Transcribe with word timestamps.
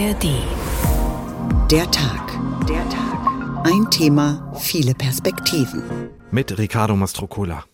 ARD. 0.00 0.28
Der 1.70 1.90
Tag. 1.90 2.32
Der 2.66 2.88
Tag. 2.88 3.18
Ein 3.64 3.90
Thema, 3.90 4.50
viele 4.58 4.94
Perspektiven. 4.94 5.82
Mit 6.30 6.56
Riccardo 6.56 6.96
Mastrocola. 6.96 7.64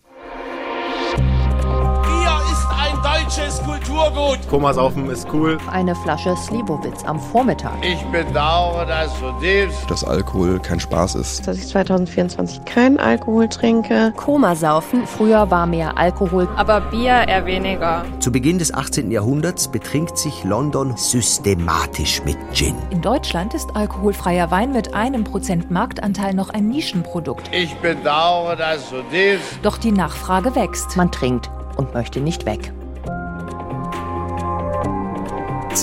Kulturgut. 4.07 4.47
Komasaufen 4.49 5.09
ist 5.09 5.27
cool. 5.33 5.57
Eine 5.71 5.95
Flasche 5.95 6.35
Slivovitz 6.37 7.03
am 7.03 7.19
Vormittag. 7.19 7.73
Ich 7.81 8.01
bedauere 8.05 8.85
das 8.85 9.11
zutiefst. 9.19 9.89
Dass 9.89 10.03
Alkohol 10.03 10.59
kein 10.59 10.79
Spaß 10.79 11.15
ist. 11.15 11.47
Dass 11.47 11.57
ich 11.57 11.67
2024 11.67 12.65
keinen 12.65 12.99
Alkohol 12.99 13.47
trinke. 13.49 14.13
Komasaufen. 14.15 15.05
Früher 15.05 15.49
war 15.51 15.65
mehr 15.65 15.97
Alkohol. 15.97 16.47
Aber 16.55 16.81
Bier 16.81 17.27
eher 17.27 17.45
weniger. 17.45 18.05
Zu 18.19 18.31
Beginn 18.31 18.59
des 18.59 18.73
18. 18.73 19.11
Jahrhunderts 19.11 19.67
betrinkt 19.67 20.17
sich 20.17 20.43
London 20.43 20.95
systematisch 20.95 22.23
mit 22.23 22.37
Gin. 22.53 22.75
In 22.89 23.01
Deutschland 23.01 23.53
ist 23.53 23.75
alkoholfreier 23.75 24.51
Wein 24.51 24.71
mit 24.71 24.93
einem 24.93 25.23
Prozent 25.23 25.71
Marktanteil 25.71 26.33
noch 26.33 26.49
ein 26.49 26.67
Nischenprodukt. 26.67 27.49
Ich 27.53 27.75
bedauere 27.77 28.55
das 28.55 28.89
zutiefst. 28.89 29.59
Doch 29.63 29.77
die 29.77 29.91
Nachfrage 29.91 30.55
wächst. 30.55 30.95
Man 30.95 31.11
trinkt 31.11 31.49
und 31.75 31.93
möchte 31.93 32.19
nicht 32.19 32.45
weg. 32.45 32.71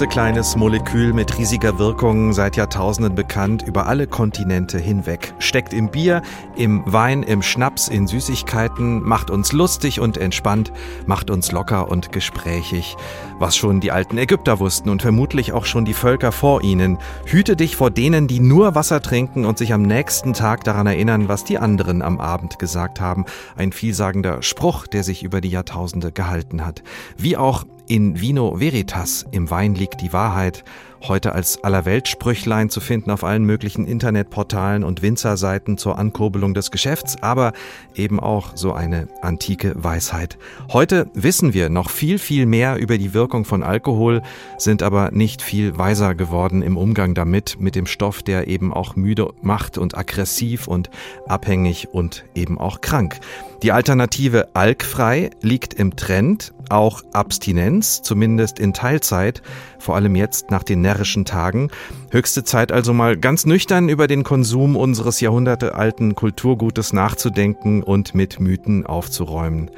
Kleines 0.01 0.57
Molekül 0.57 1.13
mit 1.13 1.39
riesiger 1.39 1.79
Wirkung, 1.79 2.33
seit 2.33 2.57
Jahrtausenden 2.57 3.15
bekannt, 3.15 3.63
über 3.63 3.87
alle 3.87 4.09
Kontinente 4.09 4.79
hinweg. 4.79 5.35
Steckt 5.39 5.73
im 5.73 5.89
Bier, 5.89 6.21
im 6.57 6.83
Wein, 6.85 7.23
im 7.23 7.43
Schnaps, 7.43 7.87
in 7.87 8.09
Süßigkeiten, 8.09 9.03
macht 9.03 9.31
uns 9.31 9.53
lustig 9.53 10.01
und 10.01 10.17
entspannt, 10.17 10.73
macht 11.07 11.31
uns 11.31 11.53
locker 11.53 11.89
und 11.89 12.11
gesprächig. 12.11 12.97
Was 13.39 13.57
schon 13.57 13.79
die 13.79 13.93
alten 13.93 14.19
Ägypter 14.19 14.59
wussten 14.59 14.89
und 14.89 15.01
vermutlich 15.01 15.53
auch 15.53 15.65
schon 15.65 15.85
die 15.85 15.95
Völker 15.95 16.33
vor 16.33 16.65
ihnen. 16.65 16.99
Hüte 17.25 17.55
dich 17.55 17.77
vor 17.77 17.93
denen, 17.93 18.27
die 18.27 18.41
nur 18.41 18.75
Wasser 18.75 19.01
trinken 19.01 19.45
und 19.45 19.59
sich 19.59 19.73
am 19.73 19.83
nächsten 19.83 20.33
Tag 20.33 20.65
daran 20.65 20.89
erinnern, 20.89 21.29
was 21.29 21.45
die 21.45 21.59
anderen 21.59 22.03
am 22.03 22.21
Abend 22.21 22.59
gesagt 22.59 23.01
haben. 23.01 23.27
Ein 23.55 23.71
vielsagender 23.71 24.43
Spruch, 24.43 24.89
der 24.89 25.05
sich 25.05 25.23
über 25.23 25.41
die 25.41 25.51
Jahrtausende 25.51 26.11
gehalten 26.11 26.67
hat. 26.67 26.83
Wie 27.17 27.37
auch 27.37 27.65
in 27.87 28.21
Vino 28.21 28.59
Veritas, 28.61 29.27
im 29.31 29.51
Wein 29.51 29.75
liegt 29.75 30.01
die 30.01 30.13
Wahrheit, 30.13 30.65
heute 31.09 31.33
als 31.33 31.63
Allerweltsprüchlein 31.63 32.71
zu 32.71 32.81
finden 32.81 33.11
auf 33.11 33.25
allen 33.25 33.45
möglichen 33.45 33.87
Internetportalen 33.87 34.85
und 34.85 35.03
Winzerseiten 35.03 35.77
zur 35.77 35.99
Ankurbelung 35.99 36.55
des 36.55 36.71
Geschäfts, 36.71 37.17
aber 37.23 37.53
eben 37.95 38.21
auch 38.21 38.53
so 38.55 38.73
eine 38.73 39.09
antike 39.21 39.75
Weisheit. 39.77 40.39
Heute 40.73 41.11
wissen 41.13 41.53
wir 41.53 41.69
noch 41.69 41.91
viel, 41.91 42.19
viel 42.19 42.47
mehr 42.47 42.77
über 42.77 42.97
die 42.97 43.13
Wirkung 43.13 43.45
von 43.45 43.63
Alkohol, 43.63 44.23
sind 44.57 44.83
aber 44.83 45.11
nicht 45.11 45.43
viel 45.43 45.77
weiser 45.77 46.15
geworden 46.15 46.63
im 46.63 46.77
Umgang 46.77 47.15
damit, 47.15 47.61
mit 47.61 47.75
dem 47.75 47.87
Stoff, 47.87 48.23
der 48.23 48.49
eben 48.49 48.73
auch 48.73 48.97
müde 48.97 49.29
macht 49.43 49.77
und 49.77 49.97
aggressiv 49.97 50.67
und 50.69 50.89
abhängig 51.27 51.89
und 51.93 52.25
eben 52.35 52.59
auch 52.59 52.81
krank. 52.81 53.21
Die 53.65 53.73
Alternative 53.73 54.49
alkfrei 54.53 55.31
liegt 55.41 55.73
im 55.73 55.97
Trend, 55.97 56.53
auch 56.69 57.01
Abstinenz, 57.15 58.03
zumindest 58.03 58.59
in 58.59 58.75
Teilzeit, 58.75 59.41
vor 59.79 59.97
allem 59.97 60.17
jetzt 60.17 60.51
nach 60.51 60.65
den 60.65 60.83
närrischen 60.83 61.25
Tagen. 61.25 61.71
Höchste 62.11 62.45
Zeit 62.45 62.73
also 62.73 62.93
mal 62.93 63.17
ganz 63.17 63.47
nüchtern 63.47 63.89
über 63.89 64.07
den 64.07 64.23
Konsum 64.23 64.77
unseres 64.77 65.21
jahrhundertealten 65.21 66.15
Kulturgutes 66.15 66.93
nachzudenken 66.93 67.83
und 67.83 68.15
mit 68.15 68.39
Mythen 68.39 68.85
aufzuräumen. 68.85 69.71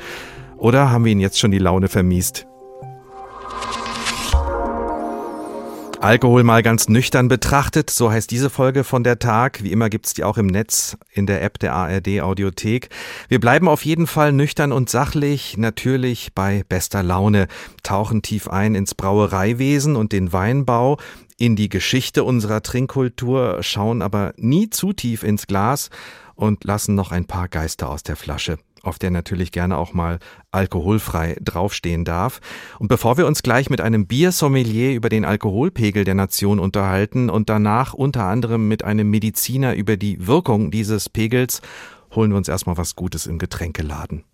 Oder 0.56 0.90
haben 0.90 1.04
wir 1.04 1.12
Ihnen 1.12 1.20
jetzt 1.20 1.38
schon 1.38 1.52
die 1.52 1.58
Laune 1.58 1.86
vermiest? 1.86 2.48
Alkohol 6.06 6.44
mal 6.44 6.62
ganz 6.62 6.88
nüchtern 6.88 7.26
betrachtet, 7.26 7.90
so 7.90 8.12
heißt 8.12 8.30
diese 8.30 8.48
Folge 8.48 8.84
von 8.84 9.02
der 9.02 9.18
Tag. 9.18 9.64
Wie 9.64 9.72
immer 9.72 9.90
gibt's 9.90 10.14
die 10.14 10.22
auch 10.22 10.38
im 10.38 10.46
Netz 10.46 10.96
in 11.10 11.26
der 11.26 11.42
App 11.42 11.58
der 11.58 11.74
ARD 11.74 12.20
Audiothek. 12.20 12.90
Wir 13.26 13.40
bleiben 13.40 13.66
auf 13.66 13.84
jeden 13.84 14.06
Fall 14.06 14.32
nüchtern 14.32 14.70
und 14.70 14.88
sachlich, 14.88 15.56
natürlich 15.58 16.32
bei 16.32 16.62
bester 16.68 17.02
Laune, 17.02 17.48
tauchen 17.82 18.22
tief 18.22 18.46
ein 18.46 18.76
ins 18.76 18.94
Brauereiwesen 18.94 19.96
und 19.96 20.12
den 20.12 20.32
Weinbau, 20.32 20.98
in 21.38 21.56
die 21.56 21.68
Geschichte 21.68 22.22
unserer 22.22 22.62
Trinkkultur, 22.62 23.64
schauen 23.64 24.00
aber 24.00 24.32
nie 24.36 24.70
zu 24.70 24.92
tief 24.92 25.24
ins 25.24 25.48
Glas 25.48 25.90
und 26.36 26.62
lassen 26.62 26.94
noch 26.94 27.10
ein 27.10 27.24
paar 27.24 27.48
Geister 27.48 27.90
aus 27.90 28.04
der 28.04 28.14
Flasche 28.14 28.58
auf 28.86 28.98
der 28.98 29.10
natürlich 29.10 29.52
gerne 29.52 29.76
auch 29.76 29.92
mal 29.92 30.18
alkoholfrei 30.50 31.36
draufstehen 31.40 32.04
darf. 32.04 32.40
Und 32.78 32.88
bevor 32.88 33.16
wir 33.18 33.26
uns 33.26 33.42
gleich 33.42 33.70
mit 33.70 33.80
einem 33.80 34.06
Biersommelier 34.06 34.94
über 34.94 35.08
den 35.08 35.24
Alkoholpegel 35.24 36.04
der 36.04 36.14
Nation 36.14 36.58
unterhalten 36.58 37.30
und 37.30 37.48
danach 37.48 37.94
unter 37.94 38.24
anderem 38.24 38.68
mit 38.68 38.84
einem 38.84 39.10
Mediziner 39.10 39.74
über 39.74 39.96
die 39.96 40.26
Wirkung 40.26 40.70
dieses 40.70 41.08
Pegels, 41.08 41.60
holen 42.14 42.30
wir 42.30 42.36
uns 42.36 42.48
erstmal 42.48 42.76
was 42.76 42.96
Gutes 42.96 43.26
im 43.26 43.38
Getränkeladen. 43.38 44.24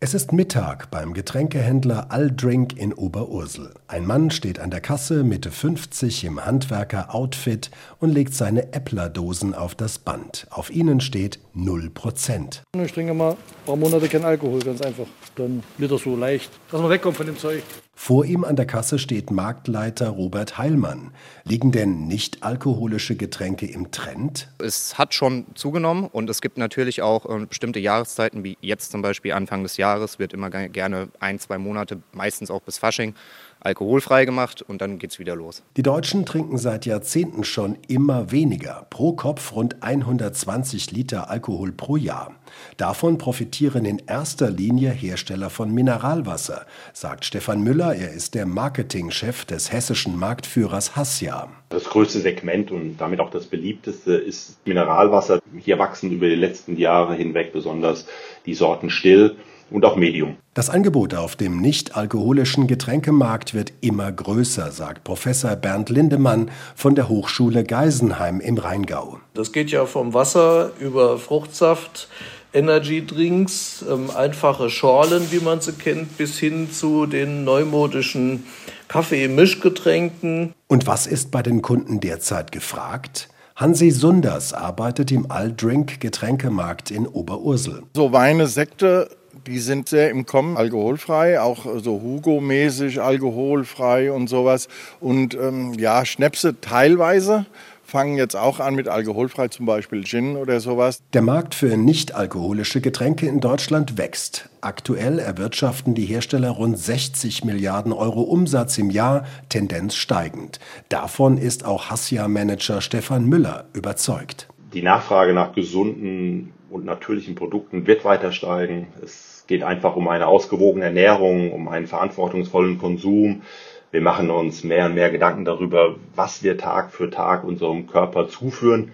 Es 0.00 0.14
ist 0.14 0.32
Mittag 0.32 0.92
beim 0.92 1.12
Getränkehändler 1.12 2.12
Aldrink 2.12 2.78
in 2.78 2.92
Oberursel. 2.92 3.74
Ein 3.88 4.06
Mann 4.06 4.30
steht 4.30 4.60
an 4.60 4.70
der 4.70 4.80
Kasse, 4.80 5.24
Mitte 5.24 5.50
50, 5.50 6.22
im 6.22 6.44
Handwerker-Outfit 6.44 7.72
und 7.98 8.10
legt 8.10 8.32
seine 8.32 8.72
Äpplerdosen 8.72 9.54
auf 9.54 9.74
das 9.74 9.98
Band. 9.98 10.46
Auf 10.50 10.70
ihnen 10.70 11.00
steht 11.00 11.40
0%. 11.58 12.60
Ich 12.84 12.92
trinke 12.92 13.14
mal 13.14 13.32
ein 13.32 13.36
paar 13.66 13.76
Monate 13.76 14.08
kein 14.08 14.24
Alkohol, 14.24 14.60
ganz 14.60 14.80
einfach. 14.80 15.06
Dann 15.34 15.62
wird 15.76 15.90
das 15.90 16.02
so 16.02 16.16
leicht, 16.16 16.50
dass 16.70 16.80
man 16.80 16.90
wegkommt 16.90 17.16
von 17.16 17.26
dem 17.26 17.36
Zeug. 17.36 17.62
Vor 18.00 18.24
ihm 18.24 18.44
an 18.44 18.54
der 18.54 18.64
Kasse 18.64 18.96
steht 19.00 19.32
Marktleiter 19.32 20.10
Robert 20.10 20.56
Heilmann. 20.56 21.10
Liegen 21.42 21.72
denn 21.72 22.06
nicht 22.06 22.44
alkoholische 22.44 23.16
Getränke 23.16 23.66
im 23.66 23.90
Trend? 23.90 24.48
Es 24.58 24.98
hat 24.98 25.14
schon 25.14 25.46
zugenommen 25.54 26.04
und 26.04 26.30
es 26.30 26.40
gibt 26.40 26.58
natürlich 26.58 27.02
auch 27.02 27.26
äh, 27.28 27.44
bestimmte 27.44 27.80
Jahreszeiten, 27.80 28.44
wie 28.44 28.56
jetzt 28.60 28.92
zum 28.92 29.02
Beispiel 29.02 29.32
Anfang 29.32 29.64
des 29.64 29.78
Jahres, 29.78 30.20
wird 30.20 30.32
immer 30.32 30.48
gerne 30.48 31.08
ein, 31.18 31.40
zwei 31.40 31.58
Monate, 31.58 32.00
meistens 32.12 32.52
auch 32.52 32.62
bis 32.62 32.78
Fasching, 32.78 33.14
alkoholfrei 33.60 34.24
gemacht 34.24 34.62
und 34.62 34.80
dann 34.80 34.98
geht's 34.98 35.18
wieder 35.18 35.36
los. 35.36 35.62
Die 35.76 35.82
Deutschen 35.82 36.24
trinken 36.24 36.58
seit 36.58 36.86
Jahrzehnten 36.86 37.44
schon 37.44 37.76
immer 37.88 38.30
weniger, 38.30 38.86
pro 38.90 39.12
Kopf 39.12 39.52
rund 39.52 39.82
120 39.82 40.92
Liter 40.92 41.30
Alkohol 41.30 41.72
pro 41.72 41.96
Jahr. 41.96 42.34
Davon 42.76 43.18
profitieren 43.18 43.84
in 43.84 44.02
erster 44.06 44.50
Linie 44.50 44.90
Hersteller 44.90 45.50
von 45.50 45.72
Mineralwasser, 45.72 46.66
sagt 46.92 47.24
Stefan 47.24 47.62
Müller, 47.62 47.94
er 47.94 48.12
ist 48.12 48.34
der 48.34 48.46
Marketingchef 48.46 49.44
des 49.44 49.72
hessischen 49.72 50.18
Marktführers 50.18 50.96
Hassia. 50.96 51.48
Das 51.68 51.84
größte 51.84 52.20
Segment 52.20 52.70
und 52.70 52.96
damit 52.96 53.20
auch 53.20 53.30
das 53.30 53.46
beliebteste 53.46 54.14
ist 54.14 54.58
Mineralwasser. 54.66 55.40
Hier 55.58 55.78
wachsen 55.78 56.10
über 56.12 56.28
die 56.28 56.34
letzten 56.34 56.76
Jahre 56.76 57.14
hinweg 57.14 57.52
besonders 57.52 58.06
die 58.46 58.54
Sorten 58.54 58.88
Still 58.88 59.36
und 59.70 59.84
auch 59.84 59.96
Medium. 59.96 60.36
Das 60.54 60.70
Angebot 60.70 61.14
auf 61.14 61.36
dem 61.36 61.60
nicht-alkoholischen 61.60 62.66
Getränkemarkt 62.66 63.54
wird 63.54 63.72
immer 63.80 64.10
größer, 64.10 64.70
sagt 64.72 65.04
Professor 65.04 65.54
Bernd 65.56 65.90
Lindemann 65.90 66.50
von 66.74 66.94
der 66.94 67.08
Hochschule 67.08 67.64
Geisenheim 67.64 68.40
im 68.40 68.58
Rheingau. 68.58 69.18
Das 69.34 69.52
geht 69.52 69.70
ja 69.70 69.86
vom 69.86 70.14
Wasser 70.14 70.72
über 70.80 71.18
Fruchtsaft, 71.18 72.08
Energy-Drinks, 72.52 73.84
ähm, 73.88 74.10
einfache 74.10 74.70
Schorlen, 74.70 75.30
wie 75.30 75.40
man 75.40 75.60
sie 75.60 75.72
kennt, 75.72 76.16
bis 76.16 76.38
hin 76.38 76.70
zu 76.72 77.06
den 77.06 77.44
neumodischen 77.44 78.44
Kaffee-Mischgetränken. 78.88 80.54
Und 80.66 80.86
was 80.86 81.06
ist 81.06 81.30
bei 81.30 81.42
den 81.42 81.62
Kunden 81.62 82.00
derzeit 82.00 82.52
gefragt? 82.52 83.28
Hansi 83.54 83.90
Sunders 83.90 84.54
arbeitet 84.54 85.10
im 85.10 85.30
Aldrink 85.30 86.00
Getränkemarkt 86.00 86.90
in 86.90 87.06
Oberursel. 87.06 87.82
So 87.94 88.12
Weine, 88.12 88.46
Sekte 88.46 89.10
die 89.48 89.58
sind 89.58 89.88
sehr 89.88 90.10
im 90.10 90.26
Kommen, 90.26 90.56
alkoholfrei, 90.56 91.40
auch 91.40 91.66
so 91.82 92.00
Hugo-mäßig 92.00 93.00
alkoholfrei 93.00 94.12
und 94.12 94.28
sowas. 94.28 94.68
Und 95.00 95.34
ähm, 95.34 95.74
ja, 95.74 96.04
Schnäpse 96.04 96.60
teilweise 96.60 97.46
fangen 97.88 98.16
jetzt 98.16 98.36
auch 98.36 98.60
an 98.60 98.74
mit 98.74 98.86
alkoholfrei, 98.86 99.48
zum 99.48 99.66
Beispiel 99.66 100.04
Gin 100.04 100.36
oder 100.36 100.60
sowas. 100.60 101.02
Der 101.14 101.22
Markt 101.22 101.54
für 101.54 101.76
nicht-alkoholische 101.76 102.80
Getränke 102.80 103.26
in 103.26 103.40
Deutschland 103.40 103.96
wächst. 103.96 104.50
Aktuell 104.60 105.18
erwirtschaften 105.18 105.94
die 105.94 106.04
Hersteller 106.04 106.50
rund 106.50 106.78
60 106.78 107.44
Milliarden 107.44 107.92
Euro 107.92 108.22
Umsatz 108.22 108.76
im 108.78 108.90
Jahr, 108.90 109.24
Tendenz 109.48 109.94
steigend. 109.94 110.60
Davon 110.90 111.38
ist 111.38 111.64
auch 111.64 111.90
Hassia-Manager 111.90 112.82
Stefan 112.82 113.24
Müller 113.24 113.64
überzeugt. 113.72 114.48
Die 114.74 114.82
Nachfrage 114.82 115.32
nach 115.32 115.54
gesunden 115.54 116.52
und 116.68 116.84
natürlichen 116.84 117.34
Produkten 117.34 117.86
wird 117.86 118.04
weiter 118.04 118.32
steigen. 118.32 118.88
Es 119.02 119.27
geht 119.48 119.64
einfach 119.64 119.96
um 119.96 120.06
eine 120.06 120.28
ausgewogene 120.28 120.84
Ernährung, 120.84 121.52
um 121.52 121.66
einen 121.66 121.88
verantwortungsvollen 121.88 122.78
Konsum. 122.78 123.42
Wir 123.90 124.02
machen 124.02 124.30
uns 124.30 124.62
mehr 124.62 124.86
und 124.86 124.94
mehr 124.94 125.10
Gedanken 125.10 125.44
darüber, 125.44 125.96
was 126.14 126.42
wir 126.42 126.58
Tag 126.58 126.92
für 126.92 127.10
Tag 127.10 127.42
unserem 127.42 127.86
Körper 127.86 128.28
zuführen. 128.28 128.92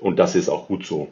Und 0.00 0.18
das 0.18 0.34
ist 0.34 0.48
auch 0.48 0.66
gut 0.66 0.84
so. 0.86 1.08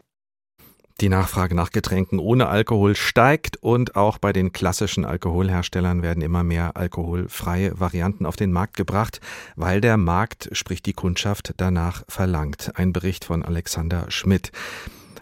Die 1.00 1.08
Nachfrage 1.08 1.54
nach 1.54 1.70
Getränken 1.70 2.18
ohne 2.18 2.48
Alkohol 2.48 2.94
steigt 2.94 3.56
und 3.56 3.96
auch 3.96 4.18
bei 4.18 4.32
den 4.32 4.52
klassischen 4.52 5.04
Alkoholherstellern 5.04 6.02
werden 6.02 6.22
immer 6.22 6.44
mehr 6.44 6.76
alkoholfreie 6.76 7.78
Varianten 7.78 8.24
auf 8.24 8.36
den 8.36 8.52
Markt 8.52 8.76
gebracht, 8.76 9.20
weil 9.56 9.80
der 9.80 9.96
Markt, 9.96 10.50
sprich 10.52 10.80
die 10.82 10.92
Kundschaft, 10.92 11.54
danach 11.56 12.04
verlangt. 12.08 12.72
Ein 12.76 12.92
Bericht 12.92 13.24
von 13.24 13.42
Alexander 13.42 14.06
Schmidt. 14.10 14.52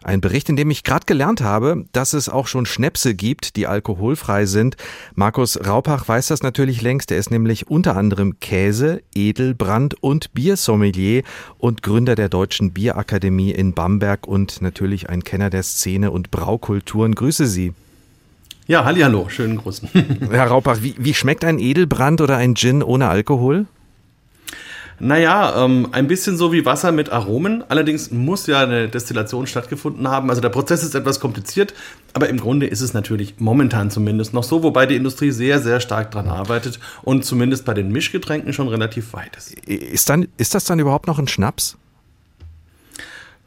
Ein 0.03 0.21
Bericht, 0.21 0.49
in 0.49 0.57
dem 0.57 0.71
ich 0.71 0.83
gerade 0.83 1.05
gelernt 1.05 1.43
habe, 1.43 1.85
dass 1.93 2.15
es 2.15 2.29
auch 2.29 2.47
schon 2.47 2.65
Schnäpse 2.65 3.15
gibt, 3.15 3.57
die 3.57 3.67
alkoholfrei 3.67 4.47
sind. 4.47 4.77
Markus 5.15 5.59
Raupach 5.67 6.09
weiß 6.09 6.29
das 6.29 6.43
natürlich 6.43 6.81
längst. 6.81 7.11
Er 7.11 7.19
ist 7.19 7.31
nämlich 7.31 7.69
unter 7.69 7.97
anderem 7.97 8.41
Käse, 8.41 9.03
Edelbrand 9.15 10.03
und 10.03 10.33
Biersommelier 10.33 11.23
und 11.59 11.83
Gründer 11.83 12.15
der 12.15 12.31
Deutschen 12.31 12.73
Bierakademie 12.73 13.51
in 13.51 13.75
Bamberg 13.75 14.27
und 14.27 14.63
natürlich 14.63 15.11
ein 15.11 15.23
Kenner 15.23 15.51
der 15.51 15.63
Szene 15.63 16.11
und 16.11 16.31
Braukulturen. 16.31 17.15
Grüße 17.15 17.47
Sie. 17.47 17.75
Ja, 18.67 18.85
hallo, 18.85 19.29
schönen 19.29 19.57
Gruß. 19.57 19.83
Herr 20.31 20.47
Raupach, 20.47 20.79
wie, 20.81 20.95
wie 20.97 21.13
schmeckt 21.13 21.45
ein 21.45 21.59
Edelbrand 21.59 22.21
oder 22.21 22.37
ein 22.37 22.55
Gin 22.55 22.83
ohne 22.83 23.09
Alkohol? 23.09 23.67
Naja, 25.03 25.65
ähm, 25.65 25.89
ein 25.93 26.07
bisschen 26.07 26.37
so 26.37 26.53
wie 26.53 26.67
Wasser 26.67 26.93
mit 26.93 27.11
Aromen. 27.11 27.65
Allerdings 27.69 28.11
muss 28.11 28.47
ja 28.47 28.63
eine 28.63 28.87
Destillation 28.87 29.47
stattgefunden 29.47 30.07
haben. 30.07 30.29
Also 30.29 30.43
der 30.43 30.51
Prozess 30.51 30.83
ist 30.83 30.95
etwas 30.95 31.21
kompliziert, 31.21 31.73
aber 32.13 32.29
im 32.29 32.39
Grunde 32.39 32.67
ist 32.67 32.83
es 32.83 32.93
natürlich 32.93 33.37
momentan 33.39 33.91
zumindest 33.91 34.35
noch 34.35 34.45
so, 34.45 34.63
wobei 34.63 34.85
die 34.85 34.97
Industrie 34.97 35.31
sehr, 35.31 35.59
sehr 35.61 35.81
stark 35.81 36.11
dran 36.11 36.29
arbeitet 36.29 36.81
und 37.03 37.25
zumindest 37.25 37.65
bei 37.65 37.73
den 37.73 37.91
Mischgetränken 37.91 38.53
schon 38.53 38.69
relativ 38.69 39.15
weit 39.15 39.35
ist. 39.37 39.55
Ist, 39.67 40.11
dann, 40.11 40.29
ist 40.37 40.55
das 40.55 40.67
dann 40.67 40.79
überhaupt 40.79 41.07
noch 41.07 41.19
ein 41.19 41.29
Schnaps? 41.29 41.79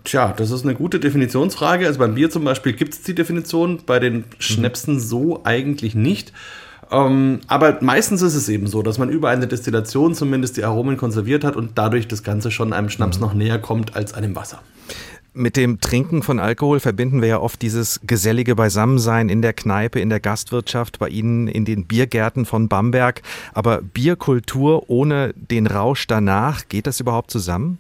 Tja, 0.04 0.34
das 0.36 0.50
ist 0.50 0.64
eine 0.66 0.74
gute 0.74 1.00
Definitionsfrage. 1.00 1.86
Also 1.86 2.00
beim 2.00 2.16
Bier 2.16 2.30
zum 2.32 2.44
Beispiel 2.44 2.74
gibt 2.74 2.94
es 2.94 3.04
die 3.04 3.16
Definition, 3.16 3.82
bei 3.86 4.00
den 4.00 4.26
Schnäpsen 4.40 5.00
so 5.00 5.42
eigentlich 5.44 5.94
nicht. 5.94 6.34
Ähm, 6.92 7.42
aber 7.48 7.78
meistens 7.82 8.22
ist 8.22 8.36
es 8.36 8.50
eben 8.50 8.68
so, 8.68 8.82
dass 8.82 8.98
man 8.98 9.10
über 9.10 9.30
eine 9.30 9.48
Destillation 9.48 10.16
zumindest 10.16 10.58
die 10.58 10.64
Aromen 10.64 10.98
konserviert 10.98 11.44
hat 11.44 11.56
und 11.56 11.72
dadurch 11.76 12.08
das 12.08 12.24
Ganze 12.24 12.52
schon 12.52 12.74
einem 12.74 12.90
Schnaps 12.90 13.18
mhm. 13.18 13.24
noch 13.24 13.34
näher 13.34 13.60
kommt 13.60 13.96
als 13.96 14.14
einem 14.14 14.36
Wasser. 14.36 14.60
Mit 15.36 15.58
dem 15.58 15.82
Trinken 15.82 16.22
von 16.22 16.40
Alkohol 16.40 16.80
verbinden 16.80 17.22
wir 17.22 17.30
ja 17.30 17.40
oft 17.40 17.64
dieses 17.64 18.00
gesellige 18.06 18.56
Beisammensein 18.56 19.30
in 19.30 19.42
der 19.42 19.54
Kneipe, 19.54 20.00
in 20.00 20.10
der 20.10 20.20
Gastwirtschaft, 20.20 21.00
bei 21.00 21.10
Ihnen 21.10 21.48
in 21.48 21.66
den 21.66 21.86
Biergärten 21.88 22.46
von 22.46 22.68
Bamberg. 22.68 23.24
Aber 23.52 23.82
Bierkultur 23.82 24.92
ohne 24.92 25.34
den 25.34 25.66
Rausch 25.66 26.06
danach, 26.06 26.68
geht 26.70 26.86
das 26.86 27.00
überhaupt 27.00 27.32
zusammen? 27.32 27.80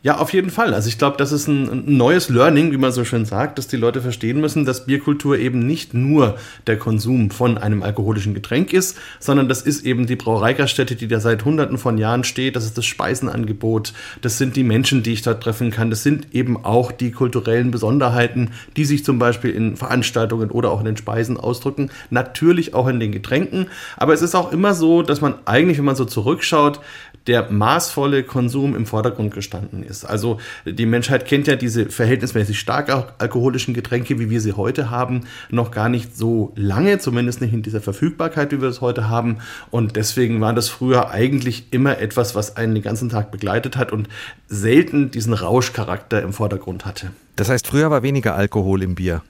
Ja, 0.00 0.18
auf 0.18 0.32
jeden 0.32 0.50
Fall. 0.50 0.74
Also 0.74 0.88
ich 0.88 0.96
glaube, 0.96 1.16
das 1.16 1.32
ist 1.32 1.48
ein, 1.48 1.68
ein, 1.68 1.96
neues 1.96 2.28
Learning, 2.28 2.70
wie 2.70 2.76
man 2.76 2.92
so 2.92 3.04
schön 3.04 3.24
sagt, 3.24 3.58
dass 3.58 3.66
die 3.66 3.76
Leute 3.76 4.00
verstehen 4.00 4.40
müssen, 4.40 4.64
dass 4.64 4.86
Bierkultur 4.86 5.36
eben 5.38 5.58
nicht 5.58 5.92
nur 5.92 6.36
der 6.68 6.78
Konsum 6.78 7.32
von 7.32 7.58
einem 7.58 7.82
alkoholischen 7.82 8.32
Getränk 8.32 8.72
ist, 8.72 8.96
sondern 9.18 9.48
das 9.48 9.60
ist 9.62 9.84
eben 9.84 10.06
die 10.06 10.14
Brauereigaststätte, 10.14 10.94
die 10.94 11.08
da 11.08 11.18
seit 11.18 11.44
hunderten 11.44 11.78
von 11.78 11.98
Jahren 11.98 12.22
steht. 12.22 12.54
Das 12.54 12.64
ist 12.64 12.78
das 12.78 12.86
Speisenangebot. 12.86 13.92
Das 14.22 14.38
sind 14.38 14.54
die 14.54 14.62
Menschen, 14.62 15.02
die 15.02 15.14
ich 15.14 15.22
dort 15.22 15.42
treffen 15.42 15.72
kann. 15.72 15.90
Das 15.90 16.04
sind 16.04 16.32
eben 16.32 16.64
auch 16.64 16.92
die 16.92 17.10
kulturellen 17.10 17.72
Besonderheiten, 17.72 18.52
die 18.76 18.84
sich 18.84 19.04
zum 19.04 19.18
Beispiel 19.18 19.50
in 19.50 19.76
Veranstaltungen 19.76 20.52
oder 20.52 20.70
auch 20.70 20.78
in 20.78 20.86
den 20.86 20.96
Speisen 20.96 21.36
ausdrücken. 21.36 21.90
Natürlich 22.10 22.72
auch 22.72 22.86
in 22.86 23.00
den 23.00 23.10
Getränken. 23.10 23.66
Aber 23.96 24.14
es 24.14 24.22
ist 24.22 24.36
auch 24.36 24.52
immer 24.52 24.74
so, 24.74 25.02
dass 25.02 25.20
man 25.20 25.34
eigentlich, 25.44 25.78
wenn 25.78 25.84
man 25.86 25.96
so 25.96 26.04
zurückschaut, 26.04 26.78
der 27.26 27.50
maßvolle 27.50 28.22
Konsum 28.22 28.74
im 28.74 28.86
Vordergrund 28.86 29.34
gestanden 29.34 29.82
ist. 29.82 30.04
Also 30.04 30.38
die 30.64 30.86
Menschheit 30.86 31.26
kennt 31.26 31.46
ja 31.46 31.56
diese 31.56 31.86
verhältnismäßig 31.86 32.58
stark 32.58 33.14
alkoholischen 33.18 33.74
Getränke, 33.74 34.18
wie 34.18 34.30
wir 34.30 34.40
sie 34.40 34.54
heute 34.54 34.90
haben, 34.90 35.22
noch 35.50 35.70
gar 35.70 35.88
nicht 35.88 36.16
so 36.16 36.52
lange, 36.54 36.98
zumindest 36.98 37.40
nicht 37.40 37.52
in 37.52 37.62
dieser 37.62 37.80
Verfügbarkeit, 37.80 38.52
wie 38.52 38.60
wir 38.60 38.68
es 38.68 38.80
heute 38.80 39.08
haben. 39.08 39.38
Und 39.70 39.96
deswegen 39.96 40.40
war 40.40 40.54
das 40.54 40.68
früher 40.68 41.10
eigentlich 41.10 41.72
immer 41.72 41.98
etwas, 41.98 42.34
was 42.34 42.56
einen 42.56 42.74
den 42.74 42.82
ganzen 42.82 43.08
Tag 43.08 43.30
begleitet 43.30 43.76
hat 43.76 43.92
und 43.92 44.08
selten 44.46 45.10
diesen 45.10 45.32
Rauschcharakter 45.32 46.22
im 46.22 46.32
Vordergrund 46.32 46.86
hatte. 46.86 47.10
Das 47.36 47.48
heißt, 47.48 47.66
früher 47.66 47.90
war 47.90 48.02
weniger 48.02 48.34
Alkohol 48.34 48.82
im 48.82 48.94
Bier. 48.94 49.22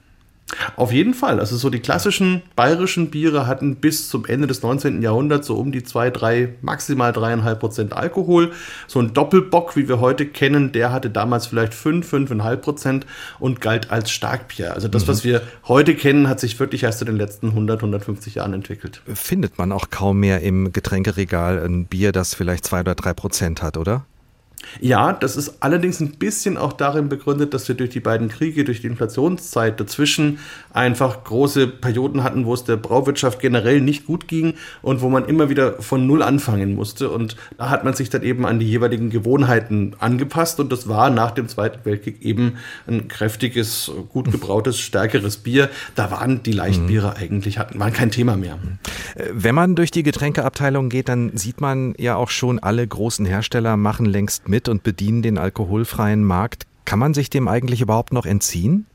Auf 0.76 0.92
jeden 0.92 1.14
Fall. 1.14 1.40
Also 1.40 1.56
so 1.56 1.70
die 1.70 1.80
klassischen 1.80 2.42
bayerischen 2.56 3.10
Biere 3.10 3.46
hatten 3.46 3.76
bis 3.76 4.08
zum 4.08 4.24
Ende 4.24 4.46
des 4.46 4.62
19. 4.62 5.02
Jahrhunderts 5.02 5.46
so 5.46 5.56
um 5.56 5.72
die 5.72 5.82
2, 5.82 6.10
3, 6.10 6.54
maximal 6.62 7.12
3,5 7.12 7.54
Prozent 7.56 7.92
Alkohol. 7.92 8.52
So 8.86 9.00
ein 9.00 9.12
Doppelbock, 9.12 9.76
wie 9.76 9.88
wir 9.88 10.00
heute 10.00 10.26
kennen, 10.26 10.72
der 10.72 10.92
hatte 10.92 11.10
damals 11.10 11.46
vielleicht 11.46 11.74
5, 11.74 12.12
5,5 12.12 12.56
Prozent 12.56 13.06
und 13.38 13.60
galt 13.60 13.90
als 13.90 14.10
Starkbier. 14.10 14.74
Also 14.74 14.88
das, 14.88 15.04
mhm. 15.04 15.08
was 15.08 15.24
wir 15.24 15.42
heute 15.66 15.94
kennen, 15.94 16.28
hat 16.28 16.40
sich 16.40 16.58
wirklich 16.58 16.82
erst 16.82 17.02
in 17.02 17.06
den 17.06 17.16
letzten 17.16 17.48
100, 17.48 17.80
150 17.80 18.36
Jahren 18.36 18.54
entwickelt. 18.54 19.02
Findet 19.12 19.58
man 19.58 19.72
auch 19.72 19.90
kaum 19.90 20.20
mehr 20.20 20.40
im 20.40 20.72
Getränkeregal 20.72 21.58
ein 21.64 21.86
Bier, 21.86 22.12
das 22.12 22.34
vielleicht 22.34 22.64
2 22.64 22.80
oder 22.80 22.94
3 22.94 23.12
Prozent 23.12 23.62
hat, 23.62 23.76
oder? 23.76 24.06
Ja, 24.80 25.12
das 25.12 25.36
ist 25.36 25.62
allerdings 25.62 26.00
ein 26.00 26.12
bisschen 26.12 26.56
auch 26.56 26.72
darin 26.72 27.08
begründet, 27.08 27.54
dass 27.54 27.68
wir 27.68 27.74
durch 27.74 27.90
die 27.90 28.00
beiden 28.00 28.28
Kriege, 28.28 28.64
durch 28.64 28.80
die 28.80 28.86
Inflationszeit 28.86 29.80
dazwischen 29.80 30.38
einfach 30.72 31.24
große 31.24 31.66
Perioden 31.66 32.22
hatten, 32.22 32.44
wo 32.44 32.54
es 32.54 32.64
der 32.64 32.76
Brauwirtschaft 32.76 33.40
generell 33.40 33.80
nicht 33.80 34.06
gut 34.06 34.28
ging 34.28 34.54
und 34.82 35.00
wo 35.00 35.08
man 35.08 35.26
immer 35.26 35.48
wieder 35.48 35.80
von 35.82 36.06
Null 36.06 36.22
anfangen 36.22 36.74
musste. 36.74 37.10
Und 37.10 37.36
da 37.56 37.70
hat 37.70 37.84
man 37.84 37.94
sich 37.94 38.10
dann 38.10 38.22
eben 38.22 38.46
an 38.46 38.58
die 38.58 38.68
jeweiligen 38.68 39.10
Gewohnheiten 39.10 39.94
angepasst 39.98 40.60
und 40.60 40.72
das 40.72 40.88
war 40.88 41.10
nach 41.10 41.32
dem 41.32 41.48
Zweiten 41.48 41.84
Weltkrieg 41.84 42.22
eben 42.22 42.56
ein 42.86 43.08
kräftiges, 43.08 43.90
gut 44.08 44.30
gebrautes, 44.30 44.78
stärkeres 44.88 45.38
Bier. 45.38 45.70
Da 45.94 46.10
waren 46.10 46.42
die 46.42 46.52
Leichtbiere 46.52 47.08
mhm. 47.08 47.22
eigentlich, 47.22 47.58
hatten, 47.58 47.78
waren 47.78 47.92
kein 47.92 48.10
Thema 48.10 48.36
mehr. 48.36 48.58
Äh, 49.14 49.24
wenn 49.32 49.54
man 49.54 49.74
durch 49.74 49.90
die 49.90 50.02
Getränkeabteilung 50.02 50.88
geht, 50.88 51.08
dann 51.08 51.36
sieht 51.36 51.60
man 51.60 51.94
ja 51.98 52.16
auch 52.16 52.30
schon, 52.30 52.58
alle 52.58 52.86
großen 52.86 53.26
Hersteller 53.26 53.76
machen 53.76 54.06
längst 54.06 54.47
mit 54.48 54.68
und 54.68 54.82
bedienen 54.82 55.22
den 55.22 55.38
alkoholfreien 55.38 56.24
Markt. 56.24 56.66
Kann 56.84 56.98
man 56.98 57.14
sich 57.14 57.30
dem 57.30 57.48
eigentlich 57.48 57.80
überhaupt 57.80 58.12
noch 58.12 58.26
entziehen? 58.26 58.86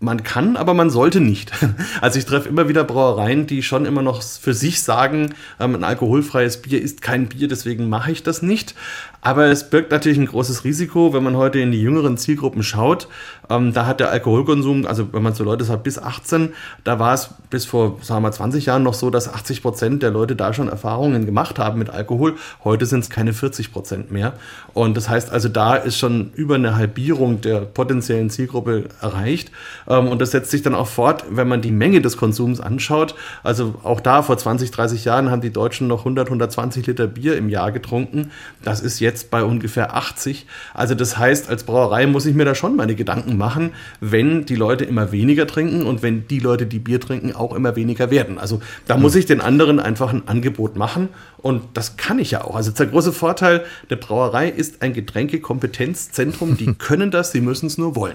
Man 0.00 0.22
kann, 0.22 0.56
aber 0.56 0.74
man 0.74 0.90
sollte 0.90 1.20
nicht. 1.20 1.52
Also 2.00 2.18
ich 2.18 2.26
treffe 2.26 2.48
immer 2.48 2.68
wieder 2.68 2.84
Brauereien, 2.84 3.46
die 3.46 3.62
schon 3.62 3.86
immer 3.86 4.02
noch 4.02 4.22
für 4.22 4.52
sich 4.52 4.82
sagen, 4.82 5.32
ähm, 5.58 5.74
ein 5.74 5.84
alkoholfreies 5.84 6.60
Bier 6.60 6.82
ist 6.82 7.00
kein 7.00 7.28
Bier, 7.28 7.48
deswegen 7.48 7.88
mache 7.88 8.12
ich 8.12 8.22
das 8.22 8.42
nicht. 8.42 8.74
Aber 9.22 9.46
es 9.46 9.70
birgt 9.70 9.90
natürlich 9.90 10.18
ein 10.18 10.26
großes 10.26 10.64
Risiko, 10.64 11.14
wenn 11.14 11.22
man 11.22 11.36
heute 11.36 11.60
in 11.60 11.72
die 11.72 11.80
jüngeren 11.80 12.18
Zielgruppen 12.18 12.62
schaut. 12.62 13.08
Ähm, 13.50 13.72
da 13.72 13.86
hat 13.86 14.00
der 14.00 14.10
Alkoholkonsum, 14.10 14.86
also 14.86 15.12
wenn 15.12 15.22
man 15.22 15.34
so 15.34 15.44
Leute 15.44 15.64
sagt, 15.64 15.82
bis 15.82 15.98
18, 15.98 16.50
da 16.82 16.98
war 16.98 17.14
es 17.14 17.30
bis 17.50 17.64
vor, 17.64 17.98
sagen 18.02 18.22
wir 18.22 18.28
mal, 18.28 18.32
20 18.32 18.66
Jahren 18.66 18.82
noch 18.82 18.94
so, 18.94 19.10
dass 19.10 19.32
80 19.32 19.62
Prozent 19.62 20.02
der 20.02 20.10
Leute 20.10 20.36
da 20.36 20.52
schon 20.52 20.68
Erfahrungen 20.68 21.26
gemacht 21.26 21.58
haben 21.58 21.78
mit 21.78 21.90
Alkohol. 21.90 22.34
Heute 22.64 22.86
sind 22.86 23.00
es 23.00 23.10
keine 23.10 23.32
40 23.32 23.72
Prozent 23.72 24.10
mehr. 24.10 24.34
Und 24.72 24.96
das 24.96 25.08
heißt 25.08 25.30
also, 25.30 25.48
da 25.48 25.76
ist 25.76 25.98
schon 25.98 26.32
über 26.34 26.54
eine 26.54 26.76
Halbierung 26.76 27.40
der 27.40 27.60
potenziellen 27.60 28.30
Zielgruppe 28.30 28.84
erreicht. 29.00 29.50
Ähm, 29.88 30.08
und 30.08 30.20
das 30.20 30.30
setzt 30.30 30.50
sich 30.50 30.62
dann 30.62 30.74
auch 30.74 30.88
fort, 30.88 31.24
wenn 31.30 31.48
man 31.48 31.60
die 31.60 31.70
Menge 31.70 32.00
des 32.00 32.16
Konsums 32.16 32.60
anschaut. 32.60 33.14
Also 33.42 33.74
auch 33.82 34.00
da 34.00 34.22
vor 34.22 34.38
20, 34.38 34.70
30 34.70 35.04
Jahren 35.04 35.30
haben 35.30 35.40
die 35.40 35.52
Deutschen 35.52 35.86
noch 35.86 36.00
100, 36.00 36.28
120 36.28 36.86
Liter 36.86 37.06
Bier 37.06 37.36
im 37.36 37.48
Jahr 37.48 37.72
getrunken. 37.72 38.30
Das 38.62 38.80
ist 38.80 39.00
jetzt 39.00 39.30
bei 39.30 39.42
ungefähr 39.42 39.96
80. 39.96 40.46
Also 40.72 40.94
das 40.94 41.18
heißt, 41.18 41.48
als 41.48 41.64
Brauerei 41.64 42.06
muss 42.06 42.26
ich 42.26 42.34
mir 42.34 42.44
da 42.44 42.54
schon 42.54 42.76
meine 42.76 42.94
Gedanken 42.94 43.33
machen, 43.36 43.72
wenn 44.00 44.44
die 44.46 44.56
Leute 44.56 44.84
immer 44.84 45.12
weniger 45.12 45.46
trinken 45.46 45.82
und 45.82 46.02
wenn 46.02 46.26
die 46.28 46.38
Leute, 46.38 46.66
die 46.66 46.78
Bier 46.78 47.00
trinken, 47.00 47.34
auch 47.34 47.54
immer 47.54 47.76
weniger 47.76 48.10
werden. 48.10 48.38
Also 48.38 48.60
da 48.86 48.96
muss 48.96 49.14
ich 49.14 49.26
den 49.26 49.40
anderen 49.40 49.80
einfach 49.80 50.12
ein 50.12 50.26
Angebot 50.26 50.76
machen 50.76 51.08
und 51.38 51.62
das 51.74 51.96
kann 51.96 52.18
ich 52.18 52.30
ja 52.30 52.42
auch. 52.42 52.56
Also 52.56 52.70
der 52.70 52.86
große 52.86 53.12
Vorteil 53.12 53.64
der 53.90 53.96
Brauerei 53.96 54.48
ist 54.48 54.80
ein 54.80 54.94
Getränkekompetenzzentrum. 54.94 56.56
Die 56.56 56.72
können 56.78 57.10
das, 57.10 57.32
sie 57.32 57.40
müssen 57.40 57.66
es 57.66 57.76
nur 57.76 57.96
wollen. 57.96 58.14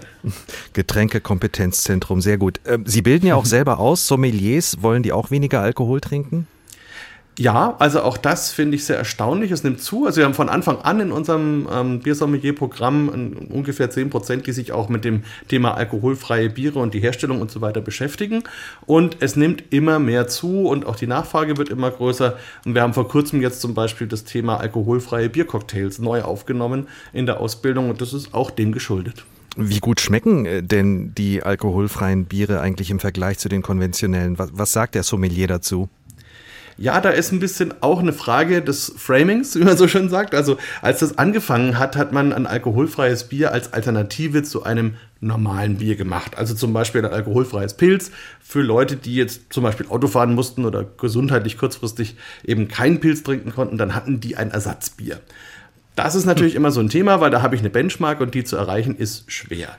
Getränkekompetenzzentrum, 0.73 2.21
sehr 2.21 2.38
gut. 2.38 2.59
Ähm, 2.65 2.85
sie 2.88 3.01
bilden 3.01 3.27
ja 3.27 3.35
auch 3.35 3.45
selber 3.49 3.79
aus, 3.79 4.07
Sommeliers, 4.07 4.81
wollen 4.81 5.03
die 5.03 5.11
auch 5.11 5.29
weniger 5.29 5.61
Alkohol 5.61 6.01
trinken? 6.01 6.47
Ja, 7.39 7.77
also 7.79 8.01
auch 8.01 8.17
das 8.17 8.51
finde 8.51 8.75
ich 8.75 8.84
sehr 8.84 8.98
erstaunlich. 8.98 9.51
Es 9.51 9.63
nimmt 9.63 9.79
zu. 9.79 10.05
Also 10.05 10.17
wir 10.17 10.25
haben 10.25 10.34
von 10.34 10.50
Anfang 10.50 10.79
an 10.81 11.00
in 11.00 11.13
unserem 11.13 11.69
ähm, 11.72 12.01
Biersommelier-Programm 12.01 13.48
ungefähr 13.50 13.89
10 13.89 14.10
Prozent, 14.10 14.46
die 14.46 14.51
sich 14.51 14.74
auch 14.74 14.89
mit 14.89 15.05
dem 15.05 15.24
Thema 15.48 15.75
alkoholfreie 15.75 16.50
Biere 16.50 16.79
und 16.79 16.93
die 16.93 17.00
Herstellung 17.00 17.39
und 17.39 17.50
so 17.50 17.62
weiter 17.62 17.79
beschäftigen. 17.79 18.43
Und 18.86 19.15
es 19.22 19.38
nimmt 19.38 19.63
immer 19.69 20.00
mehr 20.00 20.27
zu 20.27 20.67
und 20.67 20.86
auch 20.86 20.98
die 20.98 21.08
Nachfrage 21.08 21.55
wird 21.55 21.69
immer 21.69 21.89
größer. 21.91 22.38
Und 22.65 22.75
wir 22.75 22.81
haben 22.81 22.93
vor 22.93 23.08
kurzem 23.08 23.41
jetzt 23.41 23.62
zum 23.62 23.74
Beispiel 23.74 24.08
das 24.08 24.25
Thema 24.25 24.60
alkoholfreie 24.60 25.29
Biercocktails 25.29 26.00
neu 26.00 26.24
aufgenommen 26.24 26.89
in 27.13 27.25
der 27.25 27.39
Ausbildung 27.39 27.89
und 27.89 28.01
das 28.01 28.12
ist 28.12 28.34
auch 28.34 28.51
dem 28.51 28.74
geschuldet. 28.74 29.24
Wie 29.55 29.79
gut 29.79 30.01
schmecken 30.01 30.46
äh, 30.46 30.62
denn 30.62 31.13
die 31.15 31.41
alkoholfreien 31.41 32.25
Biere 32.25 32.60
eigentlich 32.60 32.91
im 32.91 33.00
Vergleich 33.00 33.39
zu 33.39 33.48
den 33.48 33.62
konventionellen? 33.62 34.38
Was, 34.38 34.50
was 34.51 34.74
sagt 34.74 34.96
der 34.96 35.03
Sommelier 35.03 35.48
dazu? 35.48 35.88
Ja, 36.81 37.01
da 37.01 37.09
ist 37.09 37.33
ein 37.33 37.41
bisschen 37.41 37.74
auch 37.81 38.00
eine 38.00 38.13
Frage 38.13 38.62
des 38.62 38.93
Framings, 38.95 39.53
wie 39.59 39.65
man 39.65 39.75
so 39.75 39.89
schön 39.89 40.07
sagt. 40.07 40.33
Also 40.33 40.57
als 40.81 41.00
das 41.00 41.17
angefangen 41.17 41.77
hat, 41.77 41.98
hat 41.98 42.13
man 42.13 42.31
ein 42.31 42.48
alkoholfreies 42.48 43.25
Bier 43.25 43.51
als 43.51 43.74
Alternative 43.74 44.43
zu 44.43 44.63
einem 44.63 44.95
normalen 45.19 45.79
Bier 45.79 45.98
gemacht. 45.98 46.38
Also 46.38 46.55
zum 46.55 46.71
Beispiel 46.71 47.05
ein 47.05 47.12
alkoholfreies 47.12 47.74
Pilz 47.74 48.12
für 48.39 48.62
Leute, 48.62 48.95
die 48.95 49.15
jetzt 49.15 49.51
zum 49.51 49.63
Beispiel 49.63 49.88
Auto 49.89 50.07
fahren 50.07 50.33
mussten 50.33 50.63
oder 50.63 50.86
gesundheitlich 50.86 51.57
kurzfristig 51.57 52.15
eben 52.45 52.69
keinen 52.69 53.01
Pilz 53.01 53.24
trinken 53.24 53.51
konnten, 53.51 53.77
dann 53.77 53.93
hatten 53.93 54.21
die 54.21 54.38
ein 54.38 54.51
Ersatzbier. 54.51 55.19
Das 56.01 56.15
ist 56.15 56.23
natürlich 56.23 56.55
immer 56.55 56.71
so 56.71 56.79
ein 56.79 56.87
Thema, 56.87 57.19
weil 57.19 57.29
da 57.29 57.41
habe 57.41 57.55
ich 57.55 57.61
eine 57.61 57.69
Benchmark 57.69 58.21
und 58.21 58.33
die 58.33 58.45
zu 58.45 58.55
erreichen 58.55 58.95
ist 58.95 59.29
schwer. 59.29 59.75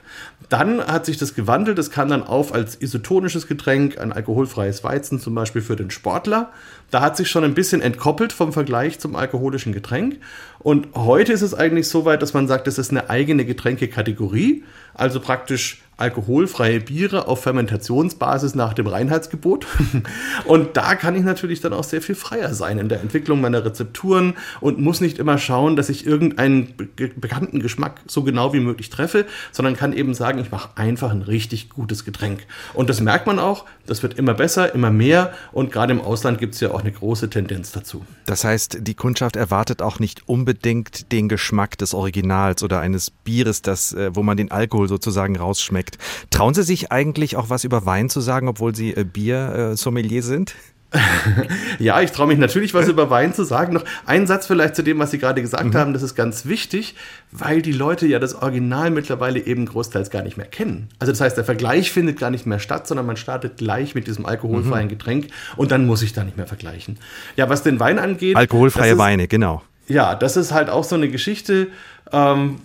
Dann 0.51 0.87
hat 0.87 1.07
sich 1.07 1.17
das 1.17 1.35
gewandelt. 1.35 1.79
Es 1.79 1.91
kam 1.91 2.11
dann 2.11 2.23
auf 2.23 2.53
als 2.53 2.79
isotonisches 2.79 3.47
Getränk, 3.47 3.99
ein 3.99 4.13
alkoholfreies 4.13 4.85
Weizen 4.85 5.19
zum 5.19 5.35
Beispiel 5.35 5.63
für 5.63 5.77
den 5.77 5.91
Sportler. 5.91 6.53
Da 6.91 7.01
hat 7.01 7.17
sich 7.17 7.31
schon 7.31 7.43
ein 7.43 7.55
bisschen 7.55 7.81
entkoppelt 7.81 8.35
vom 8.35 8.53
Vergleich 8.53 8.99
zum 8.99 9.17
alkoholischen 9.17 9.73
Getränk. 9.73 10.19
Und 10.59 10.89
heute 10.95 11.33
ist 11.33 11.41
es 11.41 11.55
eigentlich 11.55 11.89
so 11.89 12.05
weit, 12.05 12.21
dass 12.21 12.35
man 12.35 12.47
sagt, 12.49 12.69
es 12.69 12.77
ist 12.77 12.91
eine 12.91 13.09
eigene 13.09 13.47
Getränkekategorie. 13.47 14.65
Also 15.01 15.19
praktisch 15.19 15.81
alkoholfreie 16.01 16.81
Biere 16.81 17.29
auf 17.29 17.43
Fermentationsbasis 17.43 18.55
nach 18.55 18.73
dem 18.73 18.87
Reinheitsgebot. 18.87 19.67
Und 20.47 20.77
da 20.77 20.95
kann 20.95 21.15
ich 21.15 21.23
natürlich 21.23 21.61
dann 21.61 21.73
auch 21.73 21.85
sehr 21.85 22.01
viel 22.01 22.15
freier 22.15 22.55
sein 22.55 22.79
in 22.79 22.89
der 22.89 23.01
Entwicklung 23.01 23.41
meiner 23.41 23.65
Rezepturen 23.65 24.35
und 24.61 24.79
muss 24.79 25.01
nicht 25.01 25.19
immer 25.19 25.37
schauen, 25.39 25.77
dass 25.77 25.89
ich 25.89 26.07
irgendeinen 26.07 26.75
bekannten 26.97 27.61
Geschmack 27.61 28.01
so 28.07 28.23
genau 28.23 28.53
wie 28.53 28.61
möglich 28.61 28.89
treffe, 28.89 29.27
sondern 29.53 29.77
kann 29.77 29.93
eben 29.93 30.15
sagen, 30.15 30.39
ich 30.39 30.51
mache 30.51 30.71
einfach 30.77 31.11
ein 31.11 31.23
richtig 31.23 31.69
gutes 31.69 32.05
Getränk. 32.05 32.47
Und 32.73 32.89
das 32.89 33.01
merkt 33.01 33.27
man 33.27 33.39
auch, 33.39 33.67
das 33.87 34.03
wird 34.03 34.15
immer 34.15 34.35
besser, 34.35 34.75
immer 34.75 34.91
mehr 34.91 35.33
und 35.53 35.71
gerade 35.71 35.93
im 35.93 36.01
Ausland 36.01 36.39
gibt 36.39 36.55
es 36.55 36.61
ja 36.61 36.71
auch 36.71 36.81
eine 36.81 36.93
große 36.93 37.29
Tendenz 37.29 37.73
dazu. 37.73 38.05
Das 38.25 38.45
heißt, 38.45 38.79
die 38.81 38.95
Kundschaft 38.95 39.37
erwartet 39.37 39.83
auch 39.83 39.99
nicht 39.99 40.29
unbedingt 40.29 41.13
den 41.13 41.29
Geschmack 41.29 41.77
des 41.77 41.93
Originals 41.93 42.63
oder 42.63 42.81
eines 42.81 43.11
Bieres, 43.11 43.63
das, 43.63 43.93
äh, 43.93 44.11
wo 44.15 44.23
man 44.23 44.37
den 44.37 44.51
Alkohol 44.51 44.89
sozusagen 44.91 45.37
rausschmeckt 45.37 45.71
schmeckt. 45.71 45.99
Trauen 46.31 46.55
Sie 46.55 46.63
sich 46.63 46.93
eigentlich 46.93 47.37
auch 47.37 47.49
was 47.49 47.65
über 47.65 47.87
Wein 47.87 48.11
zu 48.11 48.21
sagen, 48.21 48.49
obwohl 48.49 48.75
Sie 48.75 48.95
äh, 48.95 49.05
Bier-Sommelier 49.05 50.23
sind? 50.23 50.55
ja, 51.79 52.01
ich 52.01 52.11
traue 52.11 52.27
mich 52.27 52.39
natürlich 52.39 52.75
was 52.75 52.89
über 52.89 53.11
Wein 53.11 53.33
zu 53.33 53.45
sagen. 53.45 53.75
Noch 53.75 53.85
ein 54.07 54.27
Satz 54.27 54.49
vielleicht 54.49 54.75
zu 54.75 54.83
dem, 54.83 54.99
was 54.99 55.13
Sie 55.13 55.19
gerade 55.19 55.41
gesagt 55.41 55.67
mhm. 55.67 55.75
haben. 55.75 55.93
Das 55.93 56.03
ist 56.03 56.17
ganz 56.17 56.47
wichtig, 56.47 56.97
weil 57.31 57.63
die 57.63 57.71
Leute 57.71 58.09
ja 58.09 58.19
das 58.19 58.35
Original 58.35 58.91
mittlerweile 58.91 59.39
eben 59.39 59.67
großteils 59.67 60.11
gar 60.11 60.23
nicht 60.23 60.37
mehr 60.37 60.47
kennen. 60.47 60.89
Also 60.99 61.13
das 61.13 61.21
heißt, 61.21 61.37
der 61.37 61.45
Vergleich 61.45 61.93
findet 61.93 62.19
gar 62.19 62.31
nicht 62.31 62.45
mehr 62.45 62.59
statt, 62.59 62.89
sondern 62.89 63.07
man 63.07 63.17
startet 63.17 63.59
gleich 63.59 63.95
mit 63.95 64.09
diesem 64.09 64.27
alkoholfreien 64.27 64.87
mhm. 64.87 64.91
Getränk 64.91 65.29
und 65.57 65.71
dann 65.71 65.87
muss 65.87 66.03
ich 66.03 66.13
da 66.13 66.25
nicht 66.25 66.37
mehr 66.37 66.49
vergleichen. 66.49 66.99
Ja, 67.37 67.49
was 67.49 67.63
den 67.63 67.79
Wein 67.79 68.01
angeht. 68.01 68.35
Alkoholfreie 68.35 68.93
ist, 68.93 68.99
Weine, 68.99 69.29
genau. 69.29 69.63
Ja, 69.87 70.17
das 70.17 70.37
ist 70.37 70.51
halt 70.51 70.71
auch 70.71 70.85
so 70.85 70.97
eine 70.97 71.09
Geschichte, 71.09 71.69
ähm, 72.11 72.57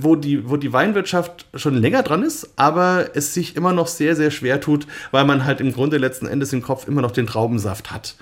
wo 0.00 0.16
die, 0.16 0.48
wo 0.48 0.56
die 0.56 0.72
Weinwirtschaft 0.72 1.46
schon 1.54 1.74
länger 1.74 2.02
dran 2.02 2.22
ist, 2.22 2.50
aber 2.56 3.10
es 3.14 3.34
sich 3.34 3.56
immer 3.56 3.72
noch 3.72 3.86
sehr, 3.86 4.16
sehr 4.16 4.30
schwer 4.30 4.60
tut, 4.60 4.86
weil 5.10 5.24
man 5.24 5.44
halt 5.44 5.60
im 5.60 5.72
Grunde 5.72 5.98
letzten 5.98 6.26
Endes 6.26 6.52
im 6.52 6.62
Kopf 6.62 6.88
immer 6.88 7.02
noch 7.02 7.10
den 7.10 7.26
Traubensaft 7.26 7.90
hat. 7.90 8.16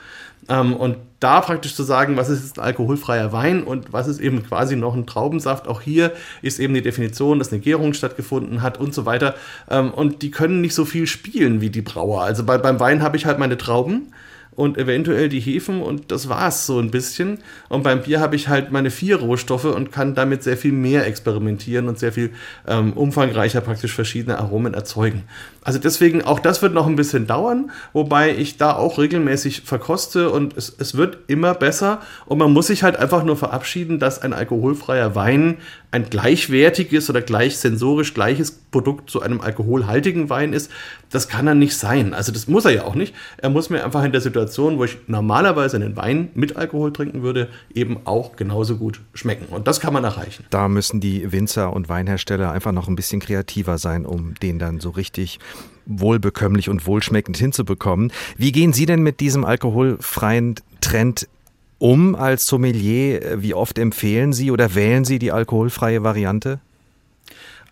Ähm, 0.48 0.74
und 0.74 0.96
da 1.20 1.40
praktisch 1.40 1.74
zu 1.74 1.82
sagen, 1.82 2.16
was 2.16 2.28
ist 2.28 2.42
jetzt 2.42 2.58
ein 2.58 2.64
alkoholfreier 2.64 3.32
Wein 3.32 3.62
und 3.62 3.92
was 3.92 4.08
ist 4.08 4.20
eben 4.20 4.42
quasi 4.42 4.76
noch 4.76 4.94
ein 4.94 5.06
Traubensaft, 5.06 5.68
auch 5.68 5.80
hier 5.80 6.12
ist 6.42 6.60
eben 6.60 6.74
die 6.74 6.82
Definition, 6.82 7.38
dass 7.38 7.50
eine 7.50 7.60
Gärung 7.60 7.94
stattgefunden 7.94 8.62
hat 8.62 8.78
und 8.78 8.92
so 8.94 9.06
weiter. 9.06 9.34
Ähm, 9.70 9.90
und 9.92 10.22
die 10.22 10.30
können 10.30 10.60
nicht 10.60 10.74
so 10.74 10.84
viel 10.84 11.06
spielen 11.06 11.60
wie 11.60 11.70
die 11.70 11.82
Brauer. 11.82 12.22
Also 12.22 12.44
bei, 12.44 12.58
beim 12.58 12.78
Wein 12.80 13.02
habe 13.02 13.16
ich 13.16 13.26
halt 13.26 13.38
meine 13.38 13.56
Trauben 13.56 14.12
und 14.56 14.78
eventuell 14.78 15.28
die 15.28 15.40
Hefen 15.40 15.82
und 15.82 16.10
das 16.10 16.28
war 16.28 16.48
es 16.48 16.66
so 16.66 16.78
ein 16.78 16.90
bisschen. 16.90 17.38
Und 17.68 17.82
beim 17.82 18.02
Bier 18.02 18.20
habe 18.20 18.36
ich 18.36 18.48
halt 18.48 18.72
meine 18.72 18.90
vier 18.90 19.16
Rohstoffe 19.16 19.64
und 19.64 19.92
kann 19.92 20.14
damit 20.14 20.42
sehr 20.42 20.56
viel 20.56 20.72
mehr 20.72 21.06
experimentieren 21.06 21.88
und 21.88 21.98
sehr 21.98 22.12
viel 22.12 22.30
ähm, 22.66 22.92
umfangreicher 22.92 23.60
praktisch 23.60 23.94
verschiedene 23.94 24.38
Aromen 24.38 24.74
erzeugen. 24.74 25.24
Also 25.62 25.78
deswegen, 25.78 26.22
auch 26.22 26.40
das 26.40 26.60
wird 26.60 26.74
noch 26.74 26.86
ein 26.86 26.96
bisschen 26.96 27.26
dauern, 27.26 27.70
wobei 27.92 28.36
ich 28.36 28.58
da 28.58 28.74
auch 28.74 28.98
regelmäßig 28.98 29.62
verkoste 29.62 30.30
und 30.30 30.56
es, 30.56 30.74
es 30.78 30.94
wird 30.94 31.18
immer 31.26 31.54
besser 31.54 32.02
und 32.26 32.38
man 32.38 32.52
muss 32.52 32.66
sich 32.66 32.82
halt 32.82 32.96
einfach 32.96 33.24
nur 33.24 33.36
verabschieden, 33.36 33.98
dass 33.98 34.20
ein 34.20 34.34
alkoholfreier 34.34 35.14
Wein 35.14 35.56
ein 35.90 36.10
gleichwertiges 36.10 37.08
oder 37.08 37.22
gleich 37.22 37.56
sensorisch 37.56 38.14
gleiches 38.14 38.63
Produkt 38.74 39.08
zu 39.08 39.22
einem 39.22 39.40
alkoholhaltigen 39.40 40.30
Wein 40.30 40.52
ist. 40.52 40.68
Das 41.08 41.28
kann 41.28 41.46
er 41.46 41.54
nicht 41.54 41.76
sein. 41.76 42.12
Also 42.12 42.32
das 42.32 42.48
muss 42.48 42.64
er 42.64 42.72
ja 42.72 42.82
auch 42.82 42.96
nicht. 42.96 43.14
Er 43.36 43.48
muss 43.48 43.70
mir 43.70 43.84
einfach 43.84 44.02
in 44.02 44.10
der 44.10 44.20
Situation, 44.20 44.78
wo 44.78 44.84
ich 44.84 44.98
normalerweise 45.06 45.76
einen 45.76 45.96
Wein 45.96 46.30
mit 46.34 46.56
Alkohol 46.56 46.92
trinken 46.92 47.22
würde, 47.22 47.50
eben 47.72 47.98
auch 48.04 48.34
genauso 48.34 48.76
gut 48.76 49.00
schmecken. 49.14 49.46
Und 49.54 49.68
das 49.68 49.78
kann 49.78 49.92
man 49.92 50.02
erreichen. 50.02 50.44
Da 50.50 50.66
müssen 50.68 50.98
die 50.98 51.30
Winzer 51.30 51.72
und 51.72 51.88
Weinhersteller 51.88 52.50
einfach 52.50 52.72
noch 52.72 52.88
ein 52.88 52.96
bisschen 52.96 53.20
kreativer 53.20 53.78
sein, 53.78 54.06
um 54.06 54.34
den 54.42 54.58
dann 54.58 54.80
so 54.80 54.90
richtig 54.90 55.38
wohlbekömmlich 55.86 56.68
und 56.68 56.84
wohlschmeckend 56.84 57.36
hinzubekommen. 57.36 58.10
Wie 58.36 58.50
gehen 58.50 58.72
Sie 58.72 58.86
denn 58.86 59.04
mit 59.04 59.20
diesem 59.20 59.44
alkoholfreien 59.44 60.56
Trend 60.80 61.28
um 61.78 62.16
als 62.16 62.48
Sommelier? 62.48 63.40
Wie 63.40 63.54
oft 63.54 63.78
empfehlen 63.78 64.32
Sie 64.32 64.50
oder 64.50 64.74
wählen 64.74 65.04
Sie 65.04 65.20
die 65.20 65.30
alkoholfreie 65.30 66.02
Variante? 66.02 66.58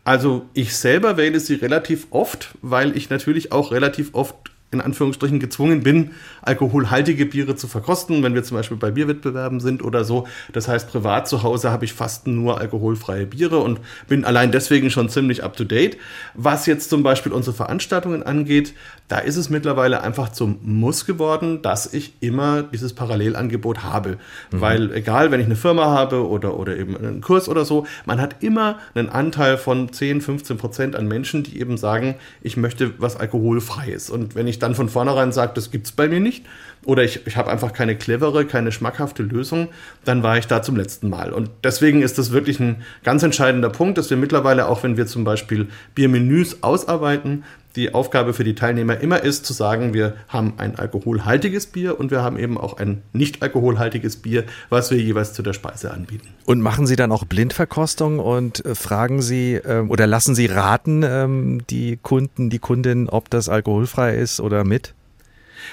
Also 0.04 0.46
ich 0.52 0.76
selber 0.76 1.16
wähle 1.16 1.38
sie 1.38 1.54
relativ 1.54 2.08
oft, 2.10 2.50
weil 2.60 2.96
ich 2.96 3.10
natürlich 3.10 3.52
auch 3.52 3.70
relativ 3.70 4.14
oft 4.14 4.51
in 4.72 4.80
Anführungsstrichen 4.80 5.38
gezwungen 5.38 5.82
bin, 5.82 6.10
alkoholhaltige 6.40 7.26
Biere 7.26 7.54
zu 7.56 7.68
verkosten, 7.68 8.22
wenn 8.22 8.34
wir 8.34 8.42
zum 8.42 8.56
Beispiel 8.56 8.76
bei 8.76 8.90
Bierwettbewerben 8.90 9.60
sind 9.60 9.84
oder 9.84 10.04
so. 10.04 10.26
Das 10.52 10.66
heißt, 10.66 10.90
privat 10.90 11.28
zu 11.28 11.42
Hause 11.42 11.70
habe 11.70 11.84
ich 11.84 11.92
fast 11.92 12.26
nur 12.26 12.58
alkoholfreie 12.58 13.26
Biere 13.26 13.58
und 13.58 13.80
bin 14.08 14.24
allein 14.24 14.50
deswegen 14.50 14.90
schon 14.90 15.08
ziemlich 15.08 15.44
up 15.44 15.56
to 15.56 15.64
date. 15.64 15.98
Was 16.34 16.66
jetzt 16.66 16.90
zum 16.90 17.02
Beispiel 17.02 17.32
unsere 17.32 17.54
Veranstaltungen 17.54 18.22
angeht, 18.22 18.74
da 19.08 19.18
ist 19.18 19.36
es 19.36 19.50
mittlerweile 19.50 20.02
einfach 20.02 20.30
zum 20.30 20.58
Muss 20.62 21.04
geworden, 21.04 21.60
dass 21.60 21.92
ich 21.92 22.14
immer 22.20 22.62
dieses 22.62 22.94
Parallelangebot 22.94 23.82
habe. 23.82 24.16
Mhm. 24.50 24.60
Weil 24.60 24.92
egal, 24.92 25.30
wenn 25.30 25.40
ich 25.40 25.46
eine 25.46 25.56
Firma 25.56 25.84
habe 25.86 26.26
oder, 26.26 26.58
oder 26.58 26.76
eben 26.78 26.96
einen 26.96 27.20
Kurs 27.20 27.48
oder 27.48 27.66
so, 27.66 27.86
man 28.06 28.20
hat 28.20 28.42
immer 28.42 28.78
einen 28.94 29.10
Anteil 29.10 29.58
von 29.58 29.92
10, 29.92 30.22
15 30.22 30.56
Prozent 30.56 30.96
an 30.96 31.08
Menschen, 31.08 31.42
die 31.42 31.60
eben 31.60 31.76
sagen, 31.76 32.14
ich 32.40 32.56
möchte 32.56 32.94
was 32.98 33.16
Alkoholfreies. 33.16 34.08
Und 34.08 34.34
wenn 34.34 34.46
ich 34.46 34.58
dann 34.62 34.74
von 34.74 34.88
vornherein 34.88 35.32
sage, 35.32 35.52
das 35.54 35.70
gibt 35.70 35.86
es 35.86 35.92
bei 35.92 36.08
mir 36.08 36.20
nicht, 36.20 36.44
oder 36.84 37.04
ich, 37.04 37.26
ich 37.26 37.36
habe 37.36 37.50
einfach 37.50 37.72
keine 37.72 37.96
clevere, 37.96 38.44
keine 38.44 38.72
schmackhafte 38.72 39.22
Lösung, 39.22 39.68
dann 40.04 40.22
war 40.22 40.38
ich 40.38 40.46
da 40.46 40.62
zum 40.62 40.76
letzten 40.76 41.08
Mal. 41.08 41.32
Und 41.32 41.50
deswegen 41.62 42.02
ist 42.02 42.18
das 42.18 42.32
wirklich 42.32 42.58
ein 42.58 42.82
ganz 43.04 43.22
entscheidender 43.22 43.70
Punkt, 43.70 43.98
dass 43.98 44.10
wir 44.10 44.16
mittlerweile, 44.16 44.66
auch 44.66 44.82
wenn 44.82 44.96
wir 44.96 45.06
zum 45.06 45.24
Beispiel 45.24 45.68
Biermenüs 45.94 46.62
ausarbeiten, 46.62 47.44
die 47.76 47.94
Aufgabe 47.94 48.34
für 48.34 48.44
die 48.44 48.54
Teilnehmer 48.54 48.98
immer 49.00 49.22
ist, 49.22 49.46
zu 49.46 49.52
sagen, 49.52 49.94
wir 49.94 50.14
haben 50.28 50.54
ein 50.58 50.76
alkoholhaltiges 50.76 51.66
Bier 51.66 51.98
und 51.98 52.10
wir 52.10 52.22
haben 52.22 52.38
eben 52.38 52.58
auch 52.58 52.78
ein 52.78 53.02
nicht 53.12 53.42
alkoholhaltiges 53.42 54.16
Bier, 54.16 54.44
was 54.68 54.90
wir 54.90 54.98
jeweils 54.98 55.32
zu 55.32 55.42
der 55.42 55.52
Speise 55.52 55.92
anbieten. 55.92 56.28
Und 56.44 56.60
machen 56.60 56.86
Sie 56.86 56.96
dann 56.96 57.12
auch 57.12 57.24
Blindverkostung 57.24 58.18
und 58.18 58.64
äh, 58.64 58.74
fragen 58.74 59.22
Sie 59.22 59.54
ähm, 59.54 59.90
oder 59.90 60.06
lassen 60.06 60.34
Sie 60.34 60.46
raten 60.46 61.02
ähm, 61.04 61.62
die 61.68 61.96
Kunden, 61.96 62.50
die 62.50 62.58
Kundin, 62.58 63.08
ob 63.08 63.30
das 63.30 63.48
alkoholfrei 63.48 64.16
ist 64.16 64.40
oder 64.40 64.64
mit? 64.64 64.94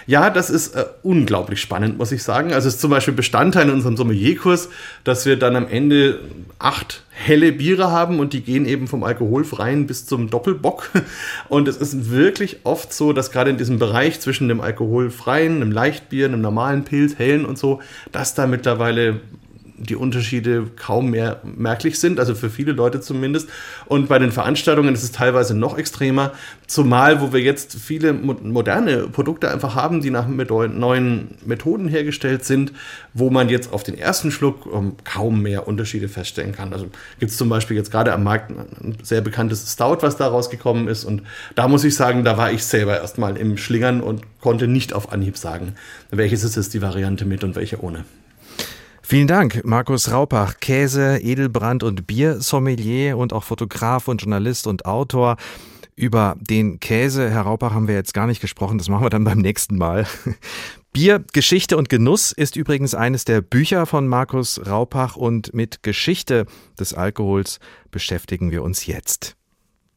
Ja, 0.08 0.30
das 0.30 0.50
ist 0.50 0.76
äh, 0.76 0.86
unglaublich 1.04 1.62
spannend, 1.62 1.98
muss 1.98 2.12
ich 2.12 2.24
sagen. 2.24 2.54
Also 2.54 2.68
es 2.68 2.76
ist 2.76 2.82
zum 2.82 2.92
Beispiel 2.92 3.14
Bestandteil 3.14 3.68
in 3.68 3.74
unserem 3.74 3.98
Sommelierkurs, 3.98 4.70
dass 5.04 5.26
wir 5.26 5.38
dann 5.38 5.56
am 5.56 5.68
Ende 5.68 6.20
acht 6.58 7.04
helle 7.12 7.52
Biere 7.52 7.92
haben 7.92 8.20
und 8.20 8.34
die 8.34 8.42
gehen 8.42 8.66
eben 8.66 8.88
vom 8.88 9.04
alkoholfreien 9.04 9.88
bis 9.88 10.06
zum 10.06 10.30
Doppelbock. 10.30 10.90
Und 11.50 11.68
es 11.68 11.76
ist 11.76 12.12
wirklich 12.12 12.62
oft 12.64 12.94
so, 12.94 13.12
dass 13.12 13.32
gerade 13.32 13.50
in 13.50 13.58
diesem 13.58 13.78
Bereich 13.78 14.22
zwischen 14.22 14.48
dem 14.48 14.62
alkoholfreien, 14.62 15.58
einem 15.58 15.72
Leichtbier, 15.72 16.28
einem 16.28 16.40
normalen 16.40 16.86
Pilz, 16.86 17.18
hellen 17.18 17.46
und 17.46 17.58
so, 17.58 17.82
dass 18.14 18.36
da 18.36 18.48
mittlerweile 18.48 19.20
die 19.80 19.96
Unterschiede 19.96 20.68
kaum 20.76 21.12
mehr 21.12 21.42
merklich 21.44 22.00
sind, 22.00 22.20
also 22.20 22.36
für 22.36 22.50
viele 22.50 22.74
Leute 22.74 23.02
zumindest. 23.02 23.50
Und 23.86 24.10
bei 24.10 24.20
den 24.20 24.32
Veranstaltungen 24.32 24.94
ist 24.94 25.04
es 25.04 25.12
teilweise 25.12 25.56
noch 25.56 25.78
extremer, 25.78 26.34
zumal 26.68 27.22
wo 27.22 27.34
wir 27.34 27.42
jetzt 27.42 27.76
viele 27.76 28.14
moderne 28.14 29.08
Produkte 29.08 29.50
einfach 29.50 29.76
haben, 29.76 30.02
die 30.02 30.10
nach 30.10 30.28
neuen 30.28 31.30
Methoden 31.46 31.88
hergestellt 31.88 32.46
sind, 32.46 32.74
wo 33.14 33.30
man 33.30 33.50
jetzt 33.50 33.72
auf 33.72 33.84
den 33.84 33.98
ersten 33.98 34.32
Schluck 34.32 34.68
ähm, 34.74 34.96
kaum 35.04 35.42
mehr 35.42 35.68
Unterschiede 35.68 36.10
feststellen 36.10 36.52
kann. 36.52 36.74
Also 36.74 36.88
gibt 37.20 37.32
es 37.32 37.38
zum 37.38 37.50
Beispiel 37.50 37.78
jetzt 37.78 37.92
gerade 37.92 38.14
am 38.14 38.24
Markt 38.24 38.52
ein 38.52 38.98
sehr 39.02 39.22
bekanntes 39.22 39.72
Stout, 39.72 39.98
was 40.02 40.18
da 40.18 40.28
rausgekommen 40.28 40.88
ist. 40.88 41.06
Und 41.06 41.24
da 41.56 41.68
muss 41.68 41.84
ich 41.84 41.96
sagen, 41.96 42.24
da 42.24 42.38
war 42.38 42.52
ich 42.52 42.64
selber 42.64 43.00
erstmal 43.00 43.38
im 43.38 43.58
Schlingern 43.58 44.02
und 44.02 44.24
konnte 44.42 44.68
nicht 44.68 44.94
auf 44.94 45.12
Anhieb 45.12 45.38
sagen, 45.38 45.76
welches 46.12 46.44
ist 46.44 46.56
jetzt 46.56 46.74
die 46.74 46.82
Variante 46.82 47.26
mit 47.26 47.44
und 47.44 47.56
welche 47.56 47.82
ohne. 47.82 48.04
Vielen 49.10 49.26
Dank, 49.26 49.66
Markus 49.66 50.12
Raupach, 50.12 50.60
Käse, 50.60 51.18
Edelbrand 51.18 51.82
und 51.82 52.06
Biersommelier 52.06 53.18
und 53.18 53.34
auch 53.34 53.44
Fotograf 53.44 54.08
und 54.08 54.22
Journalist 54.22 54.68
und 54.68 54.86
Autor. 54.86 55.38
Über 55.96 56.36
den 56.40 56.80
Käse, 56.80 57.28
Herr 57.28 57.42
Raupach, 57.42 57.74
haben 57.74 57.88
wir 57.88 57.96
jetzt 57.96 58.14
gar 58.14 58.28
nicht 58.28 58.40
gesprochen. 58.40 58.78
Das 58.78 58.88
machen 58.88 59.04
wir 59.04 59.10
dann 59.10 59.24
beim 59.24 59.40
nächsten 59.40 59.80
Mal. 59.80 60.06
Bier, 60.94 61.24
Geschichte 61.34 61.76
und 61.76 61.90
Genuss 61.90 62.32
ist 62.32 62.56
übrigens 62.56 62.94
eines 62.94 63.26
der 63.26 63.42
Bücher 63.42 63.88
von 63.88 64.08
Markus 64.08 64.62
Raupach 64.68 65.16
und 65.16 65.56
mit 65.56 65.82
Geschichte 65.82 66.46
des 66.80 66.94
Alkohols 66.94 67.60
beschäftigen 67.90 68.52
wir 68.52 68.62
uns 68.62 68.86
jetzt. 68.86 69.36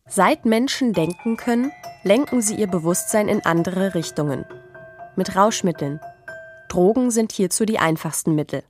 Seit 0.08 0.46
Menschen 0.46 0.94
denken 0.94 1.36
können, 1.36 1.70
lenken 2.02 2.40
sie 2.40 2.54
ihr 2.54 2.66
Bewusstsein 2.66 3.28
in 3.28 3.44
andere 3.44 3.94
Richtungen. 3.94 4.46
Mit 5.16 5.36
Rauschmitteln. 5.36 6.00
Drogen 6.70 7.10
sind 7.10 7.32
hierzu 7.32 7.66
die 7.66 7.78
einfachsten 7.78 8.34
Mittel. 8.34 8.62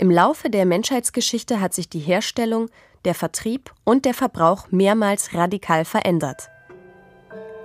Im 0.00 0.12
Laufe 0.12 0.48
der 0.48 0.64
Menschheitsgeschichte 0.64 1.60
hat 1.60 1.74
sich 1.74 1.88
die 1.88 1.98
Herstellung, 1.98 2.70
der 3.04 3.16
Vertrieb 3.16 3.74
und 3.82 4.04
der 4.04 4.14
Verbrauch 4.14 4.68
mehrmals 4.70 5.34
radikal 5.34 5.84
verändert. 5.84 6.50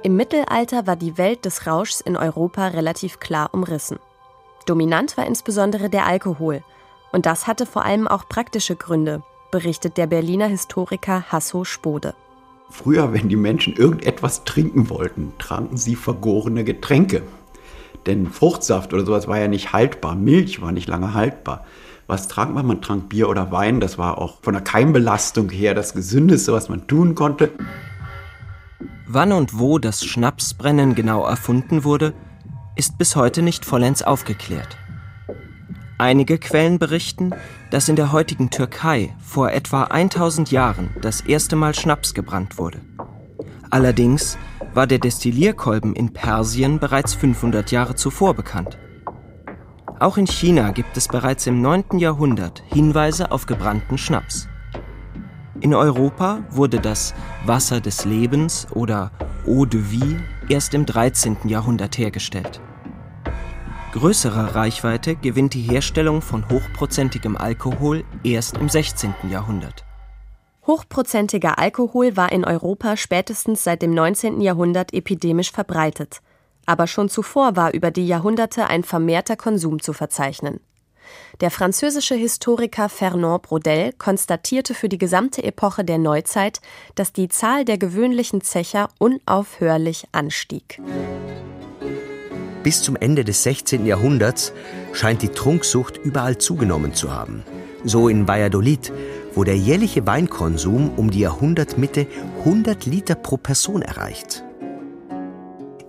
Im 0.01 0.15
Mittelalter 0.15 0.87
war 0.87 0.95
die 0.95 1.19
Welt 1.19 1.45
des 1.45 1.67
Rauschs 1.67 2.01
in 2.01 2.17
Europa 2.17 2.69
relativ 2.69 3.19
klar 3.19 3.53
umrissen. 3.53 3.99
Dominant 4.65 5.15
war 5.15 5.27
insbesondere 5.27 5.91
der 5.91 6.07
Alkohol, 6.07 6.63
und 7.11 7.27
das 7.27 7.45
hatte 7.45 7.67
vor 7.67 7.85
allem 7.85 8.07
auch 8.07 8.27
praktische 8.27 8.75
Gründe, 8.75 9.21
berichtet 9.51 9.97
der 9.97 10.07
Berliner 10.07 10.47
Historiker 10.47 11.31
Hasso 11.31 11.63
Spode. 11.63 12.15
Früher, 12.71 13.13
wenn 13.13 13.29
die 13.29 13.35
Menschen 13.35 13.75
irgendetwas 13.75 14.43
trinken 14.43 14.89
wollten, 14.89 15.33
tranken 15.37 15.77
sie 15.77 15.95
vergorene 15.95 16.63
Getränke. 16.63 17.21
Denn 18.07 18.25
Fruchtsaft 18.25 18.91
oder 18.91 19.05
sowas 19.05 19.27
war 19.27 19.37
ja 19.37 19.47
nicht 19.47 19.71
haltbar, 19.71 20.15
Milch 20.15 20.63
war 20.63 20.71
nicht 20.71 20.89
lange 20.89 21.13
haltbar. 21.13 21.63
Was 22.13 22.27
trank 22.27 22.53
man? 22.53 22.67
Man 22.67 22.79
trank 22.79 23.10
Bier 23.10 23.27
oder 23.27 23.51
Wein, 23.51 23.79
das 23.79 23.98
war 23.98 24.20
auch 24.20 24.38
von 24.43 24.53
der 24.53 24.62
Keimbelastung 24.62 25.50
her 25.50 25.74
das 25.74 25.96
Gesündeste, 25.96 26.53
was 26.53 26.70
man 26.70 26.86
tun 26.86 27.15
konnte. 27.15 27.50
Wann 29.08 29.32
und 29.32 29.58
wo 29.58 29.79
das 29.79 30.05
Schnapsbrennen 30.05 30.93
genau 30.93 31.25
erfunden 31.25 31.84
wurde, 31.84 32.13
ist 32.75 33.00
bis 33.00 33.15
heute 33.15 33.41
nicht 33.41 33.65
vollends 33.65 34.03
aufgeklärt. 34.03 34.77
Einige 35.98 36.38
Quellen 36.38 36.77
berichten, 36.77 37.32
dass 37.72 37.89
in 37.89 37.96
der 37.96 38.12
heutigen 38.12 38.51
Türkei 38.51 39.15
vor 39.20 39.50
etwa 39.50 39.86
1000 39.86 40.51
Jahren 40.51 40.91
das 41.01 41.22
erste 41.22 41.55
Mal 41.55 41.74
Schnaps 41.74 42.13
gebrannt 42.13 42.60
wurde. 42.60 42.82
Allerdings 43.72 44.38
war 44.75 44.86
der 44.86 45.00
Destillierkolben 45.00 45.96
in 45.96 46.13
Persien 46.13 46.77
bereits 46.77 47.15
500 47.15 47.72
Jahre 47.72 47.96
zuvor 47.96 48.36
bekannt. 48.36 48.77
Auch 50.03 50.17
in 50.17 50.27
China 50.27 50.72
gibt 50.72 50.98
es 50.98 51.07
bereits 51.07 51.48
im 51.48 51.62
9. 51.62 51.98
Jahrhundert 51.98 52.62
Hinweise 52.67 53.31
auf 53.31 53.45
gebrannten 53.45 53.98
Schnaps. 53.98 54.50
In 55.62 55.74
Europa 55.74 56.43
wurde 56.50 56.81
das 56.81 57.13
Wasser 57.45 57.79
des 57.79 58.03
Lebens 58.03 58.67
oder 58.72 59.13
Eau 59.48 59.63
de 59.63 59.79
Vie 59.79 60.17
erst 60.50 60.74
im 60.74 60.86
13. 60.86 61.38
Jahrhundert 61.45 61.98
hergestellt. 61.98 62.60
Größere 63.93 64.55
Reichweite 64.55 65.15
gewinnt 65.15 65.53
die 65.53 65.62
Herstellung 65.62 66.22
von 66.22 66.50
hochprozentigem 66.50 67.38
Alkohol 67.38 68.03
erst 68.25 68.57
im 68.57 68.67
16. 68.67 69.13
Jahrhundert. 69.29 69.86
Hochprozentiger 70.67 71.60
Alkohol 71.60 72.17
war 72.17 72.33
in 72.33 72.43
Europa 72.43 72.98
spätestens 72.98 73.63
seit 73.63 73.81
dem 73.81 73.93
19. 73.93 74.41
Jahrhundert 74.41 74.93
epidemisch 74.93 75.53
verbreitet. 75.53 76.22
Aber 76.65 76.88
schon 76.88 77.10
zuvor 77.10 77.55
war 77.55 77.74
über 77.74 77.91
die 77.91 78.08
Jahrhunderte 78.08 78.67
ein 78.67 78.84
vermehrter 78.84 79.36
Konsum 79.36 79.82
zu 79.82 79.93
verzeichnen. 79.93 80.60
Der 81.41 81.51
französische 81.51 82.15
Historiker 82.15 82.89
Fernand 82.89 83.43
Braudel 83.43 83.91
konstatierte 83.93 84.74
für 84.74 84.89
die 84.89 84.98
gesamte 84.98 85.43
Epoche 85.43 85.84
der 85.84 85.98
Neuzeit, 85.98 86.62
dass 86.96 87.12
die 87.12 87.27
Zahl 87.27 87.65
der 87.65 87.77
gewöhnlichen 87.77 88.41
Zecher 88.41 88.89
unaufhörlich 89.00 90.05
anstieg. 90.12 90.79
Bis 92.63 92.82
zum 92.82 92.96
Ende 92.96 93.25
des 93.25 93.43
16. 93.43 93.86
Jahrhunderts 93.86 94.53
scheint 94.93 95.22
die 95.22 95.29
Trunksucht 95.29 95.98
überall 95.98 96.38
zugenommen 96.38 96.93
zu 96.93 97.12
haben. 97.12 97.43
So 97.84 98.08
in 98.08 98.27
Valladolid, 98.27 98.93
wo 99.36 99.43
der 99.43 99.58
jährliche 99.58 100.08
Weinkonsum 100.08 100.93
um 100.96 101.12
die 101.12 101.20
Jahrhundertmitte 101.20 102.08
100 102.39 102.86
Liter 102.86 103.15
pro 103.15 103.36
Person 103.36 103.82
erreicht. 103.82 104.46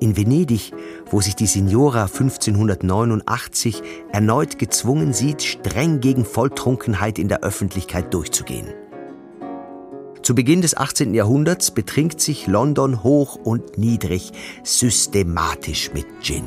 In 0.05 0.19
Venedig, 0.19 0.75
wo 1.11 1.23
sich 1.23 1.35
die 1.35 1.47
Signora 1.47 2.03
1589 2.03 3.81
erneut 4.13 4.59
gezwungen 4.59 5.15
sieht, 5.15 5.43
streng 5.43 6.01
gegen 6.01 6.27
Volltrunkenheit 6.27 7.19
in 7.19 7.29
der 7.29 7.43
Öffentlichkeit 7.43 8.13
durchzugehen. 8.13 8.67
Zu 10.21 10.35
Beginn 10.35 10.61
des 10.61 10.77
18. 10.77 11.15
Jahrhunderts 11.15 11.71
betrinkt 11.71 12.21
sich 12.21 12.47
London 12.47 13.03
hoch 13.03 13.37
und 13.37 13.79
niedrig 13.79 14.33
systematisch 14.63 15.91
mit 15.95 16.05
Gin. 16.21 16.45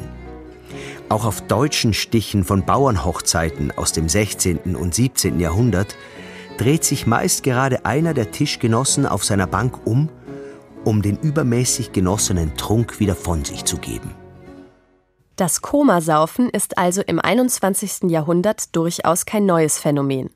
Auch 1.09 1.25
auf 1.25 1.41
deutschen 1.41 1.95
Stichen 1.95 2.43
von 2.43 2.63
Bauernhochzeiten 2.63 3.71
aus 3.71 3.91
dem 3.91 4.07
16. 4.07 4.75
und 4.75 4.93
17. 4.93 5.39
Jahrhundert 5.39 5.95
dreht 6.59 6.83
sich 6.83 7.07
meist 7.07 7.41
gerade 7.41 7.85
einer 7.85 8.13
der 8.13 8.29
Tischgenossen 8.29 9.07
auf 9.07 9.25
seiner 9.25 9.47
Bank 9.47 9.87
um, 9.87 10.09
um 10.87 11.01
den 11.01 11.17
übermäßig 11.17 11.91
genossenen 11.91 12.55
Trunk 12.55 13.01
wieder 13.01 13.13
von 13.13 13.43
sich 13.43 13.65
zu 13.65 13.77
geben. 13.77 14.15
Das 15.35 15.61
Komasaufen 15.61 16.49
ist 16.49 16.77
also 16.77 17.01
im 17.01 17.19
21. 17.19 18.09
Jahrhundert 18.09 18.73
durchaus 18.73 19.25
kein 19.25 19.45
neues 19.45 19.79
Phänomen. 19.79 20.29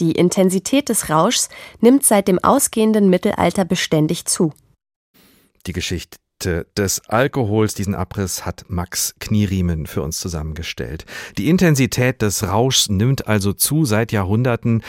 Die 0.00 0.12
Intensität 0.12 0.88
des 0.88 1.10
Rauschs 1.10 1.50
nimmt 1.80 2.04
seit 2.04 2.26
dem 2.26 2.38
ausgehenden 2.42 3.10
Mittelalter 3.10 3.66
beständig 3.66 4.24
zu. 4.24 4.54
Die 5.66 5.74
Geschichte 5.74 6.16
des 6.76 7.02
Alkohols, 7.08 7.74
diesen 7.74 7.94
Abriss 7.94 8.44
hat 8.44 8.64
Max 8.68 9.14
Knieriemen 9.18 9.86
für 9.86 10.02
uns 10.02 10.18
zusammengestellt. 10.20 11.04
Die 11.38 11.48
Intensität 11.48 12.22
des 12.22 12.44
Rauschs 12.44 12.88
nimmt 12.88 13.26
also 13.26 13.52
zu 13.52 13.84
seit 13.84 14.12
Jahrhunderten. 14.12 14.82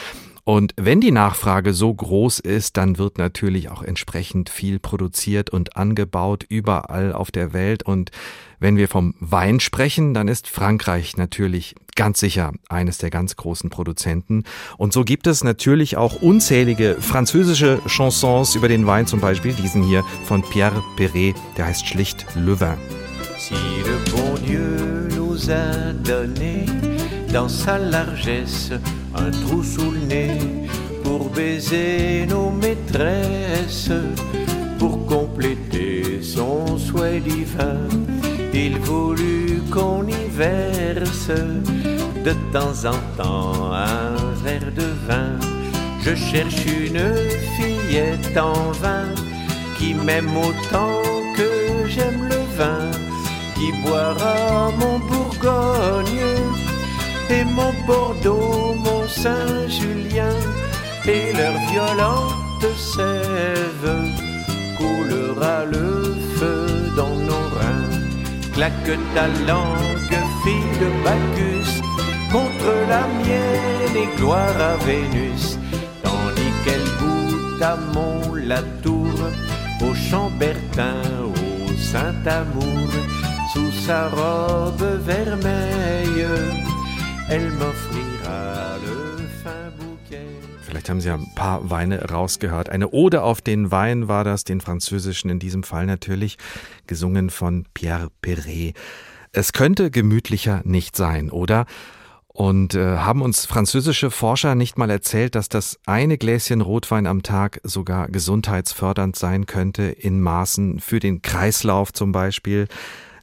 Und 0.48 0.72
wenn 0.78 1.02
die 1.02 1.10
Nachfrage 1.10 1.74
so 1.74 1.92
groß 1.92 2.38
ist, 2.38 2.78
dann 2.78 2.96
wird 2.96 3.18
natürlich 3.18 3.68
auch 3.68 3.82
entsprechend 3.82 4.48
viel 4.48 4.78
produziert 4.78 5.50
und 5.50 5.76
angebaut 5.76 6.46
überall 6.48 7.12
auf 7.12 7.30
der 7.30 7.52
Welt. 7.52 7.82
Und 7.82 8.12
wenn 8.58 8.78
wir 8.78 8.88
vom 8.88 9.14
Wein 9.20 9.60
sprechen, 9.60 10.14
dann 10.14 10.26
ist 10.26 10.48
Frankreich 10.48 11.18
natürlich 11.18 11.74
ganz 11.96 12.18
sicher 12.18 12.54
eines 12.70 12.96
der 12.96 13.10
ganz 13.10 13.36
großen 13.36 13.68
Produzenten. 13.68 14.44
Und 14.78 14.94
so 14.94 15.04
gibt 15.04 15.26
es 15.26 15.44
natürlich 15.44 15.98
auch 15.98 16.22
unzählige 16.22 16.96
französische 16.98 17.82
Chansons 17.86 18.54
über 18.54 18.68
den 18.68 18.86
Wein, 18.86 19.06
zum 19.06 19.20
Beispiel 19.20 19.52
diesen 19.52 19.82
hier 19.82 20.02
von 20.24 20.40
Pierre 20.40 20.82
Perret, 20.96 21.36
der 21.58 21.66
heißt 21.66 21.86
schlicht 21.86 22.24
Le 22.36 22.58
Vin. 22.58 22.78
Si 23.36 23.52
le 23.52 23.98
bon 24.10 24.34
Dieu 24.46 25.14
nous 25.14 25.50
a 25.50 25.92
donné 25.92 26.77
dans 27.32 27.48
sa 27.48 27.78
largesse 27.78 28.70
un 29.14 29.30
trou 29.30 29.62
sous 29.62 29.90
le 29.90 30.00
nez 30.00 30.38
pour 31.04 31.30
baiser 31.30 32.26
nos 32.26 32.50
maîtresses, 32.50 33.90
pour 34.78 35.06
compléter 35.06 36.20
son 36.22 36.78
souhait 36.78 37.20
divin 37.20 37.88
il 38.66 38.78
voulut 38.78 39.62
qu'on 39.70 40.06
y 40.06 40.28
verse 40.30 41.30
de 42.24 42.32
temps 42.52 42.78
en 42.92 42.98
temps 43.22 43.72
un 43.72 44.16
verre 44.44 44.72
de 44.74 44.88
vin. 45.06 45.38
Je 46.00 46.14
cherche 46.14 46.64
une 46.66 47.04
fillette 47.54 48.36
en 48.36 48.72
vain 48.72 49.08
qui 49.78 49.94
m'aime 49.94 50.36
autant 50.36 51.02
que 51.36 51.86
j'aime 51.86 52.24
le 52.24 52.40
vin, 52.56 52.90
qui 53.54 53.70
boira 53.82 54.70
mon 54.80 54.98
Bourgogne 54.98 56.26
et 57.30 57.44
mon 57.44 57.72
Bordeaux, 57.86 58.74
mon 58.74 59.06
Saint-Julien 59.08 60.36
et 61.06 61.32
leur 61.32 61.56
violente 61.70 62.66
sève 62.76 63.90
coulera 64.76 65.64
le 65.64 66.14
feu 66.36 66.66
dans 66.96 67.16
nos 67.28 67.46
reins. 67.58 67.88
Claque 68.52 68.98
ta 69.14 69.26
langue, 69.46 70.18
fille 70.42 70.74
de 70.80 70.88
Bacchus, 71.04 71.80
contre 72.32 72.72
la 72.88 73.04
mienne 73.22 73.96
et 73.96 74.16
gloire 74.16 74.60
à 74.60 74.76
Vénus, 74.84 75.58
tandis 76.02 76.52
qu'elle 76.64 76.88
goûte 77.00 77.62
à 77.62 77.76
Mont-la-Tour, 77.94 79.14
au 79.82 79.94
Chambertin, 79.94 81.02
au 81.24 81.72
Saint-Amour, 81.92 82.88
sous 83.52 83.72
sa 83.86 84.08
robe 84.08 84.84
vermeille, 85.06 86.26
elle 87.28 87.50
m'offrira 87.52 88.78
le 88.78 89.28
fin 89.42 89.70
bouquet. 89.78 90.26
Vielleicht 90.62 90.88
haben 90.88 91.00
Sie 91.00 91.08
ja 91.08 91.14
ein 91.14 91.34
paar 91.34 91.70
Weine 91.70 92.10
rausgehört. 92.10 92.68
Eine 92.68 92.90
Ode 92.90 93.22
auf 93.22 93.40
den 93.40 93.70
Wein 93.70 94.08
war 94.08 94.24
das, 94.24 94.44
den 94.44 94.60
französischen 94.60 95.30
in 95.30 95.38
diesem 95.38 95.62
Fall 95.62 95.86
natürlich, 95.86 96.38
gesungen 96.86 97.30
von 97.30 97.66
Pierre 97.74 98.08
Perret. 98.22 98.74
Es 99.32 99.52
könnte 99.52 99.90
gemütlicher 99.90 100.62
nicht 100.64 100.96
sein, 100.96 101.30
oder? 101.30 101.66
Und 102.28 102.74
äh, 102.74 102.98
haben 102.98 103.20
uns 103.20 103.46
französische 103.46 104.10
Forscher 104.10 104.54
nicht 104.54 104.78
mal 104.78 104.90
erzählt, 104.90 105.34
dass 105.34 105.48
das 105.48 105.80
eine 105.86 106.18
Gläschen 106.18 106.60
Rotwein 106.60 107.06
am 107.06 107.22
Tag 107.22 107.60
sogar 107.64 108.08
gesundheitsfördernd 108.08 109.16
sein 109.16 109.46
könnte 109.46 109.82
in 109.84 110.20
Maßen 110.20 110.78
für 110.78 111.00
den 111.00 111.20
Kreislauf 111.20 111.92
zum 111.92 112.12
Beispiel. 112.12 112.68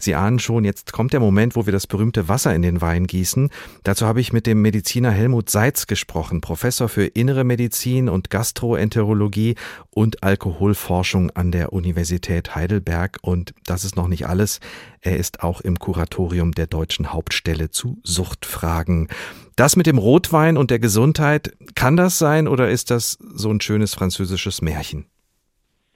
Sie 0.06 0.16
ahnen 0.16 0.40
schon, 0.40 0.64
jetzt 0.64 0.94
kommt 0.94 1.14
der 1.14 1.20
Moment, 1.20 1.56
wo 1.56 1.66
wir 1.66 1.74
das 1.74 1.88
berühmte 1.88 2.30
Wasser 2.30 2.54
in 2.54 2.62
den 2.62 2.80
Wein 2.80 3.08
gießen. 3.08 3.50
Dazu 3.84 4.06
habe 4.06 4.22
ich 4.22 4.32
mit 4.32 4.46
dem 4.46 4.62
Mediziner 4.62 5.10
Helmut 5.10 5.50
Seitz 5.50 5.88
gesprochen, 5.88 6.42
Professor 6.42 6.88
für 6.90 7.06
Innere 7.06 7.44
Medizin 7.44 8.08
und 8.08 8.30
Gastroenterologie 8.30 9.56
und 9.90 10.24
Alkoholforschung 10.24 11.32
an 11.32 11.52
der 11.52 11.74
Universität 11.74 12.56
Heidelberg. 12.56 13.18
Und 13.24 13.56
das 13.66 13.84
ist 13.84 13.96
noch 13.96 14.08
nicht 14.08 14.28
alles. 14.28 14.60
Er 15.02 15.18
ist 15.18 15.42
auch 15.42 15.60
im 15.62 15.80
Kuratorium 15.80 16.52
der 16.52 16.68
Deutschen 16.68 17.12
Hauptstelle 17.12 17.72
zu 17.72 18.00
Suchtfragen. 18.04 19.08
Das 19.56 19.76
mit 19.76 19.88
dem 19.88 19.98
Rotwein 19.98 20.56
und 20.56 20.70
der 20.70 20.80
Gesundheit, 20.80 21.54
kann 21.74 21.98
das 21.98 22.20
sein 22.20 22.48
oder 22.48 22.70
ist 22.70 22.92
das 22.92 23.18
so 23.34 23.50
ein 23.50 23.60
schönes 23.60 23.96
französisches 23.96 24.62
Märchen? 24.62 25.08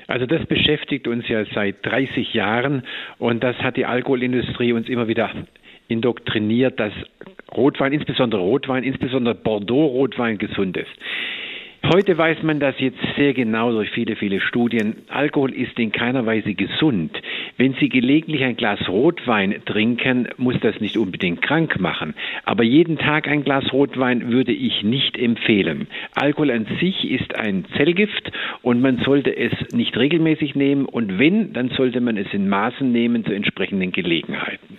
Also 0.09 0.25
das 0.25 0.43
beschäftigt 0.47 1.07
uns 1.07 1.27
ja 1.27 1.45
seit 1.53 1.85
30 1.85 2.33
Jahren 2.33 2.81
und 3.19 3.43
das 3.43 3.55
hat 3.57 3.77
die 3.77 3.85
Alkoholindustrie 3.85 4.73
uns 4.73 4.89
immer 4.89 5.07
wieder 5.07 5.29
indoktriniert, 5.87 6.79
dass 6.79 6.91
Rotwein, 7.55 7.93
insbesondere 7.93 8.41
Rotwein, 8.41 8.83
insbesondere 8.83 9.35
Bordeaux-Rotwein 9.35 10.39
gesund 10.39 10.77
ist. 10.77 10.89
Heute 11.85 12.17
weiß 12.17 12.43
man 12.43 12.59
das 12.59 12.75
jetzt 12.79 12.99
sehr 13.15 13.33
genau 13.33 13.71
durch 13.71 13.89
viele, 13.91 14.17
viele 14.17 14.41
Studien. 14.41 14.97
Alkohol 15.07 15.53
ist 15.53 15.79
in 15.79 15.93
keiner 15.93 16.25
Weise 16.25 16.53
gesund. 16.53 17.19
Wenn 17.57 17.73
Sie 17.75 17.87
gelegentlich 17.87 18.43
ein 18.43 18.57
Glas 18.57 18.87
Rotwein 18.89 19.55
trinken, 19.65 20.27
muss 20.37 20.59
das 20.59 20.81
nicht 20.81 20.97
unbedingt 20.97 21.41
krank 21.41 21.79
machen. 21.79 22.15
Aber 22.43 22.63
jeden 22.63 22.97
Tag 22.97 23.29
ein 23.29 23.45
Glas 23.45 23.71
Rotwein 23.71 24.29
würde 24.29 24.51
ich 24.51 24.83
nicht 24.83 25.17
empfehlen. 25.17 25.87
Alkohol 26.15 26.51
an 26.51 26.67
sich 26.81 27.09
ist 27.09 27.35
ein 27.35 27.63
Zellgift 27.77 28.29
und 28.61 28.81
man 28.81 28.97
sollte 28.97 29.35
es 29.35 29.53
nicht 29.73 29.95
regelmäßig 29.97 30.55
nehmen. 30.55 30.85
Und 30.85 31.17
wenn, 31.17 31.53
dann 31.53 31.69
sollte 31.69 32.01
man 32.01 32.17
es 32.17 32.31
in 32.33 32.49
Maßen 32.49 32.91
nehmen 32.91 33.23
zu 33.23 33.31
entsprechenden 33.31 33.93
Gelegenheiten. 33.93 34.77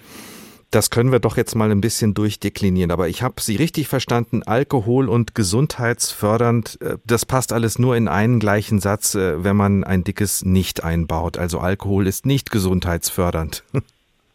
Das 0.70 0.90
können 0.90 1.10
wir 1.10 1.18
doch 1.18 1.36
jetzt 1.36 1.56
mal 1.56 1.70
ein 1.72 1.80
bisschen 1.80 2.14
durchdeklinieren. 2.14 2.92
Aber 2.92 3.08
ich 3.08 3.22
habe 3.22 3.40
Sie 3.40 3.56
richtig 3.56 3.88
verstanden. 3.88 4.42
Alkohol 4.44 5.08
und 5.08 5.34
gesundheitsfördernd, 5.34 6.78
äh, 6.80 6.96
das 7.04 7.26
passt 7.26 7.52
alles 7.52 7.78
nur 7.78 7.96
in 7.96 8.06
einen 8.06 8.38
gleichen 8.38 8.78
Satz, 8.78 9.16
äh, 9.16 9.42
wenn 9.42 9.56
man 9.56 9.82
ein 9.82 10.04
dickes 10.04 10.44
Nicht 10.44 10.84
einbaut. 10.84 11.38
Also 11.38 11.58
Alkohol 11.58 12.06
ist 12.06 12.24
nicht 12.24 12.52
gesundheitsfördernd. 12.52 13.64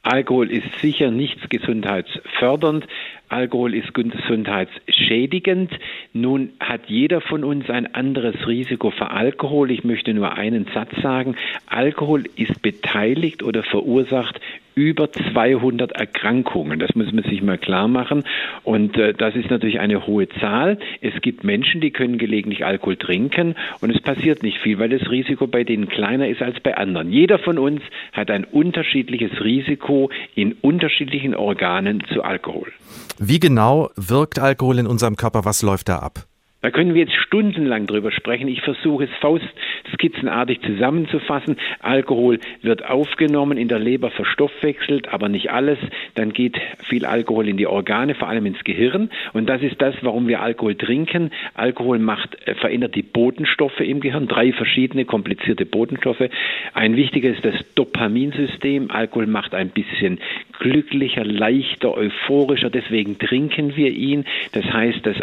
Alkohol 0.04 0.52
ist 0.52 0.67
sicher 0.82 1.10
nichts 1.10 1.50
gesundheitsfördernd. 1.50 2.86
Alkohol 3.30 3.74
ist 3.74 3.91
gesundheitsschädigend. 3.93 5.71
Nun 6.13 6.52
hat 6.60 6.82
jeder 6.88 7.21
von 7.21 7.43
uns 7.43 7.69
ein 7.71 7.95
anderes 7.95 8.36
Risiko 8.45 8.91
für 8.91 9.10
Alkohol. 9.10 9.71
Ich 9.71 9.84
möchte 9.84 10.13
nur 10.13 10.34
einen 10.34 10.67
Satz 10.76 10.91
sagen. 11.02 11.36
Alkohol 11.65 12.26
ist 12.36 12.62
beteiligt 12.62 13.41
oder 13.41 13.63
verursacht 13.63 14.39
über 14.76 15.12
200 15.12 15.94
Erkrankungen. 15.94 16.80
Das 16.80 16.94
muss 16.96 17.12
man 17.12 17.24
sich 17.24 17.42
mal 17.42 17.58
klar 17.58 17.88
machen. 17.88 18.24
Und 18.64 18.98
äh, 18.98 19.14
das 19.14 19.36
ist 19.36 19.50
natürlich 19.50 19.80
eine 19.80 20.06
hohe 20.06 20.28
Zahl. 20.30 20.78
Es 21.02 21.14
gibt 21.22 21.44
Menschen, 21.44 21.82
die 21.82 21.92
können 21.92 22.18
gelegentlich 22.18 22.66
Alkohol 22.66 22.98
trinken 22.98 23.56
und 23.82 23.90
es 23.90 24.02
passiert 24.02 24.44
nicht 24.44 24.60
viel, 24.60 24.78
weil 24.78 24.90
das 24.90 25.10
Risiko 25.10 25.48
bei 25.48 25.64
denen 25.64 25.88
kleiner 25.88 26.28
ist 26.28 26.42
als 26.42 26.60
bei 26.60 26.76
anderen. 26.76 27.12
Jeder 27.12 27.40
von 27.40 27.58
uns 27.58 27.82
hat 28.12 28.30
ein 28.30 28.44
unterschiedliches 28.44 29.42
Risiko 29.42 30.10
in 30.36 30.54
unterschiedlichen 30.62 31.36
Organen 31.36 32.04
zu 32.14 32.22
Alkohol. 32.24 32.72
Wie 33.18 33.40
genau 33.40 33.90
wirkt 33.96 34.40
Alkohol 34.40 34.80
in 34.80 34.88
unserem 34.88 35.16
Körper? 35.16 35.46
Was 35.46 35.62
läuft 35.62 35.90
da 35.90 36.00
ab? 36.00 36.26
Da 36.65 36.71
können 36.71 36.95
wir 36.95 37.01
jetzt 37.01 37.13
stundenlang 37.13 37.86
drüber 37.86 38.12
sprechen. 38.12 38.47
Ich 38.47 38.62
versuche 38.62 39.04
es 39.04 39.12
faustskizzenartig 39.21 40.62
zusammenzufassen. 40.62 41.58
Alkohol 41.80 42.39
wird 42.63 42.89
aufgenommen, 42.89 43.60
in 43.60 43.67
der 43.67 43.78
Leber 43.78 44.10
verstoffwechselt, 44.10 45.13
aber 45.13 45.30
nicht 45.30 45.51
alles. 45.51 45.78
Dann 46.15 46.34
geht 46.34 46.60
viel 46.89 47.06
Alkohol 47.06 47.49
in 47.49 47.58
die 47.58 47.67
Organe, 47.67 48.15
vor 48.15 48.30
allem 48.30 48.47
ins 48.47 48.63
Gehirn. 48.63 49.12
Und 49.34 49.47
das 49.47 49.62
ist 49.62 49.80
das, 49.80 49.93
warum 50.01 50.28
wir 50.28 50.41
Alkohol 50.41 50.73
trinken. 50.73 51.30
Alkohol 51.54 51.99
macht, 51.99 52.36
äh, 52.47 52.56
verändert 52.56 52.95
die 52.95 53.04
Botenstoffe 53.04 53.82
im 53.82 53.99
Gehirn, 53.99 54.28
drei 54.28 54.51
verschiedene 54.51 55.06
komplizierte 55.06 55.67
Botenstoffe. 55.67 56.30
Ein 56.73 56.95
wichtiger 56.95 57.30
ist 57.30 57.45
das 57.45 57.54
Dopaminsystem. 57.75 58.89
Alkohol 58.89 59.28
macht 59.28 59.54
ein 59.54 59.69
bisschen 59.69 60.19
glücklicher, 60.58 61.25
leichter, 61.25 61.95
euphorischer. 61.95 62.71
Deswegen 62.71 63.19
trinken 63.19 63.75
wir 63.75 63.91
ihn. 63.91 64.25
Das 64.54 64.65
heißt, 64.65 65.06
dass 65.06 65.17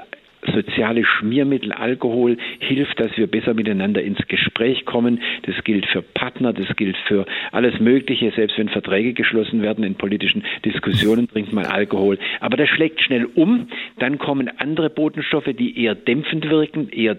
soziale 0.46 1.04
Schmiermittel 1.04 1.72
Alkohol 1.72 2.36
hilft, 2.58 2.98
dass 2.98 3.16
wir 3.16 3.26
besser 3.26 3.54
miteinander 3.54 4.02
ins 4.02 4.26
Gespräch 4.28 4.84
kommen. 4.84 5.20
Das 5.42 5.62
gilt 5.64 5.86
für 5.86 6.02
Partner, 6.02 6.52
das 6.52 6.74
gilt 6.76 6.96
für 7.06 7.26
alles 7.52 7.78
Mögliche. 7.80 8.32
Selbst 8.32 8.58
wenn 8.58 8.68
Verträge 8.68 9.12
geschlossen 9.12 9.62
werden 9.62 9.84
in 9.84 9.94
politischen 9.94 10.44
Diskussionen, 10.64 11.28
trinkt 11.28 11.52
man 11.52 11.66
Alkohol. 11.66 12.18
Aber 12.40 12.56
das 12.56 12.68
schlägt 12.68 13.00
schnell 13.02 13.26
um. 13.34 13.68
Dann 13.98 14.18
kommen 14.18 14.50
andere 14.58 14.90
Botenstoffe, 14.90 15.50
die 15.58 15.80
eher 15.82 15.94
dämpfend 15.94 16.48
wirken, 16.50 16.88
eher 16.90 17.16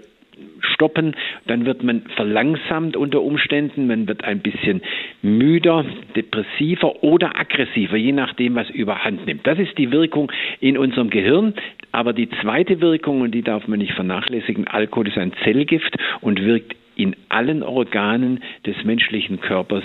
stoppen, 0.59 1.15
dann 1.45 1.65
wird 1.65 1.83
man 1.83 2.01
verlangsamt 2.15 2.95
unter 2.95 3.21
Umständen, 3.21 3.88
man 3.88 4.07
wird 4.07 4.23
ein 4.23 4.39
bisschen 4.39 4.81
müder, 5.21 5.86
depressiver 6.15 7.03
oder 7.03 7.39
aggressiver, 7.39 7.97
je 7.97 8.12
nachdem, 8.12 8.55
was 8.55 8.69
überhand 8.69 9.25
nimmt. 9.25 9.45
Das 9.45 9.59
ist 9.59 9.77
die 9.77 9.91
Wirkung 9.91 10.31
in 10.59 10.77
unserem 10.77 11.09
Gehirn. 11.09 11.53
Aber 11.93 12.12
die 12.12 12.27
zweite 12.41 12.82
Wirkung, 12.82 13.21
und 13.21 13.32
die 13.32 13.43
darf 13.43 13.67
man 13.67 13.79
nicht 13.79 13.93
vernachlässigen, 13.93 14.67
Alkohol 14.67 15.08
ist 15.08 15.17
ein 15.17 15.32
Zellgift 15.43 15.95
und 16.21 16.43
wirkt 16.43 16.75
in 16.95 17.15
allen 17.29 17.63
Organen 17.63 18.43
des 18.65 18.84
menschlichen 18.84 19.39
Körpers 19.39 19.84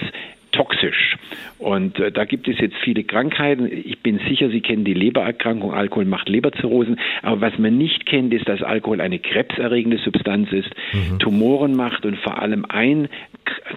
toxisch. 0.53 1.17
Und 1.59 1.99
äh, 1.99 2.11
da 2.11 2.25
gibt 2.25 2.49
es 2.49 2.59
jetzt 2.59 2.77
viele 2.83 3.05
Krankheiten. 3.05 3.71
Ich 3.71 4.01
bin 4.01 4.19
sicher, 4.27 4.49
Sie 4.49 4.63
kennen 4.63 4.85
die 4.85 4.95
Lebererkrankung. 4.95 5.75
Alkohol 5.75 6.07
macht 6.07 6.29
Leberzirrhosen. 6.29 6.99
Aber 7.23 7.41
was 7.41 7.59
man 7.59 7.77
nicht 7.77 8.07
kennt, 8.07 8.33
ist, 8.33 8.49
dass 8.49 8.63
Alkohol 8.63 9.01
eine 9.01 9.19
krebserregende 9.19 9.99
Substanz 9.99 10.51
ist, 10.53 10.71
mhm. 10.93 11.19
Tumoren 11.19 11.77
macht 11.77 12.07
und 12.07 12.17
vor 12.17 12.41
allem 12.41 12.65
ein, 12.69 13.09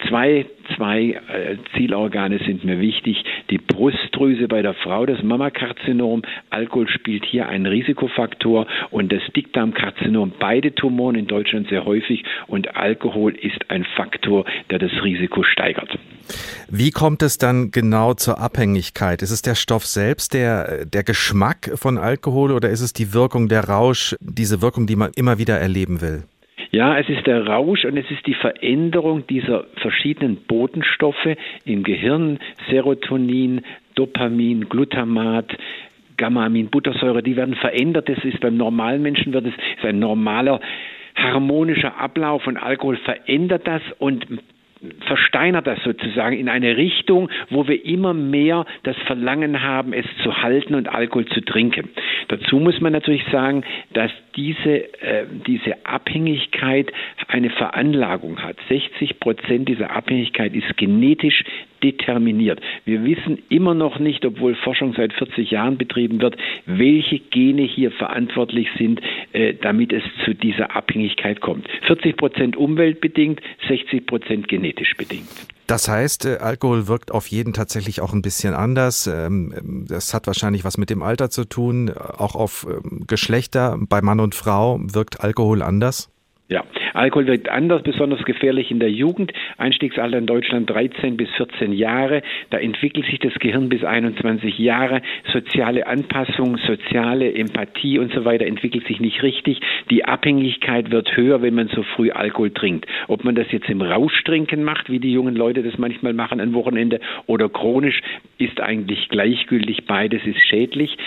zwei, 0.08 0.46
zwei 0.76 1.20
äh, 1.30 1.58
Zielorgane 1.76 2.40
sind 2.46 2.64
mir 2.64 2.80
wichtig. 2.80 3.24
Die 3.50 3.58
Brustdrüse 3.58 4.48
bei 4.48 4.62
der 4.62 4.74
Frau, 4.74 5.06
das 5.06 5.22
Mammakarzinom. 5.24 6.22
Alkohol 6.50 6.88
spielt 6.90 7.26
hier 7.26 7.48
einen 7.48 7.66
Risikofaktor 7.66 8.68
und 8.90 9.12
das 9.12 9.22
Dickdarmkarzinom. 9.36 10.34
Beide 10.40 10.74
Tumoren 10.74 11.16
in 11.16 11.28
Deutschland 11.28 11.70
sehr 11.70 11.86
häufig 11.86 12.24
und 12.48 12.76
Alkohol 12.76 13.36
ist 13.36 13.70
ein 13.70 13.86
Faktor, 13.96 14.46
der 14.70 14.80
das 14.80 14.92
Risiko 15.04 15.44
steigert. 15.44 15.98
Wie 16.70 16.92
kommt 16.92 17.22
es 17.24 17.38
dann 17.38 17.72
genau 17.72 18.14
zur 18.14 18.40
Abhängigkeit? 18.40 19.22
Ist 19.22 19.32
es 19.32 19.42
der 19.42 19.56
Stoff 19.56 19.86
selbst, 19.86 20.34
der, 20.34 20.86
der 20.86 21.04
Geschmack 21.04 21.72
von 21.76 21.98
Alkohol 21.98 22.52
oder 22.52 22.70
ist 22.70 22.82
es 22.82 22.94
die 22.94 23.14
Wirkung, 23.14 23.50
der 23.50 23.66
Rausch, 23.66 24.16
diese 24.22 24.62
Wirkung, 24.62 24.88
die 24.88 24.96
man 24.96 25.12
immer 25.16 25.38
wieder 25.38 25.58
erleben 25.58 26.02
will? 26.02 26.24
Ja, 26.72 26.98
es 26.98 27.10
ist 27.10 27.28
der 27.28 27.46
Rausch 27.46 27.84
und 27.84 27.98
es 27.98 28.10
ist 28.10 28.26
die 28.26 28.34
Veränderung 28.34 29.28
dieser 29.28 29.66
verschiedenen 29.76 30.38
Botenstoffe 30.38 31.36
im 31.66 31.84
Gehirn, 31.84 32.40
Serotonin, 32.70 33.62
Dopamin, 33.96 34.70
Glutamat, 34.70 35.52
Gammamin, 36.16 36.70
Buttersäure, 36.70 37.24
die 37.24 37.36
werden 37.36 37.56
verändert. 37.56 38.08
Das 38.08 38.24
ist 38.24 38.40
beim 38.40 38.56
normalen 38.56 39.02
Menschen 39.02 39.34
wird 39.34 39.48
es 39.48 39.54
ist 39.54 39.86
ein 39.86 40.00
normaler 40.00 40.62
harmonischer 41.16 42.00
Ablauf 42.00 42.48
und 42.48 42.56
Alkohol 42.56 42.96
verändert 42.98 43.68
das 43.68 43.82
und 44.00 44.26
versteinert 45.08 45.68
das 45.68 45.80
sozusagen 45.84 46.38
in 46.38 46.50
eine 46.50 46.78
Richtung, 46.78 47.30
wo 47.50 47.68
wir 47.68 47.86
immer 47.86 48.14
mehr 48.14 48.66
das 48.84 48.96
Verlangen 49.06 49.62
haben, 49.62 49.94
es 49.94 50.06
zu 50.24 50.42
halten 50.42 50.76
und 50.76 50.88
Alkohol 50.88 51.26
zu 51.26 51.42
trinken. 51.42 51.90
Dazu 52.32 52.62
muss 52.62 52.80
man 52.80 52.94
natürlich 52.94 53.26
sagen, 53.30 53.66
dass 53.92 54.10
diese, 54.38 54.94
äh, 55.02 55.26
diese 55.46 55.86
Abhängigkeit 55.86 56.90
eine 57.28 57.50
Veranlagung 57.50 58.42
hat. 58.42 58.56
60 58.70 59.20
Prozent 59.20 59.68
dieser 59.68 59.92
Abhängigkeit 59.92 60.54
ist 60.54 60.78
genetisch 60.78 61.44
determiniert. 61.84 62.62
Wir 62.86 63.04
wissen 63.04 63.40
immer 63.50 63.74
noch 63.74 64.00
nicht, 64.00 64.26
obwohl 64.26 64.56
Forschung 64.56 64.94
seit 64.94 65.12
40 65.12 65.52
Jahren 65.52 65.78
betrieben 65.78 66.22
wird, 66.22 66.38
welche 66.66 67.20
Gene 67.20 67.64
hier 67.64 67.92
verantwortlich 67.92 68.70
sind, 68.78 69.02
äh, 69.34 69.54
damit 69.62 69.92
es 69.92 70.04
zu 70.24 70.34
dieser 70.34 70.74
Abhängigkeit 70.74 71.42
kommt. 71.42 71.68
40 71.88 72.16
Prozent 72.16 72.56
umweltbedingt, 72.56 73.42
60 73.68 74.06
Prozent 74.06 74.48
genetisch 74.48 74.96
bedingt. 74.96 75.51
Das 75.72 75.88
heißt, 75.88 76.26
äh, 76.26 76.38
Alkohol 76.40 76.88
wirkt 76.88 77.12
auf 77.12 77.28
jeden 77.28 77.54
tatsächlich 77.54 78.02
auch 78.02 78.12
ein 78.12 78.22
bisschen 78.22 78.54
anders. 78.54 79.08
Ähm, 79.08 79.86
das 79.88 80.14
hat 80.14 80.28
wahrscheinlich 80.28 80.66
was 80.66 80.78
mit 80.78 80.90
dem 80.90 81.02
Alter 81.02 81.30
zu 81.30 81.46
tun. 81.46 81.90
Auch 81.94 82.36
auf 82.36 82.68
ähm, 82.70 83.06
Geschlechter 83.08 83.78
bei 83.80 84.02
Mann 84.02 84.20
und 84.20 84.36
Frau 84.36 84.82
wirkt 84.82 85.22
Alkohol 85.22 85.62
anders. 85.62 86.10
Ja, 86.52 86.66
Alkohol 86.94 87.28
wirkt 87.28 87.48
anders, 87.48 87.82
besonders 87.82 88.26
gefährlich 88.26 88.72
in 88.72 88.82
der 88.82 88.92
Jugend. 88.92 89.32
Einstiegsalter 89.58 90.18
in 90.18 90.26
Deutschland 90.26 90.70
13 90.70 91.16
bis 91.16 91.30
14 91.38 91.72
Jahre. 91.72 92.24
Da 92.50 92.58
entwickelt 92.58 93.06
sich 93.06 93.20
das 93.20 93.34
Gehirn 93.36 93.70
bis 93.70 93.86
21 93.86 94.60
Jahre. 94.60 95.02
Soziale 95.32 95.88
Anpassung, 95.88 96.58
soziale 96.58 97.34
Empathie 97.34 98.00
und 98.00 98.12
so 98.12 98.26
weiter 98.26 98.46
entwickelt 98.46 98.86
sich 98.86 99.00
nicht 99.00 99.24
richtig. 99.24 99.62
Die 99.90 100.04
Abhängigkeit 100.04 100.92
wird 100.92 101.16
höher, 101.16 101.42
wenn 101.42 101.56
man 101.56 101.70
so 101.70 101.84
früh 101.84 102.12
Alkohol 102.12 102.52
trinkt. 102.52 102.86
Ob 103.08 103.24
man 103.24 103.36
das 103.36 103.50
jetzt 103.54 103.70
im 103.70 103.82
Rauschtrinken 103.82 104.62
macht, 104.62 104.90
wie 104.90 105.00
die 105.00 105.14
jungen 105.14 105.38
Leute 105.38 105.64
das 105.64 105.78
manchmal 105.78 106.12
machen 106.12 106.42
am 106.42 106.54
Wochenende, 106.54 107.00
oder 107.28 107.48
chronisch, 107.48 108.02
ist 108.40 108.60
eigentlich 108.60 109.08
gleichgültig. 109.08 109.86
Beides 109.86 110.26
ist 110.26 110.46
schädlich. 110.46 110.98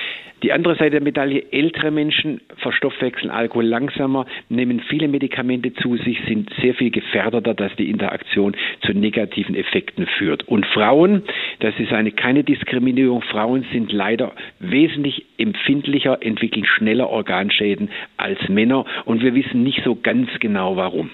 Die 0.43 0.53
andere 0.53 0.75
Seite 0.75 0.93
der 0.93 1.01
Medaille, 1.01 1.45
ältere 1.53 1.91
Menschen 1.91 2.41
verstoffwechseln 2.57 3.31
Alkohol 3.31 3.65
langsamer, 3.65 4.27
nehmen 4.51 4.81
viele 4.81 5.09
Medikamente 5.09 5.34
zu 5.75 5.97
sich, 5.97 6.19
sind 6.27 6.51
sehr 6.61 6.75
viel 6.75 6.91
gefährdeter, 6.91 7.55
dass 7.55 7.75
die 7.77 7.91
Interaktion 7.91 8.57
zu 8.83 8.93
negativen 8.93 9.55
Effekten 9.55 10.07
führt. 10.19 10.47
Und 10.49 10.67
Frauen, 10.67 11.23
das 11.61 11.75
ist 11.79 11.93
eine 11.93 12.13
keine 12.13 12.45
Diskriminierung, 12.45 13.23
Frauen 13.23 13.65
sind 13.73 13.93
leider 13.93 14.33
wesentlich 14.61 15.27
empfindlicher, 15.39 16.23
entwickeln 16.23 16.65
schneller 16.65 17.09
Organschäden 17.11 17.91
als 18.17 18.49
Männer 18.49 18.85
und 19.05 19.23
wir 19.23 19.35
wissen 19.35 19.63
nicht 19.63 19.83
so 19.85 19.95
ganz 19.95 20.29
genau 20.41 20.77
warum. 20.77 21.11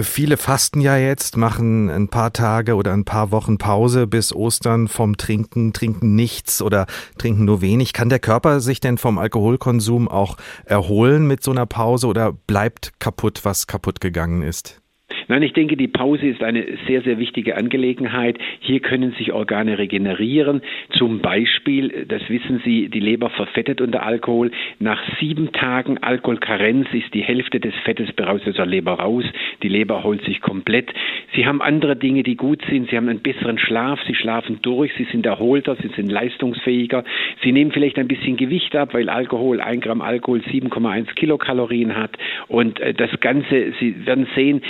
Viele 0.00 0.36
fasten 0.36 0.80
ja 0.80 0.96
jetzt, 0.96 1.36
machen 1.36 1.90
ein 1.90 2.06
paar 2.06 2.32
Tage 2.32 2.76
oder 2.76 2.92
ein 2.92 3.04
paar 3.04 3.32
Wochen 3.32 3.58
Pause 3.58 4.06
bis 4.06 4.32
Ostern 4.32 4.86
vom 4.86 5.16
Trinken, 5.16 5.72
trinken 5.72 6.14
nichts 6.14 6.62
oder 6.62 6.86
trinken 7.18 7.44
nur 7.44 7.62
wenig. 7.62 7.92
Kann 7.92 8.08
der 8.08 8.20
Körper 8.20 8.60
sich 8.60 8.78
denn 8.78 8.96
vom 8.96 9.18
Alkoholkonsum 9.18 10.06
auch 10.06 10.36
erholen 10.64 11.26
mit 11.26 11.42
so 11.42 11.50
einer 11.50 11.66
Pause 11.66 12.06
oder 12.06 12.32
bleibt 12.32 12.92
kaputt, 13.00 13.40
was 13.42 13.66
kaputt 13.66 14.00
gegangen 14.00 14.42
ist? 14.42 14.80
Nein, 15.28 15.42
ich 15.42 15.52
denke, 15.52 15.76
die 15.76 15.88
Pause 15.88 16.26
ist 16.26 16.42
eine 16.42 16.64
sehr, 16.86 17.02
sehr 17.02 17.18
wichtige 17.18 17.56
Angelegenheit. 17.58 18.38
Hier 18.60 18.80
können 18.80 19.12
sich 19.12 19.32
Organe 19.32 19.78
regenerieren. 19.78 20.62
Zum 20.96 21.20
Beispiel, 21.20 22.06
das 22.08 22.22
wissen 22.30 22.62
Sie, 22.64 22.88
die 22.88 23.00
Leber 23.00 23.28
verfettet 23.28 23.82
unter 23.82 24.04
Alkohol. 24.04 24.50
Nach 24.78 25.02
sieben 25.20 25.52
Tagen 25.52 25.98
Alkoholkarenz 25.98 26.88
ist 26.92 27.12
die 27.12 27.20
Hälfte 27.20 27.60
des 27.60 27.74
Fettes 27.84 28.10
bereits 28.12 28.48
aus 28.48 28.54
der 28.54 28.64
Leber 28.64 28.94
raus. 28.94 29.24
Die 29.62 29.68
Leber 29.68 30.02
holt 30.02 30.24
sich 30.24 30.40
komplett. 30.40 30.94
Sie 31.34 31.44
haben 31.44 31.60
andere 31.60 31.96
Dinge, 31.96 32.22
die 32.22 32.36
gut 32.36 32.62
sind. 32.70 32.88
Sie 32.88 32.96
haben 32.96 33.10
einen 33.10 33.20
besseren 33.20 33.58
Schlaf. 33.58 34.00
Sie 34.06 34.14
schlafen 34.14 34.60
durch. 34.62 34.92
Sie 34.96 35.06
sind 35.12 35.26
erholter. 35.26 35.76
Sie 35.76 35.90
sind 35.94 36.10
leistungsfähiger. 36.10 37.04
Sie 37.42 37.52
nehmen 37.52 37.70
vielleicht 37.72 37.98
ein 37.98 38.08
bisschen 38.08 38.38
Gewicht 38.38 38.74
ab, 38.74 38.94
weil 38.94 39.10
Alkohol, 39.10 39.60
ein 39.60 39.80
Gramm 39.80 40.00
Alkohol 40.00 40.40
7,1 40.40 41.14
Kilokalorien 41.16 41.96
hat. 41.96 42.16
Und 42.46 42.80
äh, 42.80 42.94
das 42.94 43.10
Ganze, 43.20 43.74
Sie 43.78 44.06
werden 44.06 44.26
sehen, 44.34 44.62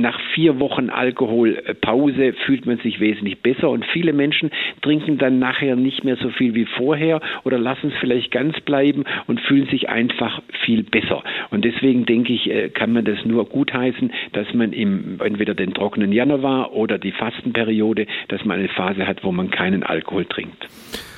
nach 0.00 0.18
vier 0.34 0.60
Wochen 0.60 0.90
Alkoholpause 0.90 2.32
fühlt 2.44 2.66
man 2.66 2.78
sich 2.78 3.00
wesentlich 3.00 3.40
besser 3.40 3.70
und 3.70 3.84
viele 3.86 4.12
Menschen 4.12 4.50
trinken 4.82 5.18
dann 5.18 5.38
nachher 5.38 5.76
nicht 5.76 6.04
mehr 6.04 6.16
so 6.16 6.30
viel 6.30 6.54
wie 6.54 6.66
vorher 6.76 7.20
oder 7.44 7.58
lassen 7.58 7.92
es 7.92 7.98
vielleicht 8.00 8.30
ganz 8.30 8.58
bleiben 8.60 9.04
und 9.26 9.40
fühlen 9.40 9.68
sich 9.68 9.88
einfach 9.88 10.42
viel 10.64 10.82
besser. 10.82 11.22
Und 11.50 11.64
deswegen 11.64 12.06
denke 12.06 12.32
ich, 12.32 12.50
äh, 12.50 12.68
kann 12.68 12.92
man 12.92 13.04
das 13.04 13.24
nur 13.24 13.48
gutheißen, 13.48 14.12
dass 14.32 14.52
man 14.54 14.72
im, 14.72 15.20
entweder 15.22 15.54
den 15.54 15.74
trockenen 15.74 16.12
Januar 16.12 16.72
oder 16.72 16.98
die 16.98 17.12
Fastenperiode, 17.12 18.06
dass 18.28 18.44
man 18.44 18.58
eine 18.58 18.68
Phase 18.68 19.06
hat, 19.06 19.24
wo 19.24 19.32
man 19.32 19.50
keinen 19.50 19.82
Alkohol 19.82 20.24
trinkt. 20.24 20.68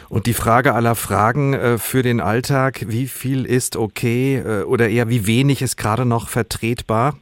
Und 0.08 0.26
die 0.26 0.34
Frage 0.34 0.74
aller 0.74 0.96
Fragen 0.96 1.54
äh, 1.54 1.78
für 1.78 2.02
den 2.02 2.20
Alltag, 2.20 2.84
wie 2.88 3.06
viel 3.06 3.44
ist 3.44 3.76
okay 3.76 4.42
äh, 4.44 4.62
oder 4.64 4.88
eher 4.88 5.08
wie 5.08 5.26
wenig 5.26 5.62
ist 5.62 5.76
gerade 5.76 6.04
noch 6.04 6.28
vertretbar? 6.28 7.14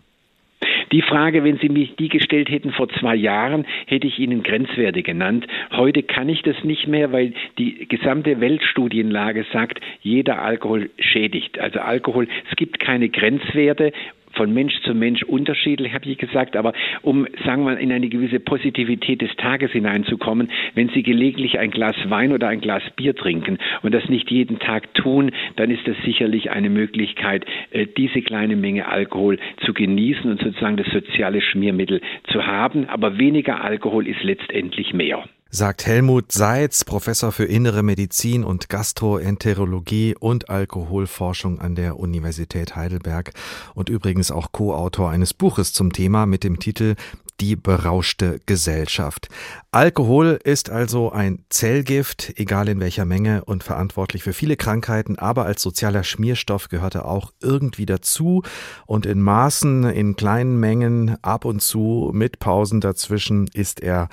Die 0.92 1.02
Frage, 1.02 1.44
wenn 1.44 1.58
Sie 1.58 1.68
mich 1.68 1.96
die 1.96 2.08
gestellt 2.08 2.50
hätten 2.50 2.72
vor 2.72 2.88
zwei 2.88 3.14
Jahren, 3.14 3.66
hätte 3.86 4.06
ich 4.06 4.18
Ihnen 4.18 4.42
Grenzwerte 4.42 5.02
genannt. 5.02 5.46
Heute 5.72 6.02
kann 6.02 6.28
ich 6.28 6.42
das 6.42 6.62
nicht 6.64 6.86
mehr, 6.86 7.12
weil 7.12 7.34
die 7.58 7.86
gesamte 7.88 8.40
Weltstudienlage 8.40 9.44
sagt, 9.52 9.80
jeder 10.00 10.42
Alkohol 10.42 10.90
schädigt. 10.98 11.58
Also 11.58 11.80
Alkohol, 11.80 12.28
es 12.50 12.56
gibt 12.56 12.80
keine 12.80 13.08
Grenzwerte 13.08 13.92
von 14.32 14.52
Mensch 14.52 14.80
zu 14.82 14.94
Mensch 14.94 15.22
unterschiedlich, 15.22 15.92
habe 15.94 16.08
ich 16.08 16.18
gesagt, 16.18 16.56
aber 16.56 16.72
um, 17.02 17.26
sagen 17.44 17.62
wir 17.62 17.74
mal, 17.74 17.76
in 17.76 17.92
eine 17.92 18.08
gewisse 18.08 18.40
Positivität 18.40 19.22
des 19.22 19.34
Tages 19.36 19.72
hineinzukommen, 19.72 20.50
wenn 20.74 20.88
Sie 20.90 21.02
gelegentlich 21.02 21.58
ein 21.58 21.70
Glas 21.70 21.96
Wein 22.08 22.32
oder 22.32 22.48
ein 22.48 22.60
Glas 22.60 22.82
Bier 22.96 23.14
trinken 23.14 23.58
und 23.82 23.92
das 23.92 24.08
nicht 24.08 24.30
jeden 24.30 24.58
Tag 24.58 24.94
tun, 24.94 25.30
dann 25.56 25.70
ist 25.70 25.86
das 25.86 25.96
sicherlich 26.04 26.50
eine 26.50 26.70
Möglichkeit, 26.70 27.44
äh, 27.70 27.86
diese 27.86 28.22
kleine 28.22 28.56
Menge 28.56 28.88
Alkohol 28.88 29.38
zu 29.64 29.72
genießen 29.72 30.30
und 30.30 30.40
sozusagen 30.40 30.76
das 30.76 30.88
soziale 30.88 31.40
Schmiermittel 31.40 32.00
zu 32.32 32.46
haben. 32.46 32.88
Aber 32.88 33.18
weniger 33.18 33.62
Alkohol 33.62 34.06
ist 34.06 34.22
letztendlich 34.22 34.92
mehr 34.92 35.24
sagt 35.50 35.86
Helmut 35.86 36.30
Seitz, 36.30 36.84
Professor 36.84 37.32
für 37.32 37.46
Innere 37.46 37.82
Medizin 37.82 38.44
und 38.44 38.68
Gastroenterologie 38.68 40.14
und 40.18 40.50
Alkoholforschung 40.50 41.58
an 41.58 41.74
der 41.74 41.98
Universität 41.98 42.76
Heidelberg 42.76 43.32
und 43.74 43.88
übrigens 43.88 44.30
auch 44.30 44.52
Co-Autor 44.52 45.08
eines 45.08 45.32
Buches 45.32 45.72
zum 45.72 45.92
Thema 45.92 46.26
mit 46.26 46.44
dem 46.44 46.58
Titel 46.58 46.96
Die 47.40 47.56
berauschte 47.56 48.40
Gesellschaft. 48.44 49.28
Alkohol 49.70 50.38
ist 50.44 50.68
also 50.68 51.12
ein 51.12 51.46
Zellgift, 51.48 52.34
egal 52.36 52.68
in 52.68 52.78
welcher 52.80 53.06
Menge 53.06 53.42
und 53.46 53.64
verantwortlich 53.64 54.24
für 54.24 54.34
viele 54.34 54.56
Krankheiten, 54.56 55.18
aber 55.18 55.46
als 55.46 55.62
sozialer 55.62 56.04
Schmierstoff 56.04 56.68
gehört 56.68 56.94
er 56.94 57.06
auch 57.06 57.32
irgendwie 57.40 57.86
dazu 57.86 58.42
und 58.84 59.06
in 59.06 59.22
Maßen, 59.22 59.84
in 59.84 60.14
kleinen 60.14 60.60
Mengen, 60.60 61.16
ab 61.22 61.46
und 61.46 61.62
zu, 61.62 62.10
mit 62.12 62.38
Pausen 62.38 62.82
dazwischen 62.82 63.48
ist 63.54 63.80
er 63.80 64.10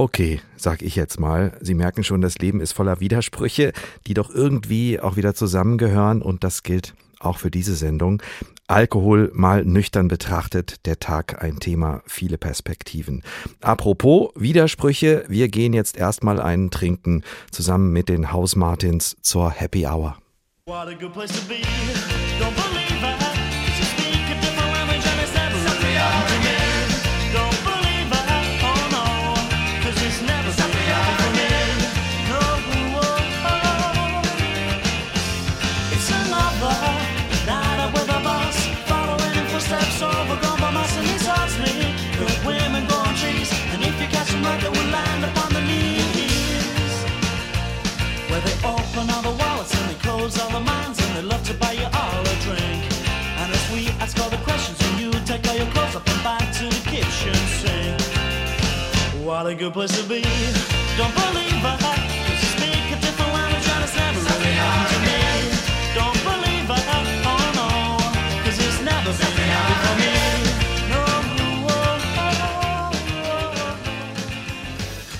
Okay, 0.00 0.40
sag 0.56 0.82
ich 0.82 0.94
jetzt 0.94 1.18
mal. 1.18 1.58
Sie 1.60 1.74
merken 1.74 2.04
schon, 2.04 2.20
das 2.20 2.38
Leben 2.38 2.60
ist 2.60 2.70
voller 2.70 3.00
Widersprüche, 3.00 3.72
die 4.06 4.14
doch 4.14 4.30
irgendwie 4.30 5.00
auch 5.00 5.16
wieder 5.16 5.34
zusammengehören 5.34 6.22
und 6.22 6.44
das 6.44 6.62
gilt 6.62 6.94
auch 7.18 7.38
für 7.38 7.50
diese 7.50 7.74
Sendung. 7.74 8.22
Alkohol 8.68 9.32
mal 9.34 9.64
nüchtern 9.64 10.06
betrachtet, 10.06 10.86
der 10.86 11.00
Tag 11.00 11.42
ein 11.42 11.58
Thema, 11.58 12.02
viele 12.06 12.38
Perspektiven. 12.38 13.24
Apropos 13.60 14.30
Widersprüche, 14.36 15.24
wir 15.26 15.48
gehen 15.48 15.72
jetzt 15.72 15.96
erstmal 15.96 16.40
einen 16.40 16.70
trinken, 16.70 17.24
zusammen 17.50 17.92
mit 17.92 18.08
den 18.08 18.30
Hausmartins 18.30 19.16
zur 19.22 19.50
Happy 19.50 19.84
Hour. 19.84 20.16
What 20.66 20.86
a 20.86 20.94
good 20.94 21.12
place 21.12 21.32
to 21.32 21.44
be. 21.48 21.56
What 59.28 59.44
a 59.46 59.54
good 59.54 59.74
place 59.74 59.94
to 60.00 60.08
be. 60.08 60.22
Don't 60.96 61.14
believe 61.14 61.62
I 61.62 61.76
speak 62.56 62.84
a 62.90 62.98
different 62.98 63.30
language 63.34 63.68
and 63.68 63.84
it's 63.84 63.94
never 63.94 64.20
really 64.24 64.56
happened 64.56 64.88
to 64.88 64.98
me. 65.04 65.20
Don't 65.92 66.16
believe 66.24 66.70
I, 66.70 66.80
oh 67.28 67.52
no, 67.60 67.68
cause 68.42 68.56
it's 68.56 68.80
never 68.80 69.12
been 69.12 69.50
happy 69.52 69.74
for 69.84 69.94
me. 70.00 70.16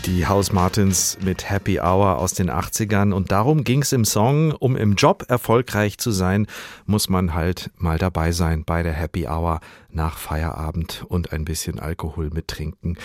Die 0.06 0.24
House 0.24 0.52
Martins 0.52 1.18
mit 1.20 1.50
Happy 1.50 1.78
Hour 1.78 2.16
aus 2.16 2.32
den 2.32 2.50
80ern 2.50 3.12
und 3.12 3.30
darum 3.30 3.62
ging 3.62 3.82
es 3.82 3.92
im 3.92 4.06
Song, 4.06 4.52
um 4.52 4.74
im 4.74 4.94
Job 4.94 5.26
erfolgreich 5.28 5.98
zu 5.98 6.12
sein, 6.12 6.46
muss 6.86 7.10
man 7.10 7.34
halt 7.34 7.70
mal 7.76 7.98
dabei 7.98 8.32
sein 8.32 8.64
bei 8.64 8.82
der 8.82 8.94
Happy 8.94 9.28
Hour 9.28 9.60
nach 9.90 10.16
Feierabend 10.16 11.04
und 11.08 11.34
ein 11.34 11.44
bisschen 11.44 11.78
Alkohol 11.78 12.30
mittrinken. 12.30 12.96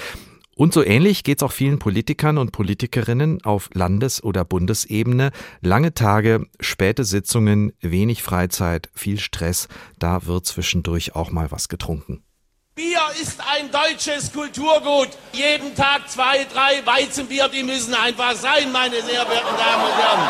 Und 0.56 0.74
so 0.74 0.84
ähnlich 0.84 1.24
geht 1.24 1.40
es 1.40 1.44
auch 1.44 1.52
vielen 1.52 1.80
Politikern 1.80 2.38
und 2.38 2.52
Politikerinnen 2.52 3.44
auf 3.44 3.70
Landes- 3.74 4.24
oder 4.24 4.46
Bundesebene. 4.46 5.32
Lange 5.62 5.94
Tage, 5.94 6.48
späte 6.60 7.04
Sitzungen, 7.04 7.74
wenig 7.82 8.22
Freizeit, 8.22 8.90
viel 8.94 9.20
Stress. 9.20 9.68
Da 9.98 10.26
wird 10.26 10.46
zwischendurch 10.46 11.16
auch 11.16 11.32
mal 11.32 11.52
was 11.52 11.70
getrunken. 11.70 12.24
Bier 12.76 13.02
ist 13.22 13.40
ein 13.40 13.70
deutsches 13.72 14.34
Kulturgut. 14.34 15.10
Jeden 15.32 15.76
Tag 15.76 16.10
zwei, 16.10 16.44
drei 16.46 16.84
Weizenbier, 16.86 17.48
die 17.48 17.62
müssen 17.62 17.94
einfach 17.94 18.34
sein, 18.34 18.72
meine 18.72 18.96
sehr 18.96 19.26
verehrten 19.26 19.58
Damen 19.58 19.84
und 19.84 19.94
Herren. 19.96 20.30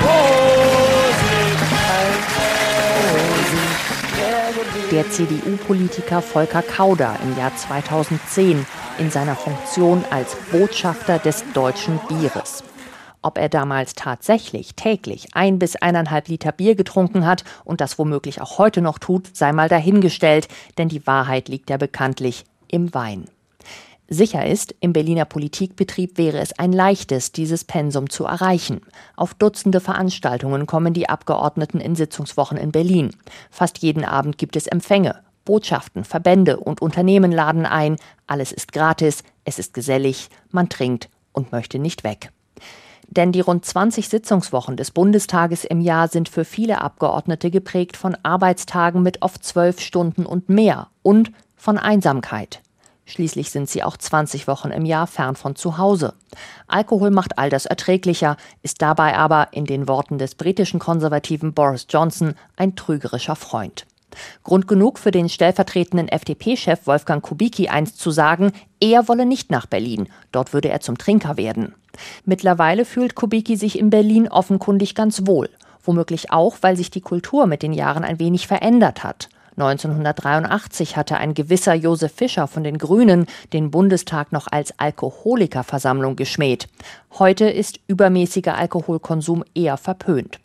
Vorsicht, 0.00 1.56
der 4.90 5.10
CDU-Politiker 5.10 6.22
Volker 6.22 6.62
Kauder 6.62 7.18
im 7.22 7.36
Jahr 7.36 7.54
2010 7.56 8.64
in 8.98 9.10
seiner 9.10 9.34
Funktion 9.34 10.04
als 10.10 10.36
Botschafter 10.52 11.18
des 11.18 11.44
deutschen 11.52 11.98
Bieres. 12.08 12.62
Ob 13.22 13.38
er 13.38 13.48
damals 13.48 13.94
tatsächlich 13.94 14.76
täglich 14.76 15.28
ein 15.34 15.58
bis 15.58 15.74
eineinhalb 15.76 16.28
Liter 16.28 16.52
Bier 16.52 16.76
getrunken 16.76 17.26
hat 17.26 17.42
und 17.64 17.80
das 17.80 17.98
womöglich 17.98 18.40
auch 18.40 18.58
heute 18.58 18.82
noch 18.82 18.98
tut, 18.98 19.36
sei 19.36 19.52
mal 19.52 19.68
dahingestellt, 19.68 20.46
denn 20.78 20.88
die 20.88 21.06
Wahrheit 21.06 21.48
liegt 21.48 21.70
ja 21.70 21.76
bekanntlich 21.76 22.44
im 22.68 22.94
Wein. 22.94 23.24
Sicher 24.08 24.46
ist, 24.46 24.74
im 24.80 24.92
Berliner 24.92 25.24
Politikbetrieb 25.24 26.16
wäre 26.16 26.38
es 26.38 26.56
ein 26.58 26.72
leichtes, 26.72 27.32
dieses 27.32 27.64
Pensum 27.64 28.08
zu 28.08 28.24
erreichen. 28.24 28.82
Auf 29.16 29.34
Dutzende 29.34 29.80
Veranstaltungen 29.80 30.66
kommen 30.66 30.94
die 30.94 31.08
Abgeordneten 31.08 31.80
in 31.80 31.96
Sitzungswochen 31.96 32.56
in 32.56 32.70
Berlin. 32.70 33.10
Fast 33.50 33.78
jeden 33.78 34.04
Abend 34.04 34.38
gibt 34.38 34.54
es 34.54 34.68
Empfänge. 34.68 35.20
Botschaften, 35.44 36.04
Verbände 36.04 36.58
und 36.58 36.82
Unternehmen 36.82 37.32
laden 37.32 37.66
ein. 37.66 37.96
Alles 38.26 38.52
ist 38.52 38.72
gratis, 38.72 39.22
es 39.44 39.58
ist 39.58 39.74
gesellig, 39.74 40.28
man 40.50 40.68
trinkt 40.68 41.08
und 41.32 41.52
möchte 41.52 41.78
nicht 41.78 42.04
weg. 42.04 42.30
Denn 43.08 43.32
die 43.32 43.40
rund 43.40 43.64
20 43.64 44.08
Sitzungswochen 44.08 44.76
des 44.76 44.90
Bundestages 44.90 45.64
im 45.64 45.80
Jahr 45.80 46.08
sind 46.08 46.28
für 46.28 46.44
viele 46.44 46.80
Abgeordnete 46.80 47.50
geprägt 47.50 47.96
von 47.96 48.16
Arbeitstagen 48.22 49.02
mit 49.02 49.22
oft 49.22 49.44
zwölf 49.44 49.80
Stunden 49.80 50.26
und 50.26 50.48
mehr 50.48 50.88
und 51.02 51.30
von 51.56 51.78
Einsamkeit. 51.78 52.60
Schließlich 53.08 53.50
sind 53.50 53.70
sie 53.70 53.84
auch 53.84 53.96
20 53.96 54.48
Wochen 54.48 54.70
im 54.70 54.84
Jahr 54.84 55.06
fern 55.06 55.36
von 55.36 55.54
zu 55.54 55.78
Hause. 55.78 56.14
Alkohol 56.66 57.12
macht 57.12 57.38
all 57.38 57.50
das 57.50 57.64
erträglicher, 57.64 58.36
ist 58.62 58.82
dabei 58.82 59.16
aber, 59.16 59.48
in 59.52 59.64
den 59.64 59.86
Worten 59.86 60.18
des 60.18 60.34
britischen 60.34 60.80
Konservativen 60.80 61.54
Boris 61.54 61.86
Johnson, 61.88 62.34
ein 62.56 62.74
trügerischer 62.74 63.36
Freund. 63.36 63.86
Grund 64.42 64.66
genug 64.66 64.98
für 64.98 65.12
den 65.12 65.28
stellvertretenden 65.28 66.08
FDP-Chef 66.08 66.86
Wolfgang 66.86 67.22
Kubicki 67.22 67.68
einst 67.68 68.00
zu 68.00 68.10
sagen, 68.10 68.52
er 68.80 69.06
wolle 69.08 69.24
nicht 69.24 69.52
nach 69.52 69.66
Berlin, 69.66 70.08
dort 70.32 70.52
würde 70.52 70.70
er 70.70 70.80
zum 70.80 70.98
Trinker 70.98 71.36
werden. 71.36 71.74
Mittlerweile 72.24 72.84
fühlt 72.84 73.14
Kubicki 73.14 73.56
sich 73.56 73.78
in 73.78 73.90
Berlin 73.90 74.28
offenkundig 74.28 74.96
ganz 74.96 75.26
wohl, 75.26 75.48
womöglich 75.84 76.32
auch, 76.32 76.56
weil 76.62 76.76
sich 76.76 76.90
die 76.90 77.00
Kultur 77.00 77.46
mit 77.46 77.62
den 77.62 77.72
Jahren 77.72 78.04
ein 78.04 78.18
wenig 78.18 78.48
verändert 78.48 79.04
hat. 79.04 79.28
1983 79.56 80.96
hatte 80.96 81.16
ein 81.16 81.32
gewisser 81.32 81.72
Josef 81.72 82.12
Fischer 82.12 82.46
von 82.46 82.62
den 82.62 82.76
Grünen 82.76 83.26
den 83.54 83.70
Bundestag 83.70 84.30
noch 84.30 84.48
als 84.50 84.78
Alkoholikerversammlung 84.78 86.14
geschmäht. 86.14 86.68
Heute 87.18 87.48
ist 87.48 87.80
übermäßiger 87.88 88.56
Alkoholkonsum 88.56 89.44
eher 89.54 89.78
verpönt. 89.78 90.38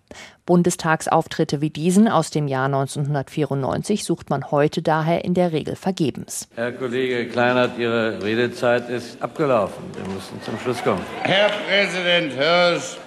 Bundestagsauftritte 0.45 1.61
wie 1.61 1.69
diesen 1.69 2.07
aus 2.07 2.31
dem 2.31 2.47
Jahr 2.47 2.65
1994 2.65 4.05
sucht 4.05 4.29
man 4.29 4.49
heute 4.51 4.81
daher 4.81 5.25
in 5.25 5.33
der 5.33 5.51
Regel 5.51 5.75
vergebens. 5.75 6.47
Herr 6.55 6.71
Kollege 6.71 7.27
Kleinert, 7.27 7.77
Ihre 7.77 8.23
Redezeit 8.23 8.89
ist 8.89 9.21
abgelaufen. 9.21 9.83
Wir 9.93 10.13
müssen 10.13 10.41
zum 10.43 10.57
Schluss 10.59 10.81
kommen. 10.83 11.01
Herr 11.23 11.49
Präsident 11.49 12.33
Hirsch, 12.33 12.97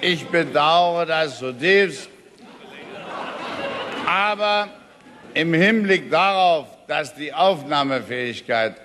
ich 0.00 0.26
bedauere 0.28 1.06
das 1.06 1.38
zutiefst. 1.38 2.08
Aber 4.06 4.68
im 5.34 5.52
Hinblick 5.52 6.10
darauf, 6.10 6.66
dass 6.86 7.14
die 7.14 7.32
Aufnahmefähigkeit 7.32 8.76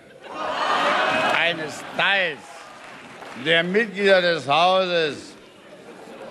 eines 1.37 1.83
Teils 1.95 2.39
der 3.45 3.63
Mitglieder 3.63 4.21
des 4.21 4.47
Hauses 4.47 5.29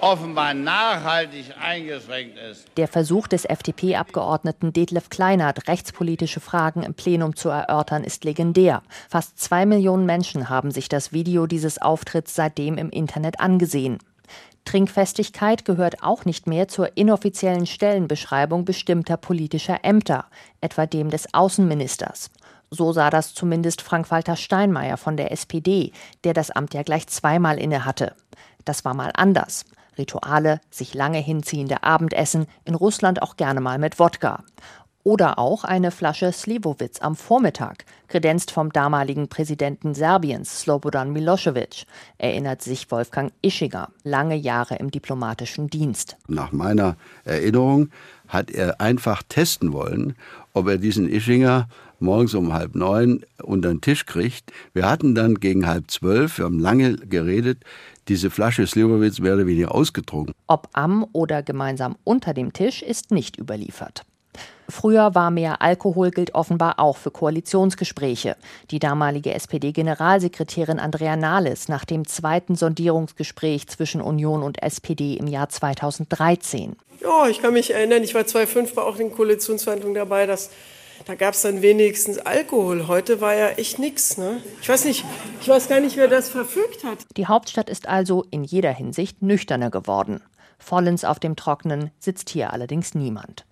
offenbar 0.00 0.54
nachhaltig 0.54 1.46
eingeschränkt 1.61 2.38
ist. 2.38 2.66
Der 2.76 2.88
Versuch 2.88 3.26
des 3.26 3.44
FDP-Abgeordneten 3.44 4.72
Detlef 4.72 5.09
Kleinert, 5.09 5.66
rechtspolitische 5.66 6.40
Fragen 6.40 6.83
im 6.83 6.94
Plenum 6.94 7.35
zu 7.35 7.48
erörtern, 7.48 8.04
ist 8.04 8.24
legendär. 8.24 8.83
Fast 9.09 9.40
zwei 9.40 9.66
Millionen 9.66 10.07
Menschen 10.07 10.48
haben 10.48 10.70
sich 10.70 10.88
das 10.88 11.12
Video 11.12 11.46
dieses 11.46 11.81
Auftritts 11.81 12.35
seitdem 12.35 12.78
im 12.78 12.90
Internet 12.90 13.40
angesehen. 13.40 13.98
Trinkfestigkeit 14.68 15.64
gehört 15.64 16.02
auch 16.02 16.26
nicht 16.26 16.46
mehr 16.46 16.68
zur 16.68 16.94
inoffiziellen 16.98 17.64
Stellenbeschreibung 17.64 18.66
bestimmter 18.66 19.16
politischer 19.16 19.83
Ämter, 19.83 20.26
etwa 20.61 20.85
dem 20.85 21.09
des 21.09 21.33
Außenministers. 21.33 22.28
So 22.70 22.92
sah 22.92 23.09
das 23.09 23.33
zumindest 23.33 23.81
Frank-Walter 23.81 24.37
Steinmeier 24.37 24.98
von 24.98 25.16
der 25.16 25.33
SPD, 25.33 25.92
der 26.22 26.35
das 26.35 26.50
Amt 26.50 26.74
ja 26.74 26.83
gleich 26.83 27.07
zweimal 27.07 27.59
innehatte. 27.59 28.14
Das 28.66 28.85
war 28.85 28.92
mal 28.92 29.11
anders. 29.14 29.64
Rituale, 29.96 30.61
sich 30.70 30.92
lange 30.92 31.18
hinziehende 31.18 31.83
Abendessen, 31.83 32.46
in 32.66 32.74
Russland 32.74 33.22
auch 33.22 33.38
gerne 33.38 33.62
mal 33.62 33.78
mit 33.78 33.98
Wodka. 33.98 34.44
Oder 35.08 35.38
auch 35.38 35.64
eine 35.64 35.90
Flasche 35.90 36.30
Slivovitz 36.32 37.00
am 37.00 37.16
Vormittag, 37.16 37.86
kredenzt 38.08 38.50
vom 38.50 38.70
damaligen 38.74 39.28
Präsidenten 39.28 39.94
Serbiens, 39.94 40.60
Slobodan 40.60 41.14
Milosevic, 41.14 41.86
erinnert 42.18 42.60
sich 42.60 42.90
Wolfgang 42.90 43.32
Ischinger, 43.40 43.88
lange 44.04 44.36
Jahre 44.36 44.76
im 44.76 44.90
diplomatischen 44.90 45.70
Dienst. 45.70 46.18
Nach 46.26 46.52
meiner 46.52 46.96
Erinnerung 47.24 47.88
hat 48.28 48.50
er 48.50 48.82
einfach 48.82 49.22
testen 49.26 49.72
wollen, 49.72 50.14
ob 50.52 50.68
er 50.68 50.76
diesen 50.76 51.08
Ischinger 51.08 51.70
morgens 52.00 52.34
um 52.34 52.52
halb 52.52 52.74
neun 52.74 53.24
unter 53.42 53.70
den 53.70 53.80
Tisch 53.80 54.04
kriegt. 54.04 54.52
Wir 54.74 54.90
hatten 54.90 55.14
dann 55.14 55.36
gegen 55.36 55.66
halb 55.66 55.90
zwölf, 55.90 56.36
wir 56.36 56.44
haben 56.44 56.60
lange 56.60 56.96
geredet, 56.96 57.64
diese 58.08 58.28
Flasche 58.28 58.66
Slivovitz 58.66 59.20
mehr 59.20 59.36
oder 59.36 59.46
weniger 59.46 59.74
ausgetrunken. 59.74 60.34
Ob 60.48 60.68
am 60.74 61.06
oder 61.12 61.42
gemeinsam 61.42 61.96
unter 62.04 62.34
dem 62.34 62.52
Tisch 62.52 62.82
ist 62.82 63.10
nicht 63.10 63.38
überliefert. 63.38 64.04
Früher 64.70 65.14
war 65.14 65.31
mehr 65.31 65.62
Alkohol 65.62 66.11
gilt 66.11 66.35
offenbar 66.35 66.79
auch 66.79 66.98
für 66.98 67.11
Koalitionsgespräche. 67.11 68.37
Die 68.70 68.79
damalige 68.79 69.33
SPD-Generalsekretärin 69.33 70.79
Andrea 70.79 71.16
Nahles 71.16 71.68
nach 71.68 71.87
dem 71.87 72.07
zweiten 72.07 72.55
Sondierungsgespräch 72.55 73.66
zwischen 73.68 74.03
Union 74.03 74.42
und 74.42 74.62
SPD 74.62 75.14
im 75.14 75.27
Jahr 75.27 75.48
2013. 75.48 76.77
Ja, 77.01 77.29
ich 77.29 77.40
kann 77.40 77.55
mich 77.55 77.72
erinnern, 77.72 78.03
ich 78.03 78.14
war 78.14 78.27
2005 78.27 78.77
war 78.77 78.85
auch 78.85 78.96
in 78.96 79.09
den 79.09 79.16
Koalitionsverhandlungen 79.16 79.94
dabei, 79.94 80.27
dass 80.27 80.51
da 81.07 81.14
gab 81.14 81.33
es 81.33 81.42
dann 81.42 81.62
wenigstens 81.62 82.18
Alkohol. 82.18 82.88
Heute 82.88 83.22
war 83.22 83.35
ja 83.35 83.48
echt 83.51 83.79
nichts. 83.79 84.18
Ne? 84.18 84.42
Ich 84.61 84.68
weiß 84.68 84.85
nicht, 84.85 85.05
ich 85.40 85.48
weiß 85.48 85.68
gar 85.68 85.81
nicht, 85.81 85.96
wer 85.96 86.09
das 86.09 86.29
verfügt 86.29 86.85
hat. 86.85 86.98
Die 87.16 87.27
Hauptstadt 87.27 87.70
ist 87.70 87.88
also 87.88 88.27
in 88.31 88.44
jeder 88.44 88.72
Hinsicht 88.72 89.22
nüchterner 89.22 89.70
geworden. 89.70 90.20
Vollends 90.59 91.05
auf 91.05 91.20
dem 91.20 91.37
Trockenen 91.37 91.90
sitzt 92.01 92.29
hier 92.29 92.53
allerdings 92.53 92.94
niemand 92.94 93.46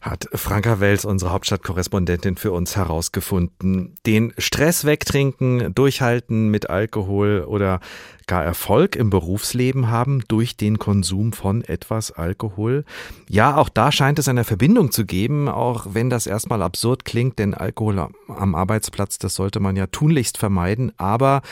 hat 0.00 0.28
Franka 0.32 0.80
Wels, 0.80 1.04
unsere 1.04 1.32
Hauptstadtkorrespondentin, 1.32 2.36
für 2.36 2.52
uns 2.52 2.76
herausgefunden. 2.76 3.94
Den 4.06 4.32
Stress 4.38 4.84
wegtrinken, 4.84 5.74
durchhalten 5.74 6.48
mit 6.48 6.70
Alkohol 6.70 7.44
oder 7.46 7.80
gar 8.26 8.44
Erfolg 8.44 8.94
im 8.94 9.10
Berufsleben 9.10 9.90
haben 9.90 10.22
durch 10.28 10.56
den 10.56 10.78
Konsum 10.78 11.32
von 11.32 11.64
etwas 11.64 12.12
Alkohol. 12.12 12.84
Ja, 13.28 13.56
auch 13.56 13.68
da 13.68 13.90
scheint 13.90 14.18
es 14.18 14.28
eine 14.28 14.44
Verbindung 14.44 14.92
zu 14.92 15.04
geben, 15.04 15.48
auch 15.48 15.86
wenn 15.90 16.10
das 16.10 16.26
erstmal 16.26 16.62
absurd 16.62 17.04
klingt, 17.04 17.38
denn 17.38 17.54
Alkohol 17.54 18.08
am 18.28 18.54
Arbeitsplatz, 18.54 19.18
das 19.18 19.34
sollte 19.34 19.60
man 19.60 19.76
ja 19.76 19.86
tunlichst 19.86 20.38
vermeiden, 20.38 20.92
aber 20.96 21.42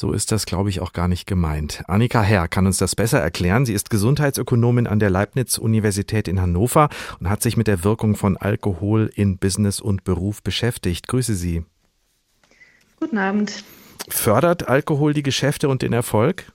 so 0.00 0.12
ist 0.12 0.32
das, 0.32 0.46
glaube 0.46 0.70
ich, 0.70 0.80
auch 0.80 0.94
gar 0.94 1.08
nicht 1.08 1.26
gemeint. 1.26 1.82
Annika 1.86 2.22
Herr 2.22 2.48
kann 2.48 2.64
uns 2.64 2.78
das 2.78 2.96
besser 2.96 3.20
erklären. 3.20 3.66
Sie 3.66 3.74
ist 3.74 3.90
Gesundheitsökonomin 3.90 4.86
an 4.86 4.98
der 4.98 5.10
Leibniz-Universität 5.10 6.26
in 6.26 6.40
Hannover 6.40 6.88
und 7.20 7.28
hat 7.28 7.42
sich 7.42 7.58
mit 7.58 7.66
der 7.66 7.84
Wirkung 7.84 8.16
von 8.16 8.38
Alkohol 8.38 9.10
in 9.14 9.36
Business 9.36 9.78
und 9.78 10.02
Beruf 10.02 10.42
beschäftigt. 10.42 11.06
Grüße 11.06 11.34
Sie. 11.34 11.64
Guten 12.98 13.18
Abend. 13.18 13.62
Fördert 14.08 14.68
Alkohol 14.68 15.12
die 15.12 15.22
Geschäfte 15.22 15.68
und 15.68 15.82
den 15.82 15.92
Erfolg? 15.92 16.50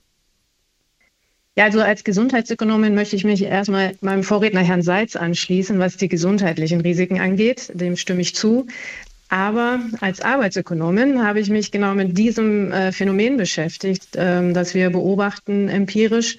Ja, 1.58 1.66
also 1.66 1.80
als 1.80 2.02
Gesundheitsökonomin 2.02 2.96
möchte 2.96 3.14
ich 3.14 3.24
mich 3.24 3.42
erstmal 3.42 3.94
meinem 4.00 4.24
Vorredner 4.24 4.60
Herrn 4.60 4.82
Seitz 4.82 5.14
anschließen, 5.14 5.78
was 5.78 5.96
die 5.96 6.08
gesundheitlichen 6.08 6.80
Risiken 6.80 7.20
angeht. 7.20 7.70
Dem 7.72 7.96
stimme 7.96 8.22
ich 8.22 8.34
zu. 8.34 8.66
Aber 9.28 9.80
als 10.00 10.20
Arbeitsökonomin 10.20 11.24
habe 11.24 11.40
ich 11.40 11.50
mich 11.50 11.72
genau 11.72 11.94
mit 11.94 12.16
diesem 12.16 12.70
äh, 12.70 12.92
Phänomen 12.92 13.36
beschäftigt, 13.36 14.10
ähm, 14.14 14.54
das 14.54 14.74
wir 14.74 14.90
beobachten 14.90 15.68
empirisch, 15.68 16.38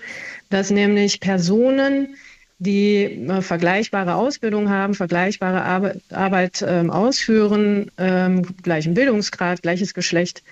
dass 0.50 0.72
nämlich 0.72 1.20
Personen, 1.20 2.16
die 2.60 3.04
äh, 3.04 3.42
vergleichbare 3.42 4.16
Ausbildung 4.16 4.70
haben, 4.70 4.94
vergleichbare 4.94 5.64
Arbeit, 5.64 6.02
Arbeit 6.12 6.66
ähm, 6.66 6.90
ausführen, 6.90 7.92
ähm, 7.98 8.44
gleichen 8.64 8.94
Bildungsgrad, 8.94 9.62
gleiches 9.62 9.94
Geschlecht, 9.94 10.44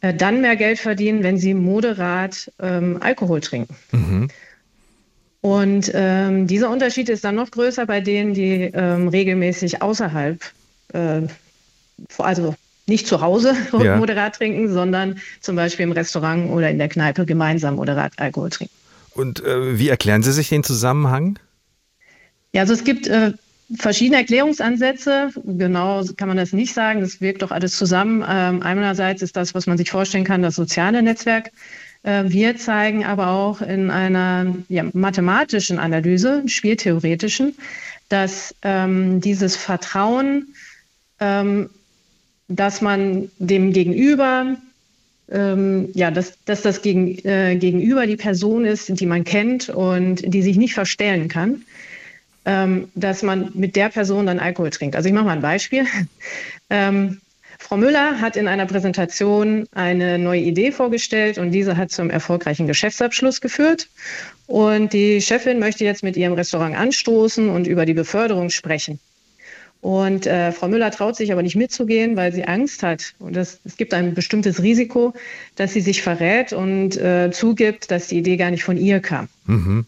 äh, 0.00 0.14
dann 0.14 0.40
mehr 0.40 0.56
Geld 0.56 0.78
verdienen, 0.78 1.22
wenn 1.22 1.36
sie 1.36 1.52
moderat 1.52 2.50
ähm, 2.60 2.98
Alkohol 3.00 3.40
trinken. 3.40 3.76
Mhm. 3.92 4.28
Und 5.42 5.90
ähm, 5.92 6.46
dieser 6.46 6.70
Unterschied 6.70 7.10
ist 7.10 7.22
dann 7.22 7.34
noch 7.34 7.50
größer 7.50 7.84
bei 7.84 8.00
denen, 8.00 8.32
die 8.32 8.70
ähm, 8.72 9.08
regelmäßig 9.08 9.82
außerhalb 9.82 10.40
äh, 10.94 11.20
also 12.18 12.54
nicht 12.86 13.06
zu 13.06 13.20
Hause 13.20 13.54
ja. 13.82 13.96
moderat 13.96 14.36
trinken, 14.36 14.72
sondern 14.72 15.18
zum 15.40 15.56
Beispiel 15.56 15.84
im 15.84 15.92
Restaurant 15.92 16.50
oder 16.50 16.70
in 16.70 16.78
der 16.78 16.88
Kneipe 16.88 17.24
gemeinsam 17.24 17.76
moderat 17.76 18.12
Alkohol 18.16 18.50
trinken. 18.50 18.74
Und 19.14 19.42
äh, 19.44 19.78
wie 19.78 19.88
erklären 19.88 20.22
Sie 20.22 20.32
sich 20.32 20.48
den 20.48 20.64
Zusammenhang? 20.64 21.38
Ja, 22.52 22.62
also 22.62 22.72
es 22.72 22.84
gibt 22.84 23.06
äh, 23.06 23.32
verschiedene 23.76 24.18
Erklärungsansätze. 24.18 25.30
Genau 25.44 26.04
kann 26.16 26.28
man 26.28 26.36
das 26.36 26.52
nicht 26.52 26.74
sagen. 26.74 27.00
Das 27.00 27.20
wirkt 27.20 27.42
doch 27.42 27.50
alles 27.50 27.76
zusammen. 27.76 28.24
Ähm, 28.28 28.62
einerseits 28.62 29.22
ist 29.22 29.36
das, 29.36 29.54
was 29.54 29.66
man 29.66 29.78
sich 29.78 29.90
vorstellen 29.90 30.24
kann, 30.24 30.42
das 30.42 30.56
soziale 30.56 31.02
Netzwerk. 31.02 31.50
Äh, 32.02 32.24
wir 32.26 32.56
zeigen 32.56 33.04
aber 33.04 33.28
auch 33.28 33.60
in 33.60 33.90
einer 33.90 34.54
ja, 34.68 34.84
mathematischen 34.92 35.78
Analyse, 35.78 36.42
spieltheoretischen, 36.46 37.56
dass 38.08 38.54
ähm, 38.62 39.20
dieses 39.20 39.56
Vertrauen, 39.56 40.54
ähm, 41.20 41.70
dass 42.54 42.80
man 42.80 43.30
dem 43.38 43.72
Gegenüber 43.72 44.56
ähm, 45.30 45.88
ja, 45.94 46.10
dass, 46.10 46.34
dass 46.44 46.62
das 46.62 46.82
gegen, 46.82 47.18
äh, 47.24 47.56
Gegenüber 47.56 48.06
die 48.06 48.16
Person 48.16 48.64
ist, 48.64 49.00
die 49.00 49.06
man 49.06 49.24
kennt 49.24 49.68
und 49.68 50.22
die 50.22 50.42
sich 50.42 50.56
nicht 50.56 50.74
verstellen 50.74 51.28
kann, 51.28 51.62
ähm, 52.44 52.88
dass 52.94 53.22
man 53.22 53.50
mit 53.54 53.74
der 53.76 53.88
Person 53.88 54.26
dann 54.26 54.38
Alkohol 54.38 54.70
trinkt. 54.70 54.96
Also 54.96 55.08
ich 55.08 55.14
mache 55.14 55.24
mal 55.24 55.32
ein 55.32 55.42
Beispiel. 55.42 55.86
ähm, 56.70 57.20
Frau 57.58 57.76
Müller 57.78 58.20
hat 58.20 58.36
in 58.36 58.48
einer 58.48 58.66
Präsentation 58.66 59.66
eine 59.72 60.18
neue 60.18 60.40
Idee 60.40 60.70
vorgestellt 60.70 61.38
und 61.38 61.52
diese 61.52 61.78
hat 61.78 61.90
zum 61.90 62.10
erfolgreichen 62.10 62.66
Geschäftsabschluss 62.66 63.40
geführt. 63.40 63.88
Und 64.46 64.92
die 64.92 65.22
Chefin 65.22 65.58
möchte 65.58 65.84
jetzt 65.84 66.02
mit 66.02 66.16
ihrem 66.16 66.34
Restaurant 66.34 66.76
anstoßen 66.76 67.48
und 67.48 67.66
über 67.66 67.86
die 67.86 67.94
Beförderung 67.94 68.50
sprechen. 68.50 68.98
Und 69.84 70.26
äh, 70.26 70.50
Frau 70.50 70.66
Müller 70.66 70.90
traut 70.90 71.14
sich 71.14 71.30
aber 71.30 71.42
nicht 71.42 71.56
mitzugehen, 71.56 72.16
weil 72.16 72.32
sie 72.32 72.44
Angst 72.44 72.82
hat. 72.82 73.12
Und 73.18 73.36
das, 73.36 73.60
es 73.64 73.76
gibt 73.76 73.92
ein 73.92 74.14
bestimmtes 74.14 74.62
Risiko, 74.62 75.12
dass 75.56 75.74
sie 75.74 75.82
sich 75.82 76.00
verrät 76.00 76.54
und 76.54 76.96
äh, 76.96 77.30
zugibt, 77.30 77.90
dass 77.90 78.06
die 78.06 78.16
Idee 78.16 78.38
gar 78.38 78.50
nicht 78.50 78.64
von 78.64 78.78
ihr 78.78 79.00
kam. 79.00 79.28
Mhm. 79.44 79.84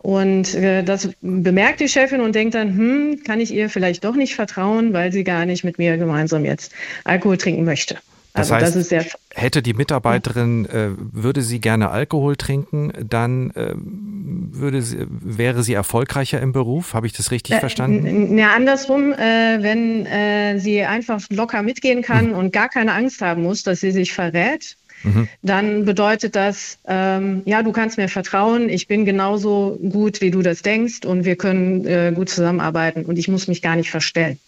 Und 0.00 0.56
äh, 0.56 0.82
das 0.82 1.08
bemerkt 1.20 1.78
die 1.78 1.88
Chefin 1.88 2.20
und 2.20 2.34
denkt 2.34 2.56
dann, 2.56 2.76
hm, 2.76 3.22
kann 3.24 3.38
ich 3.38 3.54
ihr 3.54 3.70
vielleicht 3.70 4.02
doch 4.02 4.16
nicht 4.16 4.34
vertrauen, 4.34 4.92
weil 4.92 5.12
sie 5.12 5.22
gar 5.22 5.46
nicht 5.46 5.62
mit 5.62 5.78
mir 5.78 5.98
gemeinsam 5.98 6.44
jetzt 6.44 6.72
Alkohol 7.04 7.38
trinken 7.38 7.64
möchte. 7.64 7.98
Das 8.34 8.50
also 8.50 8.64
heißt, 8.64 8.76
das 8.76 8.88
sehr, 8.88 9.04
hätte 9.34 9.62
die 9.62 9.74
Mitarbeiterin, 9.74 10.64
äh, 10.66 10.90
würde 10.96 11.42
sie 11.42 11.60
gerne 11.60 11.90
Alkohol 11.90 12.36
trinken, 12.36 12.90
dann 13.06 13.50
äh, 13.50 13.74
würde 13.74 14.80
sie, 14.80 15.06
wäre 15.08 15.62
sie 15.62 15.74
erfolgreicher 15.74 16.40
im 16.40 16.52
Beruf? 16.52 16.94
Habe 16.94 17.06
ich 17.06 17.12
das 17.12 17.30
richtig 17.30 17.56
äh, 17.56 17.60
verstanden? 17.60 18.38
Ja, 18.38 18.54
andersrum, 18.54 19.12
äh, 19.12 19.62
wenn 19.62 20.06
äh, 20.06 20.58
sie 20.58 20.82
einfach 20.82 21.20
locker 21.28 21.62
mitgehen 21.62 22.00
kann 22.00 22.28
mhm. 22.28 22.34
und 22.34 22.52
gar 22.54 22.70
keine 22.70 22.94
Angst 22.94 23.20
haben 23.20 23.42
muss, 23.42 23.64
dass 23.64 23.80
sie 23.80 23.90
sich 23.90 24.14
verrät, 24.14 24.76
mhm. 25.02 25.28
dann 25.42 25.84
bedeutet 25.84 26.34
das, 26.34 26.78
ähm, 26.86 27.42
ja, 27.44 27.62
du 27.62 27.72
kannst 27.72 27.98
mir 27.98 28.08
vertrauen, 28.08 28.70
ich 28.70 28.88
bin 28.88 29.04
genauso 29.04 29.78
gut, 29.90 30.22
wie 30.22 30.30
du 30.30 30.40
das 30.40 30.62
denkst 30.62 31.04
und 31.04 31.26
wir 31.26 31.36
können 31.36 31.86
äh, 31.86 32.12
gut 32.14 32.30
zusammenarbeiten 32.30 33.04
und 33.04 33.18
ich 33.18 33.28
muss 33.28 33.46
mich 33.46 33.60
gar 33.60 33.76
nicht 33.76 33.90
verstellen. 33.90 34.38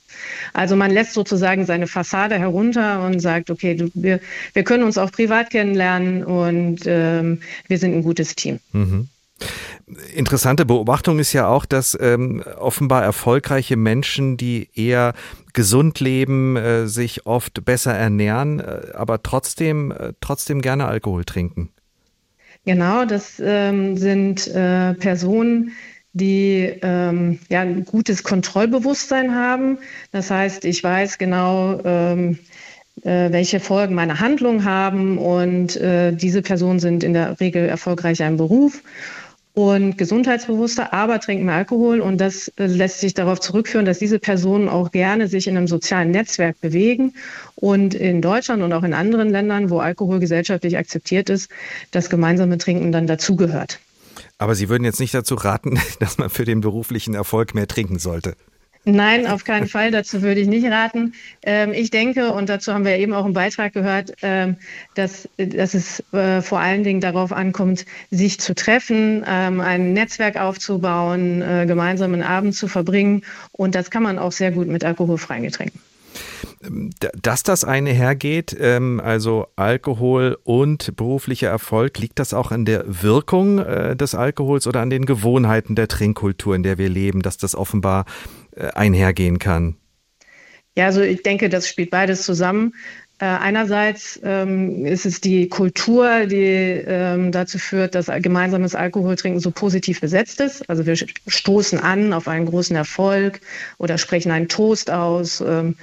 Also 0.52 0.76
man 0.76 0.90
lässt 0.90 1.14
sozusagen 1.14 1.66
seine 1.66 1.86
Fassade 1.86 2.38
herunter 2.38 3.04
und 3.04 3.20
sagt, 3.20 3.50
okay, 3.50 3.74
du, 3.74 3.90
wir, 3.94 4.20
wir 4.52 4.64
können 4.64 4.84
uns 4.84 4.98
auch 4.98 5.10
privat 5.12 5.50
kennenlernen 5.50 6.24
und 6.24 6.80
ähm, 6.86 7.40
wir 7.68 7.78
sind 7.78 7.94
ein 7.94 8.02
gutes 8.02 8.34
Team. 8.34 8.60
Mhm. 8.72 9.08
Interessante 10.14 10.64
Beobachtung 10.64 11.18
ist 11.18 11.32
ja 11.32 11.48
auch, 11.48 11.66
dass 11.66 11.98
ähm, 12.00 12.42
offenbar 12.58 13.02
erfolgreiche 13.02 13.76
Menschen, 13.76 14.36
die 14.36 14.70
eher 14.74 15.12
gesund 15.52 16.00
leben, 16.00 16.56
äh, 16.56 16.86
sich 16.86 17.26
oft 17.26 17.64
besser 17.64 17.92
ernähren, 17.92 18.60
äh, 18.60 18.92
aber 18.94 19.22
trotzdem, 19.22 19.92
äh, 19.92 20.12
trotzdem 20.20 20.62
gerne 20.62 20.86
Alkohol 20.86 21.24
trinken. 21.24 21.70
Genau, 22.64 23.04
das 23.04 23.42
ähm, 23.44 23.96
sind 23.96 24.46
äh, 24.48 24.94
Personen, 24.94 25.72
die 26.14 26.72
ähm, 26.80 27.40
ja, 27.50 27.60
ein 27.60 27.84
gutes 27.84 28.22
Kontrollbewusstsein 28.22 29.34
haben. 29.34 29.78
Das 30.12 30.30
heißt, 30.30 30.64
ich 30.64 30.82
weiß 30.82 31.18
genau, 31.18 31.80
ähm, 31.84 32.38
äh, 33.02 33.32
welche 33.32 33.60
Folgen 33.60 33.94
meine 33.94 34.20
Handlungen 34.20 34.64
haben 34.64 35.18
und 35.18 35.76
äh, 35.76 36.12
diese 36.12 36.40
Personen 36.40 36.78
sind 36.78 37.02
in 37.02 37.12
der 37.12 37.38
Regel 37.40 37.68
erfolgreicher 37.68 38.26
im 38.26 38.36
Beruf 38.36 38.82
und 39.54 39.98
gesundheitsbewusster, 39.98 40.92
aber 40.92 41.18
trinken 41.18 41.48
Alkohol 41.48 42.00
und 42.00 42.20
das 42.20 42.48
äh, 42.56 42.66
lässt 42.66 43.00
sich 43.00 43.14
darauf 43.14 43.40
zurückführen, 43.40 43.84
dass 43.84 43.98
diese 43.98 44.20
Personen 44.20 44.68
auch 44.68 44.92
gerne 44.92 45.26
sich 45.26 45.48
in 45.48 45.56
einem 45.56 45.68
sozialen 45.68 46.12
Netzwerk 46.12 46.60
bewegen 46.60 47.14
und 47.56 47.94
in 47.94 48.22
Deutschland 48.22 48.62
und 48.62 48.72
auch 48.72 48.84
in 48.84 48.94
anderen 48.94 49.30
Ländern, 49.30 49.70
wo 49.70 49.80
Alkohol 49.80 50.20
gesellschaftlich 50.20 50.78
akzeptiert 50.78 51.28
ist, 51.28 51.50
das 51.90 52.08
gemeinsame 52.08 52.58
Trinken 52.58 52.92
dann 52.92 53.08
dazugehört. 53.08 53.80
Aber 54.38 54.54
Sie 54.54 54.68
würden 54.68 54.84
jetzt 54.84 55.00
nicht 55.00 55.14
dazu 55.14 55.34
raten, 55.34 55.78
dass 56.00 56.18
man 56.18 56.30
für 56.30 56.44
den 56.44 56.60
beruflichen 56.60 57.14
Erfolg 57.14 57.54
mehr 57.54 57.68
trinken 57.68 57.98
sollte. 57.98 58.36
Nein, 58.86 59.26
auf 59.26 59.44
keinen 59.44 59.66
Fall. 59.66 59.90
Dazu 59.90 60.20
würde 60.20 60.40
ich 60.40 60.46
nicht 60.46 60.66
raten. 60.66 61.14
Ähm, 61.42 61.72
ich 61.72 61.90
denke, 61.90 62.32
und 62.32 62.50
dazu 62.50 62.74
haben 62.74 62.84
wir 62.84 62.98
eben 62.98 63.14
auch 63.14 63.24
einen 63.24 63.32
Beitrag 63.32 63.72
gehört, 63.72 64.12
ähm, 64.20 64.56
dass, 64.94 65.26
dass 65.38 65.72
es 65.72 66.04
äh, 66.12 66.42
vor 66.42 66.60
allen 66.60 66.84
Dingen 66.84 67.00
darauf 67.00 67.32
ankommt, 67.32 67.86
sich 68.10 68.40
zu 68.40 68.54
treffen, 68.54 69.24
ähm, 69.26 69.62
ein 69.62 69.94
Netzwerk 69.94 70.36
aufzubauen, 70.36 71.40
äh, 71.40 71.64
gemeinsam 71.66 72.12
einen 72.12 72.22
Abend 72.22 72.54
zu 72.54 72.68
verbringen. 72.68 73.22
Und 73.52 73.74
das 73.74 73.90
kann 73.90 74.02
man 74.02 74.18
auch 74.18 74.32
sehr 74.32 74.50
gut 74.50 74.68
mit 74.68 74.84
alkoholfreien 74.84 75.44
Getränken. 75.44 75.80
Dass 77.22 77.42
das 77.42 77.64
eine 77.64 77.90
hergeht, 77.90 78.56
ähm, 78.58 79.00
also 79.02 79.46
Alkohol 79.56 80.38
und 80.44 80.96
beruflicher 80.96 81.48
Erfolg, 81.48 81.98
liegt 81.98 82.18
das 82.18 82.34
auch 82.34 82.50
an 82.50 82.64
der 82.64 82.84
Wirkung 83.02 83.58
äh, 83.58 83.96
des 83.96 84.14
Alkohols 84.14 84.66
oder 84.66 84.80
an 84.80 84.90
den 84.90 85.06
Gewohnheiten 85.06 85.74
der 85.74 85.88
Trinkkultur, 85.88 86.54
in 86.54 86.62
der 86.62 86.78
wir 86.78 86.88
leben, 86.88 87.22
dass 87.22 87.36
das 87.36 87.54
offenbar 87.54 88.04
äh, 88.52 88.68
einhergehen 88.68 89.38
kann? 89.38 89.76
Ja, 90.76 90.86
also 90.86 91.02
ich 91.02 91.22
denke, 91.22 91.48
das 91.48 91.68
spielt 91.68 91.90
beides 91.90 92.22
zusammen. 92.22 92.74
Äh, 93.20 93.26
einerseits 93.26 94.18
ähm, 94.24 94.84
ist 94.86 95.06
es 95.06 95.20
die 95.20 95.48
Kultur, 95.48 96.26
die 96.26 96.82
ähm, 96.86 97.30
dazu 97.30 97.58
führt, 97.58 97.94
dass 97.94 98.06
gemeinsames 98.06 98.74
Alkoholtrinken 98.74 99.40
so 99.40 99.52
positiv 99.52 100.00
besetzt 100.00 100.40
ist. 100.40 100.68
Also 100.68 100.84
wir 100.84 100.96
stoßen 101.28 101.78
an 101.78 102.12
auf 102.12 102.26
einen 102.26 102.46
großen 102.46 102.74
Erfolg 102.74 103.40
oder 103.78 103.98
sprechen 103.98 104.32
einen 104.32 104.48
Toast 104.48 104.90
aus. 104.90 105.40
Ähm, 105.40 105.76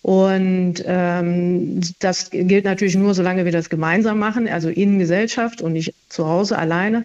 und 0.00 0.82
ähm, 0.86 1.80
das 1.98 2.30
gilt 2.30 2.64
natürlich 2.64 2.96
nur, 2.96 3.12
solange 3.12 3.44
wir 3.44 3.52
das 3.52 3.68
gemeinsam 3.68 4.18
machen, 4.18 4.48
also 4.48 4.70
in 4.70 4.98
Gesellschaft 4.98 5.60
und 5.60 5.74
nicht 5.74 5.94
zu 6.08 6.26
Hause 6.26 6.58
alleine. 6.58 7.04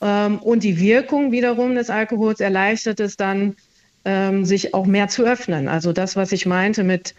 Ähm, 0.00 0.38
und 0.38 0.62
die 0.62 0.80
Wirkung 0.80 1.32
wiederum 1.32 1.74
des 1.74 1.90
Alkohols 1.90 2.40
erleichtert 2.40 3.00
es 3.00 3.18
dann, 3.18 3.56
ähm, 4.06 4.44
sich 4.44 4.72
auch 4.72 4.86
mehr 4.86 5.08
zu 5.08 5.24
öffnen. 5.24 5.66
Also 5.68 5.92
das, 5.92 6.14
was 6.14 6.30
ich 6.30 6.46
meinte 6.46 6.84
mit 6.84 7.14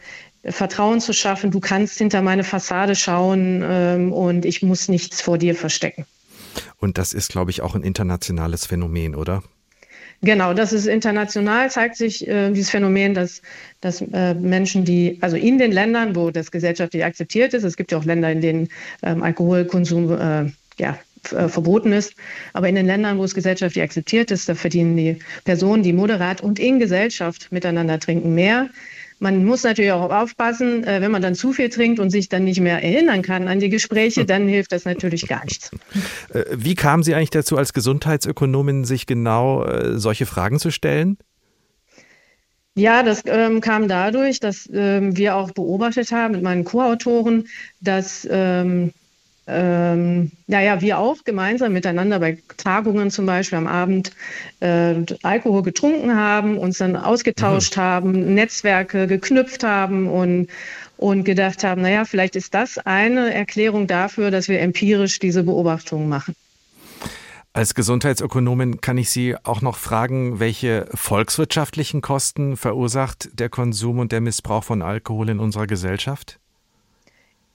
Vertrauen 0.49 0.99
zu 0.99 1.13
schaffen, 1.13 1.51
du 1.51 1.59
kannst 1.59 1.97
hinter 1.97 2.21
meine 2.21 2.43
Fassade 2.43 2.95
schauen 2.95 3.63
ähm, 3.65 4.13
und 4.13 4.45
ich 4.45 4.61
muss 4.61 4.87
nichts 4.87 5.21
vor 5.21 5.37
dir 5.37 5.55
verstecken. 5.55 6.05
Und 6.79 6.97
das 6.97 7.13
ist, 7.13 7.29
glaube 7.29 7.51
ich, 7.51 7.61
auch 7.61 7.75
ein 7.75 7.83
internationales 7.83 8.65
Phänomen, 8.65 9.15
oder? 9.15 9.43
Genau, 10.23 10.53
das 10.53 10.73
ist 10.73 10.87
international, 10.87 11.69
zeigt 11.69 11.95
sich 11.95 12.27
äh, 12.27 12.49
dieses 12.51 12.71
Phänomen, 12.71 13.13
dass, 13.13 13.41
dass 13.81 14.01
äh, 14.01 14.33
Menschen, 14.33 14.83
die, 14.83 15.19
also 15.21 15.37
in 15.37 15.59
den 15.59 15.71
Ländern, 15.71 16.15
wo 16.15 16.31
das 16.31 16.49
gesellschaftlich 16.49 17.05
akzeptiert 17.05 17.53
ist, 17.53 17.63
es 17.63 17.77
gibt 17.77 17.91
ja 17.91 17.99
auch 17.99 18.05
Länder, 18.05 18.31
in 18.31 18.41
denen 18.41 18.69
ähm, 19.03 19.21
Alkoholkonsum 19.21 20.11
äh, 20.11 20.51
ja, 20.79 20.97
äh, 21.31 21.47
verboten 21.47 21.91
ist, 21.91 22.15
aber 22.53 22.67
in 22.67 22.75
den 22.75 22.87
Ländern, 22.87 23.19
wo 23.19 23.23
es 23.23 23.35
gesellschaftlich 23.35 23.83
akzeptiert 23.83 24.31
ist, 24.31 24.49
da 24.49 24.55
verdienen 24.55 24.97
die 24.97 25.19
Personen, 25.43 25.83
die 25.83 25.93
moderat 25.93 26.41
und 26.41 26.57
in 26.57 26.79
Gesellschaft 26.79 27.51
miteinander 27.51 27.99
trinken, 27.99 28.33
mehr. 28.33 28.69
Man 29.19 29.45
muss 29.45 29.63
natürlich 29.63 29.91
auch 29.91 30.11
aufpassen, 30.11 30.83
äh, 30.83 31.01
wenn 31.01 31.11
man 31.11 31.21
dann 31.21 31.33
zu 31.33 31.51
viel 31.53 31.69
trinkt 31.69 31.99
und 31.99 32.11
sich 32.11 32.29
dann 32.29 32.43
nicht 32.43 32.59
mehr 32.59 32.83
erinnern 32.83 33.23
kann 33.23 33.47
an 33.47 33.59
die 33.59 33.69
Gespräche, 33.69 34.25
dann 34.25 34.47
hilft 34.47 34.71
das 34.71 34.85
natürlich 34.85 35.27
gar 35.27 35.43
nichts. 35.43 35.71
Äh, 36.33 36.43
wie 36.51 36.75
kamen 36.75 37.03
Sie 37.03 37.15
eigentlich 37.15 37.31
dazu, 37.31 37.57
als 37.57 37.73
Gesundheitsökonomin 37.73 38.85
sich 38.85 39.07
genau 39.07 39.63
äh, 39.63 39.97
solche 39.97 40.25
Fragen 40.25 40.59
zu 40.59 40.69
stellen? 40.69 41.17
Ja, 42.75 43.01
das 43.01 43.23
ähm, 43.25 43.59
kam 43.59 43.87
dadurch, 43.87 44.39
dass 44.39 44.69
ähm, 44.71 45.17
wir 45.17 45.35
auch 45.35 45.49
beobachtet 45.49 46.11
haben 46.11 46.33
mit 46.33 46.43
meinen 46.43 46.63
Co-Autoren, 46.63 47.47
dass 47.81 48.27
ähm, 48.29 48.93
ähm, 49.47 50.31
naja, 50.47 50.81
wir 50.81 50.99
auch 50.99 51.23
gemeinsam 51.23 51.71
miteinander 51.71 52.19
bei 52.19 52.37
Tagungen 52.57 53.11
zum 53.11 53.25
Beispiel 53.25 53.57
am 53.57 53.67
Abend 53.67 54.11
äh, 54.59 54.95
Alkohol 55.23 55.63
getrunken 55.63 56.15
haben, 56.15 56.57
uns 56.57 56.79
dann 56.79 56.97
ausgetauscht 56.97 57.77
mhm. 57.77 57.81
haben, 57.81 58.33
Netzwerke 58.33 59.07
geknüpft 59.07 59.63
haben 59.63 60.09
und, 60.09 60.47
und 60.97 61.23
gedacht 61.23 61.63
haben, 61.63 61.81
naja, 61.81 62.03
vielleicht 62.03 62.35
ist 62.35 62.53
das 62.53 62.77
eine 62.77 63.33
Erklärung 63.33 63.87
dafür, 63.87 64.31
dass 64.31 64.49
wir 64.49 64.59
empirisch 64.59 65.19
diese 65.19 65.43
Beobachtungen 65.43 66.09
machen. 66.09 66.35
Als 67.53 67.73
Gesundheitsökonomin 67.73 68.81
kann 68.81 68.99
ich 68.99 69.09
Sie 69.09 69.35
auch 69.43 69.61
noch 69.61 69.77
fragen, 69.77 70.39
welche 70.39 70.87
volkswirtschaftlichen 70.93 72.01
Kosten 72.01 72.55
verursacht 72.57 73.29
der 73.33 73.49
Konsum 73.49 73.97
und 73.97 74.11
der 74.11 74.21
Missbrauch 74.21 74.63
von 74.63 74.81
Alkohol 74.83 75.29
in 75.29 75.39
unserer 75.39 75.65
Gesellschaft? 75.65 76.39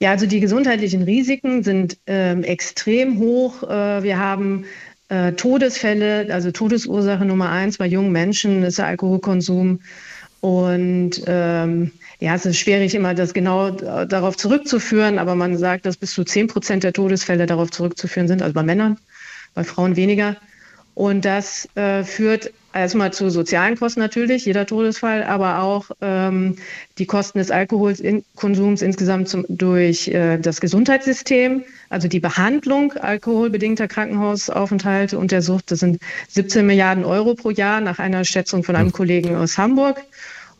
Ja, 0.03 0.11
also 0.11 0.25
die 0.25 0.41
gesundheitlichen 0.41 1.03
Risiken 1.03 1.63
sind 1.63 1.97
ähm, 2.07 2.43
extrem 2.43 3.19
hoch. 3.19 3.63
Äh, 3.63 4.03
wir 4.03 4.19
haben 4.19 4.65
Äh, 5.13 5.33
Todesfälle, 5.33 6.27
also 6.33 6.49
Todesursache 6.51 7.23
Nummer 7.23 7.49
eins 7.49 7.77
bei 7.77 7.85
jungen 7.85 8.11
Menschen 8.11 8.63
ist 8.63 8.79
der 8.79 8.87
Alkoholkonsum. 8.87 9.79
Und 10.41 11.21
ähm, 11.27 11.91
ja, 12.19 12.33
es 12.33 12.45
ist 12.47 12.57
schwierig, 12.57 12.95
immer 12.95 13.13
das 13.13 13.33
genau 13.33 13.69
darauf 13.71 14.35
zurückzuführen, 14.37 15.19
aber 15.19 15.35
man 15.35 15.55
sagt, 15.57 15.85
dass 15.85 15.97
bis 15.97 16.13
zu 16.13 16.23
10 16.23 16.47
Prozent 16.47 16.83
der 16.83 16.93
Todesfälle 16.93 17.45
darauf 17.45 17.69
zurückzuführen 17.69 18.27
sind, 18.27 18.41
also 18.41 18.53
bei 18.53 18.63
Männern, 18.63 18.97
bei 19.53 19.63
Frauen 19.63 19.95
weniger. 19.95 20.35
Und 20.95 21.25
das 21.25 21.69
äh, 21.75 22.03
führt 22.03 22.51
erstmal 22.73 23.13
zu 23.13 23.29
sozialen 23.29 23.77
Kosten 23.77 23.99
natürlich, 23.99 24.45
jeder 24.45 24.65
Todesfall, 24.65 25.23
aber 25.23 25.61
auch 25.61 25.91
ähm, 26.01 26.55
die 26.97 27.05
Kosten 27.05 27.39
des 27.39 27.51
Alkoholkonsums 27.51 28.81
insgesamt 28.81 29.27
zum, 29.29 29.45
durch 29.49 30.07
äh, 30.07 30.37
das 30.37 30.61
Gesundheitssystem, 30.61 31.63
also 31.89 32.07
die 32.07 32.19
Behandlung 32.19 32.93
alkoholbedingter 32.93 33.87
Krankenhausaufenthalte 33.87 35.17
und 35.17 35.31
der 35.31 35.41
Sucht. 35.41 35.71
Das 35.71 35.79
sind 35.79 35.99
17 36.29 36.65
Milliarden 36.65 37.03
Euro 37.05 37.35
pro 37.35 37.49
Jahr 37.49 37.81
nach 37.81 37.99
einer 37.99 38.23
Schätzung 38.23 38.63
von 38.63 38.75
einem. 38.75 38.93
Kollegen 38.93 39.35
aus 39.35 39.57
Hamburg. 39.57 40.01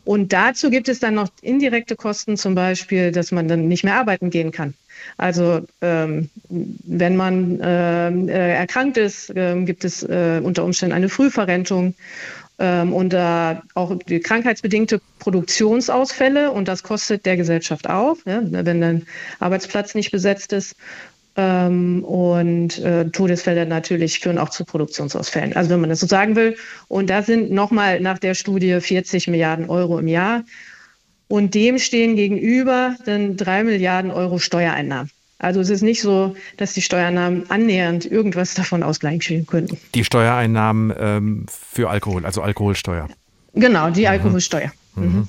Und 0.03 0.34
dazu 0.34 0.70
gibt 0.70 0.89
es 0.89 0.99
dann 0.99 1.14
noch 1.14 1.30
indirekte 1.41 1.95
Kosten, 1.95 2.36
zum 2.36 2.55
Beispiel, 2.55 3.14
dass 3.14 3.32
man 3.32 3.47
dann 3.47 3.70
nicht 3.70 3.86
mehr 3.86 3.95
arbeiten 3.95 4.30
gehen 4.30 4.51
kann. 4.51 4.74
Also 5.18 5.62
ähm, 5.82 6.30
wenn 6.49 7.16
man 7.16 7.60
ähm, 7.62 8.30
äh, 8.30 8.56
erkrankt 8.56 8.97
ist, 8.97 9.30
äh, 9.36 9.62
gibt 9.64 9.86
es 9.86 10.04
äh, 10.04 10.41
unter 10.43 10.64
Umständen 10.64 10.95
eine 10.95 11.10
Frühverrentung 11.10 11.95
ähm, 12.60 12.93
und 12.93 13.16
auch 13.16 13.97
die 14.08 14.20
krankheitsbedingte 14.20 15.01
Produktionsausfälle 15.20 16.51
und 16.51 16.68
das 16.68 16.84
kostet 16.84 17.26
der 17.26 17.38
Gesellschaft 17.38 17.89
auch, 17.89 18.18
ja, 18.26 18.41
wenn 18.43 18.84
ein 18.84 19.08
Arbeitsplatz 19.39 19.95
nicht 19.95 20.12
besetzt 20.12 20.54
ist. 20.54 20.76
Ähm, 21.36 22.04
und 22.04 22.78
äh, 22.80 23.10
Todesfälle 23.10 23.66
natürlich 23.66 24.20
führen 24.20 24.38
auch 24.38 24.49
zu 24.49 24.66
Produktionsausfällen. 24.66 25.56
Also 25.56 25.72
wenn 25.72 25.82
man 25.82 25.89
das 25.89 25.99
so 25.99 26.06
sagen 26.06 26.36
will. 26.36 26.56
Und 26.88 27.10
da 27.10 27.24
sind 27.24 27.49
nochmal 27.49 27.99
nach 28.01 28.20
der 28.20 28.36
Studie 28.36 28.80
40 28.80 29.28
Milliarden 29.30 29.68
Euro 29.68 29.97
im 29.97 30.08
Jahr. 30.08 30.43
Und 31.28 31.55
dem 31.55 31.80
stehen 31.80 32.15
gegenüber 32.15 32.95
dann 33.05 33.38
drei 33.38 33.63
Milliarden 33.63 34.11
Euro 34.11 34.39
Steuereinnahmen. 34.39 35.09
Also 35.39 35.59
es 35.59 35.69
ist 35.69 35.82
nicht 35.82 36.01
so, 36.01 36.36
dass 36.57 36.74
die 36.74 36.82
Steuereinnahmen 36.82 37.49
annähernd 37.49 38.05
irgendwas 38.05 38.53
davon 38.53 38.82
ausgleichen 38.82 39.45
könnten. 39.45 39.78
Die 39.93 40.05
Steuereinnahmen 40.05 40.93
ähm, 40.97 41.45
für 41.49 41.89
Alkohol, 41.89 42.26
also 42.26 42.41
Alkoholsteuer. 42.41 43.09
Genau, 43.53 43.89
die 43.89 44.01
mhm. 44.01 44.07
Alkoholsteuer. 44.07 44.71
Mhm. 44.95 45.28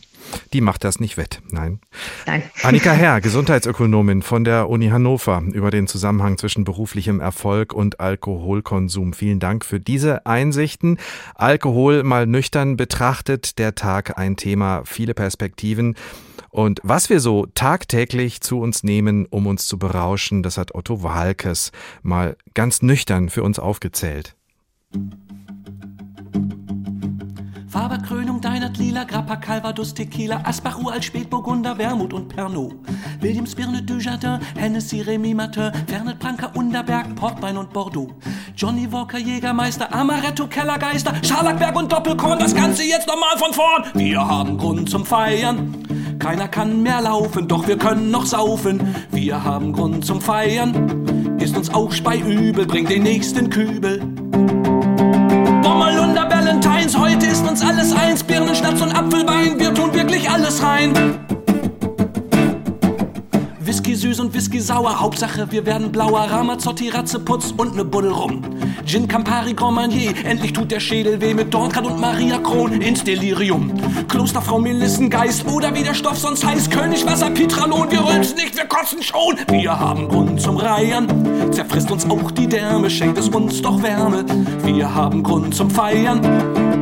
Die 0.53 0.61
macht 0.61 0.85
das 0.85 1.01
nicht 1.01 1.17
wett. 1.17 1.41
Nein. 1.51 1.81
Nein. 2.27 2.43
Annika 2.63 2.93
Herr, 3.05 3.21
Gesundheitsökonomin 3.21 4.23
von 4.23 4.45
der 4.45 4.69
Uni 4.69 4.89
Hannover, 4.89 5.43
über 5.53 5.71
den 5.71 5.87
Zusammenhang 5.87 6.39
zwischen 6.39 6.65
beruflichem 6.65 7.21
Erfolg 7.21 7.73
und 7.73 8.01
Alkoholkonsum. 8.01 9.13
Vielen 9.13 9.41
Dank 9.41 9.65
für 9.65 9.81
diese 9.81 10.27
Einsichten. 10.27 10.99
Alkohol 11.35 12.03
mal 12.03 12.27
nüchtern 12.27 12.77
betrachtet, 12.77 13.59
der 13.59 13.75
Tag 13.75 14.19
ein 14.19 14.37
Thema, 14.37 14.83
viele 14.85 15.15
Perspektiven. 15.15 15.97
Und 16.51 16.81
was 16.85 17.11
wir 17.11 17.19
so 17.19 17.47
tagtäglich 17.55 18.41
zu 18.41 18.61
uns 18.61 18.85
nehmen, 18.85 19.27
um 19.27 19.49
uns 19.49 19.67
zu 19.67 19.77
berauschen, 19.77 20.45
das 20.45 20.57
hat 20.57 20.75
Otto 20.75 21.03
Walkes 21.03 21.73
mal 22.03 22.37
ganz 22.55 22.81
nüchtern 22.81 23.29
für 23.29 23.43
uns 23.43 23.59
aufgezählt. 23.59 24.37
Faberkrönung, 27.75 28.41
Deinert, 28.41 28.79
Lila, 28.79 29.03
Grappa, 29.03 29.35
Calvados, 29.35 29.95
Tequila, 29.95 30.41
Asbach, 30.45 30.79
Uralt, 30.79 31.05
Spätburgunder, 31.05 31.77
Wermut 31.77 32.13
und 32.13 32.29
Pernod. 32.29 32.73
Williams, 33.21 33.53
Birne, 33.57 33.83
Dujardin, 33.83 34.39
Hennessy, 34.55 35.01
Remy 35.01 35.35
Martin, 35.35 35.73
Fernet, 35.89 36.21
Pranker, 36.21 36.53
Unterberg, 36.55 37.17
Portwein 37.17 37.57
und 37.57 37.73
Bordeaux. 37.73 38.13
Johnny 38.57 38.87
Walker, 38.93 39.19
Jägermeister, 39.19 39.93
Amaretto, 39.93 40.47
Kellergeister, 40.47 41.15
Scharlackberg 41.25 41.75
und 41.75 41.91
Doppelkorn, 41.91 42.39
das 42.39 42.55
Ganze 42.55 42.85
jetzt 42.85 43.09
nochmal 43.09 43.37
von 43.39 43.53
vorn. 43.53 43.87
Wir 43.95 44.25
haben 44.25 44.57
Grund 44.57 44.89
zum 44.89 45.05
Feiern. 45.05 45.75
Keiner 46.21 46.47
kann 46.47 46.81
mehr 46.81 47.01
laufen, 47.01 47.49
doch 47.49 47.67
wir 47.67 47.77
können 47.77 48.13
noch 48.13 48.25
saufen. 48.25 48.95
Wir 49.11 49.43
haben 49.43 49.73
Grund 49.73 50.05
zum 50.05 50.21
Feiern. 50.21 51.39
Ist 51.41 51.57
uns 51.57 51.75
auch 51.75 51.91
speiübel, 51.91 52.67
bringt 52.67 52.91
den 52.91 53.03
nächsten 53.03 53.51
Kübel. 53.51 54.01
Valentines, 56.45 56.99
heute 56.99 57.25
ist 57.25 57.43
uns 57.49 57.63
alles 57.63 57.91
eins. 57.93 58.23
Birnen, 58.23 58.55
Schnaps 58.55 58.83
und 58.83 58.93
Apfelwein, 58.95 59.59
wir 59.59 59.73
tun 59.73 59.95
wirklich 59.95 60.29
alles 60.29 60.63
rein. 60.63 60.93
Whisky 63.67 63.95
süß 63.95 64.21
und 64.21 64.35
Whisky 64.35 64.61
sauer, 64.61 65.01
Hauptsache 65.01 65.47
wir 65.51 65.65
werden 65.65 65.91
blauer. 65.91 66.21
Ramazzotti, 66.31 66.91
Ratzeputz 66.91 67.55
und 67.57 67.77
ne 67.77 67.85
Buddel 67.85 68.11
rum. 68.11 68.43
Gin 68.85 69.09
Campari 69.09 69.55
Grand 69.55 69.77
Marnier, 69.77 70.13
endlich 70.25 70.53
tut 70.53 70.71
der 70.71 70.81
Schädel 70.81 71.21
weh 71.21 71.33
mit 71.33 71.53
Dornkart 71.53 71.87
und 71.87 72.01
Maria 72.01 72.39
Kron 72.39 72.81
ins 72.81 73.05
Delirium. 73.05 73.73
Klosterfrau 74.09 74.59
Melissengeist 74.59 75.47
oder 75.47 75.75
wie 75.75 75.83
der 75.83 75.95
Stoff 75.95 76.19
sonst 76.19 76.45
heißt, 76.45 76.71
König 76.71 77.07
Wasser 77.07 77.31
Pitralon, 77.31 77.91
wir 77.91 78.05
rülpsen 78.05 78.37
nicht, 78.37 78.57
wir 78.57 78.67
kotzen 78.67 79.03
schon. 79.03 79.37
Wir 79.49 79.79
haben 79.79 80.09
Grund 80.09 80.41
zum 80.41 80.57
Reiern, 80.57 81.07
zerfrisst 81.51 81.91
uns 81.91 82.09
auch 82.11 82.31
die 82.31 82.49
Därme, 82.49 82.91
schenkt 82.91 83.19
es 83.19 83.29
uns 83.29 83.63
doch 83.63 83.83
Wärme. 83.83 84.25
Wir 84.65 84.95
haben 84.95 85.23
Grund 85.23 85.55
zum 85.55 85.71
Feiern, 85.71 86.21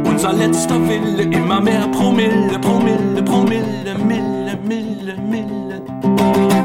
unser 0.04 0.32
letzter 0.32 0.80
Wille, 0.88 1.22
immer 1.22 1.60
mehr 1.60 1.86
Promille, 1.88 2.58
Promille, 2.58 3.22
Promille, 3.22 3.96
Mille, 3.98 4.58
Mille, 4.66 5.16
Mille. 5.16 6.61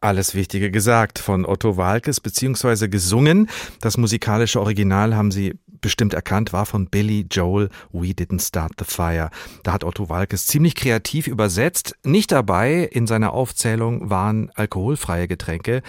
Alles 0.00 0.36
Wichtige 0.36 0.70
gesagt 0.70 1.18
von 1.18 1.44
Otto 1.44 1.76
Walkes 1.76 2.20
beziehungsweise 2.20 2.88
gesungen. 2.88 3.48
Das 3.80 3.98
musikalische 3.98 4.60
Original 4.60 5.16
haben 5.16 5.32
Sie 5.32 5.58
bestimmt 5.80 6.14
erkannt, 6.14 6.52
war 6.52 6.66
von 6.66 6.86
Billy 6.86 7.26
Joel 7.28 7.68
We 7.92 8.08
Didn't 8.08 8.46
Start 8.46 8.72
the 8.78 8.84
Fire. 8.84 9.30
Da 9.64 9.72
hat 9.72 9.82
Otto 9.82 10.08
Walkes 10.08 10.46
ziemlich 10.46 10.76
kreativ 10.76 11.26
übersetzt. 11.26 11.96
Nicht 12.04 12.30
dabei 12.30 12.88
in 12.90 13.08
seiner 13.08 13.32
Aufzählung 13.32 14.08
waren 14.08 14.50
alkoholfreie 14.54 15.26
Getränke. 15.26 15.82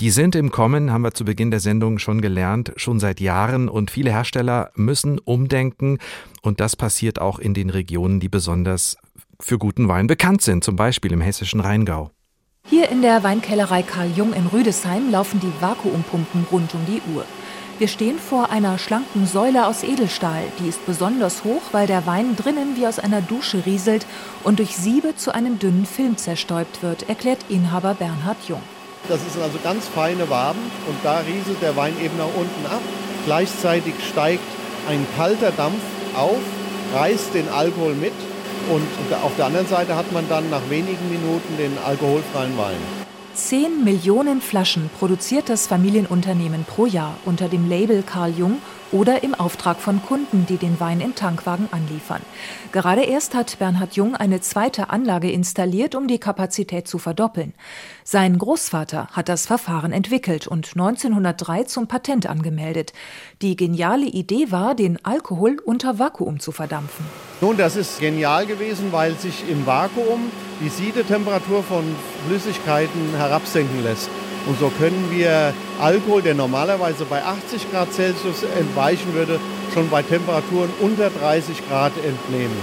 Die 0.00 0.10
sind 0.10 0.34
im 0.34 0.50
Kommen, 0.50 0.90
haben 0.92 1.02
wir 1.02 1.14
zu 1.14 1.24
Beginn 1.24 1.50
der 1.50 1.60
Sendung 1.60 1.98
schon 1.98 2.20
gelernt, 2.20 2.72
schon 2.76 3.00
seit 3.00 3.18
Jahren 3.20 3.68
und 3.70 3.90
viele 3.90 4.10
Hersteller 4.10 4.72
müssen 4.74 5.18
umdenken 5.20 5.98
und 6.42 6.60
das 6.60 6.76
passiert 6.76 7.20
auch 7.20 7.38
in 7.38 7.54
den 7.54 7.70
Regionen, 7.70 8.18
die 8.20 8.28
besonders 8.28 8.96
für 9.40 9.56
guten 9.56 9.88
Wein 9.88 10.06
bekannt 10.06 10.42
sind, 10.42 10.64
zum 10.64 10.76
Beispiel 10.76 11.12
im 11.12 11.20
hessischen 11.20 11.60
Rheingau. 11.60 12.13
Hier 12.66 12.88
in 12.88 13.02
der 13.02 13.22
Weinkellerei 13.22 13.82
Karl 13.82 14.10
Jung 14.16 14.32
in 14.32 14.46
Rüdesheim 14.46 15.10
laufen 15.10 15.38
die 15.38 15.52
Vakuumpumpen 15.60 16.46
rund 16.50 16.72
um 16.74 16.86
die 16.86 17.02
Uhr. 17.14 17.26
Wir 17.78 17.88
stehen 17.88 18.18
vor 18.18 18.50
einer 18.50 18.78
schlanken 18.78 19.26
Säule 19.26 19.66
aus 19.66 19.82
Edelstahl. 19.82 20.44
Die 20.58 20.68
ist 20.68 20.86
besonders 20.86 21.44
hoch, 21.44 21.60
weil 21.72 21.86
der 21.86 22.06
Wein 22.06 22.36
drinnen 22.36 22.74
wie 22.76 22.86
aus 22.86 22.98
einer 22.98 23.20
Dusche 23.20 23.66
rieselt 23.66 24.06
und 24.44 24.60
durch 24.60 24.78
Siebe 24.78 25.14
zu 25.14 25.34
einem 25.34 25.58
dünnen 25.58 25.84
Film 25.84 26.16
zerstäubt 26.16 26.82
wird, 26.82 27.06
erklärt 27.06 27.40
Inhaber 27.50 27.92
Bernhard 27.92 28.38
Jung. 28.48 28.62
Das 29.08 29.20
sind 29.20 29.42
also 29.42 29.58
ganz 29.62 29.86
feine 29.86 30.30
Waben 30.30 30.60
und 30.88 30.96
da 31.02 31.18
rieselt 31.18 31.60
der 31.60 31.76
Wein 31.76 31.92
eben 32.02 32.16
nach 32.16 32.34
unten 32.34 32.64
ab. 32.64 32.80
Gleichzeitig 33.26 33.92
steigt 34.08 34.40
ein 34.88 35.06
kalter 35.18 35.50
Dampf 35.50 35.82
auf, 36.16 36.40
reißt 36.94 37.34
den 37.34 37.50
Alkohol 37.50 37.94
mit 37.94 38.14
und 38.70 39.14
auf 39.22 39.36
der 39.36 39.46
anderen 39.46 39.66
Seite 39.66 39.96
hat 39.96 40.10
man 40.12 40.28
dann 40.28 40.50
nach 40.50 40.68
wenigen 40.68 41.08
Minuten 41.10 41.56
den 41.58 41.72
alkoholfreien 41.84 42.56
Wein. 42.56 42.76
Zehn 43.34 43.82
Millionen 43.82 44.40
Flaschen 44.40 44.90
produziert 44.98 45.48
das 45.48 45.66
Familienunternehmen 45.66 46.64
pro 46.64 46.86
Jahr 46.86 47.16
unter 47.24 47.48
dem 47.48 47.68
Label 47.68 48.02
Karl 48.02 48.30
Jung 48.30 48.58
oder 48.92 49.22
im 49.22 49.34
Auftrag 49.34 49.78
von 49.80 50.02
Kunden, 50.02 50.46
die 50.46 50.56
den 50.56 50.80
Wein 50.80 51.00
in 51.00 51.14
Tankwagen 51.14 51.68
anliefern. 51.70 52.22
Gerade 52.72 53.02
erst 53.02 53.34
hat 53.34 53.58
Bernhard 53.58 53.94
Jung 53.96 54.14
eine 54.14 54.40
zweite 54.40 54.90
Anlage 54.90 55.30
installiert, 55.30 55.94
um 55.94 56.08
die 56.08 56.18
Kapazität 56.18 56.86
zu 56.88 56.98
verdoppeln. 56.98 57.54
Sein 58.04 58.38
Großvater 58.38 59.08
hat 59.12 59.28
das 59.28 59.46
Verfahren 59.46 59.92
entwickelt 59.92 60.46
und 60.46 60.72
1903 60.74 61.64
zum 61.64 61.86
Patent 61.86 62.26
angemeldet. 62.26 62.92
Die 63.42 63.56
geniale 63.56 64.06
Idee 64.06 64.50
war, 64.50 64.74
den 64.74 65.04
Alkohol 65.04 65.58
unter 65.64 65.98
Vakuum 65.98 66.40
zu 66.40 66.52
verdampfen. 66.52 67.04
Nun, 67.40 67.56
das 67.56 67.76
ist 67.76 68.00
genial 68.00 68.46
gewesen, 68.46 68.92
weil 68.92 69.14
sich 69.14 69.48
im 69.48 69.66
Vakuum 69.66 70.30
die 70.60 70.68
Siedetemperatur 70.68 71.62
von 71.62 71.84
Flüssigkeiten 72.26 73.16
herabsenken 73.16 73.82
lässt. 73.82 74.08
Und 74.46 74.58
so 74.58 74.70
können 74.78 75.10
wir 75.10 75.54
Alkohol, 75.80 76.22
der 76.22 76.34
normalerweise 76.34 77.04
bei 77.06 77.22
80 77.24 77.70
Grad 77.70 77.92
Celsius 77.92 78.42
entweichen 78.58 79.14
würde, 79.14 79.40
schon 79.72 79.88
bei 79.88 80.02
Temperaturen 80.02 80.70
unter 80.80 81.10
30 81.10 81.66
Grad 81.68 81.92
entnehmen. 82.04 82.56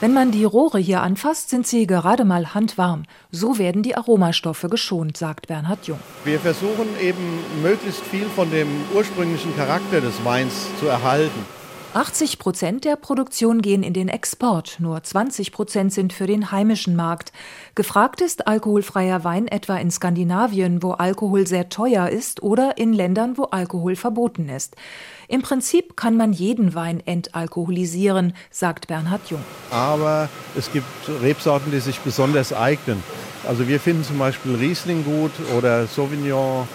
Wenn 0.00 0.12
man 0.12 0.30
die 0.30 0.44
Rohre 0.44 0.78
hier 0.78 1.02
anfasst, 1.02 1.50
sind 1.50 1.66
sie 1.66 1.88
gerade 1.88 2.24
mal 2.24 2.54
handwarm. 2.54 3.02
So 3.32 3.58
werden 3.58 3.82
die 3.82 3.96
Aromastoffe 3.96 4.68
geschont, 4.68 5.16
sagt 5.16 5.48
Bernhard 5.48 5.88
Jung. 5.88 5.98
Wir 6.24 6.38
versuchen 6.38 6.86
eben 7.00 7.40
möglichst 7.62 8.02
viel 8.02 8.26
von 8.26 8.48
dem 8.50 8.68
ursprünglichen 8.94 9.56
Charakter 9.56 10.00
des 10.00 10.24
Weins 10.24 10.68
zu 10.78 10.86
erhalten. 10.86 11.57
80 11.94 12.38
Prozent 12.38 12.84
der 12.84 12.96
Produktion 12.96 13.62
gehen 13.62 13.82
in 13.82 13.94
den 13.94 14.08
Export, 14.08 14.76
nur 14.78 15.02
20 15.02 15.52
Prozent 15.52 15.92
sind 15.92 16.12
für 16.12 16.26
den 16.26 16.52
heimischen 16.52 16.94
Markt. 16.94 17.32
Gefragt 17.74 18.20
ist 18.20 18.46
alkoholfreier 18.46 19.24
Wein 19.24 19.48
etwa 19.48 19.76
in 19.78 19.90
Skandinavien, 19.90 20.82
wo 20.82 20.92
Alkohol 20.92 21.46
sehr 21.46 21.70
teuer 21.70 22.10
ist, 22.10 22.42
oder 22.42 22.76
in 22.76 22.92
Ländern, 22.92 23.38
wo 23.38 23.44
Alkohol 23.44 23.96
verboten 23.96 24.50
ist. 24.50 24.76
Im 25.28 25.40
Prinzip 25.40 25.96
kann 25.96 26.16
man 26.16 26.34
jeden 26.34 26.74
Wein 26.74 27.02
entalkoholisieren, 27.04 28.34
sagt 28.50 28.86
Bernhard 28.86 29.30
Jung. 29.30 29.44
Aber 29.70 30.28
es 30.56 30.70
gibt 30.70 30.86
Rebsorten, 31.22 31.72
die 31.72 31.80
sich 31.80 32.00
besonders 32.00 32.52
eignen. 32.52 33.02
Also 33.46 33.66
wir 33.66 33.80
finden 33.80 34.04
zum 34.04 34.18
Beispiel 34.18 34.56
Riesling 34.56 35.04
gut 35.04 35.32
oder 35.56 35.86
Sauvignon 35.86 36.68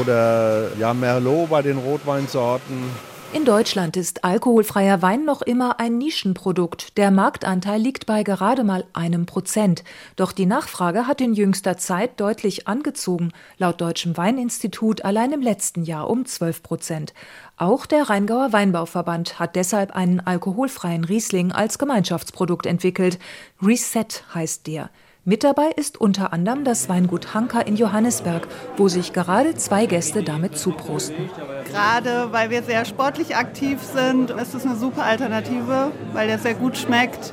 oder 0.00 0.76
ja, 0.76 0.92
Merlot 0.92 1.50
bei 1.50 1.62
den 1.62 1.78
Rotweinsorten. 1.78 3.15
In 3.32 3.44
Deutschland 3.44 3.96
ist 3.96 4.24
alkoholfreier 4.24 5.02
Wein 5.02 5.24
noch 5.24 5.42
immer 5.42 5.78
ein 5.78 5.98
Nischenprodukt. 5.98 6.96
Der 6.96 7.10
Marktanteil 7.10 7.80
liegt 7.80 8.06
bei 8.06 8.22
gerade 8.22 8.64
mal 8.64 8.84
einem 8.92 9.26
Prozent. 9.26 9.84
Doch 10.14 10.32
die 10.32 10.46
Nachfrage 10.46 11.06
hat 11.06 11.20
in 11.20 11.34
jüngster 11.34 11.76
Zeit 11.76 12.18
deutlich 12.20 12.66
angezogen. 12.68 13.32
Laut 13.58 13.80
Deutschem 13.80 14.16
Weininstitut 14.16 15.04
allein 15.04 15.32
im 15.32 15.42
letzten 15.42 15.82
Jahr 15.82 16.08
um 16.08 16.24
12 16.24 16.62
Prozent. 16.62 17.14
Auch 17.56 17.84
der 17.84 18.08
Rheingauer 18.08 18.52
Weinbauverband 18.52 19.38
hat 19.38 19.56
deshalb 19.56 19.94
einen 19.94 20.20
alkoholfreien 20.20 21.04
Riesling 21.04 21.52
als 21.52 21.78
Gemeinschaftsprodukt 21.78 22.64
entwickelt. 22.64 23.18
Reset 23.60 24.24
heißt 24.34 24.66
der. 24.66 24.88
Mit 25.28 25.42
dabei 25.42 25.72
ist 25.74 26.00
unter 26.00 26.32
anderem 26.32 26.62
das 26.62 26.88
Weingut 26.88 27.34
Hanka 27.34 27.60
in 27.60 27.74
Johannesberg, 27.74 28.46
wo 28.76 28.86
sich 28.86 29.12
gerade 29.12 29.56
zwei 29.56 29.86
Gäste 29.86 30.22
damit 30.22 30.56
zuprosten. 30.56 31.28
Gerade 31.68 32.28
weil 32.30 32.50
wir 32.50 32.62
sehr 32.62 32.84
sportlich 32.84 33.34
aktiv 33.34 33.80
sind, 33.82 34.30
ist 34.30 34.54
es 34.54 34.64
eine 34.64 34.76
super 34.76 35.02
Alternative, 35.02 35.90
weil 36.12 36.28
der 36.28 36.38
sehr 36.38 36.54
gut 36.54 36.78
schmeckt. 36.78 37.32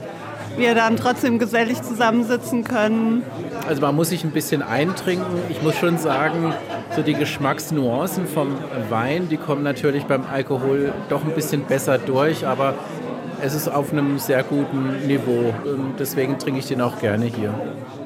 Wir 0.58 0.74
dann 0.74 0.98
trotzdem 0.98 1.38
gesellig 1.38 1.84
zusammensitzen 1.84 2.64
können. 2.64 3.22
Also 3.68 3.82
man 3.82 3.96
muss 3.96 4.10
sich 4.10 4.24
ein 4.24 4.32
bisschen 4.32 4.64
eintrinken. 4.64 5.44
Ich 5.50 5.62
muss 5.62 5.76
schon 5.76 6.00
sagen, 6.00 6.52
so 6.96 7.04
die 7.04 7.14
Geschmacksnuancen 7.14 8.26
vom 8.26 8.58
Wein, 8.90 9.30
die 9.30 9.38
kommen 9.38 9.62
natürlich 9.62 10.06
beim 10.06 10.26
Alkohol 10.26 10.94
doch 11.10 11.24
ein 11.24 11.36
bisschen 11.36 11.66
besser 11.66 12.00
durch, 12.00 12.48
aber 12.48 12.74
es 13.44 13.54
ist 13.54 13.68
auf 13.68 13.92
einem 13.92 14.20
sehr 14.20 14.42
guten 14.44 15.06
Niveau. 15.06 15.54
Deswegen 16.00 16.40
trinke 16.40 16.60
ich 16.60 16.68
den 16.68 16.82
auch 16.82 17.00
gerne 17.00 17.26
hier. 17.26 17.54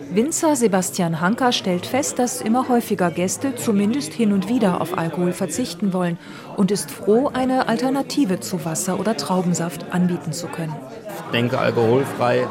Winzer 0.09 0.55
Sebastian 0.55 1.21
Hanker 1.21 1.51
stellt 1.51 1.85
fest, 1.85 2.17
dass 2.17 2.41
immer 2.41 2.69
häufiger 2.69 3.11
Gäste 3.11 3.55
zumindest 3.55 4.13
hin 4.13 4.33
und 4.33 4.49
wieder 4.49 4.81
auf 4.81 4.97
Alkohol 4.97 5.33
verzichten 5.33 5.93
wollen 5.93 6.17
und 6.55 6.71
ist 6.71 6.89
froh, 6.89 7.29
eine 7.31 7.67
Alternative 7.67 8.39
zu 8.39 8.65
Wasser 8.65 8.99
oder 8.99 9.15
Traubensaft 9.15 9.93
anbieten 9.93 10.33
zu 10.33 10.47
können. 10.47 10.75
Ich 11.07 11.31
denke, 11.31 11.59
alkoholfrei 11.59 12.47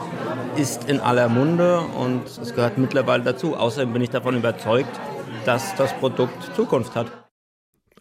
ist 0.57 0.89
in 0.89 1.01
aller 1.01 1.29
Munde 1.29 1.81
und 1.99 2.23
es 2.41 2.55
gehört 2.55 2.79
mittlerweile 2.79 3.25
dazu. 3.25 3.57
Außerdem 3.57 3.93
bin 3.93 4.03
ich 4.03 4.11
davon 4.11 4.37
überzeugt, 4.37 5.01
dass 5.45 5.75
das 5.75 5.93
Produkt 5.95 6.55
Zukunft 6.55 6.95
hat. 6.95 7.26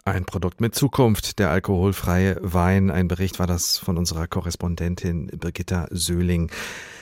Ein 0.07 0.25
Produkt 0.25 0.61
mit 0.61 0.75
Zukunft, 0.75 1.39
der 1.39 1.49
alkoholfreie 1.49 2.37
Wein. 2.39 2.91
Ein 2.91 3.07
Bericht 3.07 3.39
war 3.39 3.47
das 3.47 3.79
von 3.79 3.97
unserer 3.97 4.27
Korrespondentin 4.27 5.31
Birgitta 5.35 5.87
Söhling. 5.89 6.51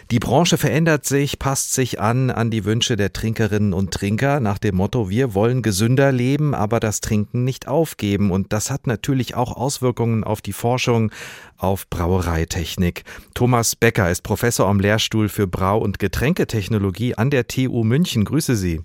Die 0.10 0.20
Branche 0.20 0.58
verändert 0.58 1.06
sich, 1.06 1.38
passt 1.38 1.74
sich 1.74 2.00
an 2.00 2.32
an 2.32 2.50
die 2.50 2.64
Wünsche 2.64 2.96
der 2.96 3.12
Trinkerinnen 3.12 3.74
und 3.74 3.92
Trinker 3.92 4.40
nach 4.40 4.58
dem 4.58 4.76
Motto, 4.76 5.10
wir 5.10 5.34
wollen 5.34 5.62
gesünder 5.62 6.14
leben, 6.14 6.56
aber 6.56 6.80
das 6.80 7.02
Trinken 7.02 7.44
nicht 7.44 7.68
aufgeben. 7.68 8.32
Und 8.32 8.54
das 8.54 8.72
hat 8.72 8.88
natürlich 8.88 9.36
auch 9.36 9.52
Auswirkungen 9.52 10.24
auf 10.24 10.42
die 10.42 10.54
Forschung, 10.54 11.12
auf 11.58 11.90
Brauereitechnik. 11.90 13.04
Thomas 13.34 13.76
Becker 13.76 14.10
ist 14.12 14.22
Professor 14.22 14.70
am 14.70 14.80
Lehrstuhl 14.80 15.28
für 15.28 15.46
Brau- 15.46 15.80
und 15.80 16.00
Getränketechnologie 16.00 17.16
an 17.16 17.32
der 17.32 17.48
TU 17.48 17.84
München. 17.84 18.24
Grüße 18.24 18.56
Sie. 18.56 18.80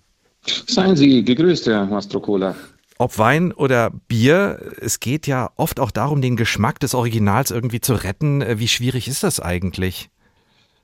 Seien 0.66 0.96
Sie 0.96 1.22
gegrüßt, 1.22 1.68
Herr 1.68 1.86
Mastrocola. 1.86 2.56
Ob 3.01 3.16
Wein 3.16 3.53
oder 3.53 3.90
Bier, 3.90 4.72
es 4.80 4.99
geht 4.99 5.28
ja 5.28 5.51
oft 5.55 5.78
auch 5.78 5.92
darum, 5.92 6.20
den 6.20 6.36
Geschmack 6.36 6.80
des 6.80 6.94
Originals 6.94 7.53
irgendwie 7.53 7.80
zu 7.80 7.94
retten. 7.94 8.59
Wie 8.59 8.66
schwierig 8.66 9.07
ist 9.07 9.22
das 9.22 9.38
eigentlich? 9.38 10.11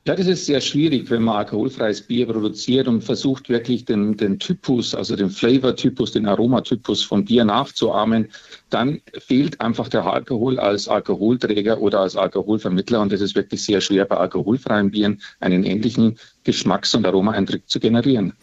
Ja, 0.06 0.14
das 0.14 0.26
ist 0.26 0.44
sehr 0.44 0.60
schwierig, 0.60 1.08
wenn 1.08 1.22
man 1.22 1.36
alkoholfreies 1.36 2.02
Bier 2.02 2.26
produziert 2.26 2.88
und 2.88 3.02
versucht 3.02 3.48
wirklich 3.48 3.86
den, 3.86 4.18
den 4.18 4.38
Typus, 4.38 4.94
also 4.94 5.16
den 5.16 5.30
Flavor-Typus, 5.30 6.12
den 6.12 6.26
Aromatypus 6.26 7.02
von 7.02 7.24
Bier 7.24 7.46
nachzuahmen. 7.46 8.30
Dann 8.68 9.00
fehlt 9.18 9.58
einfach 9.62 9.88
der 9.88 10.04
Alkohol 10.04 10.58
als 10.58 10.88
Alkoholträger 10.88 11.80
oder 11.80 12.00
als 12.00 12.16
Alkoholvermittler 12.16 13.00
und 13.00 13.14
es 13.14 13.22
ist 13.22 13.34
wirklich 13.34 13.64
sehr 13.64 13.80
schwer, 13.80 14.04
bei 14.04 14.18
alkoholfreien 14.18 14.90
Bieren 14.90 15.22
einen 15.40 15.64
ähnlichen 15.64 16.18
Geschmacks- 16.44 16.94
und 16.94 17.06
Aromaeindruck 17.06 17.66
zu 17.66 17.80
generieren. 17.80 18.34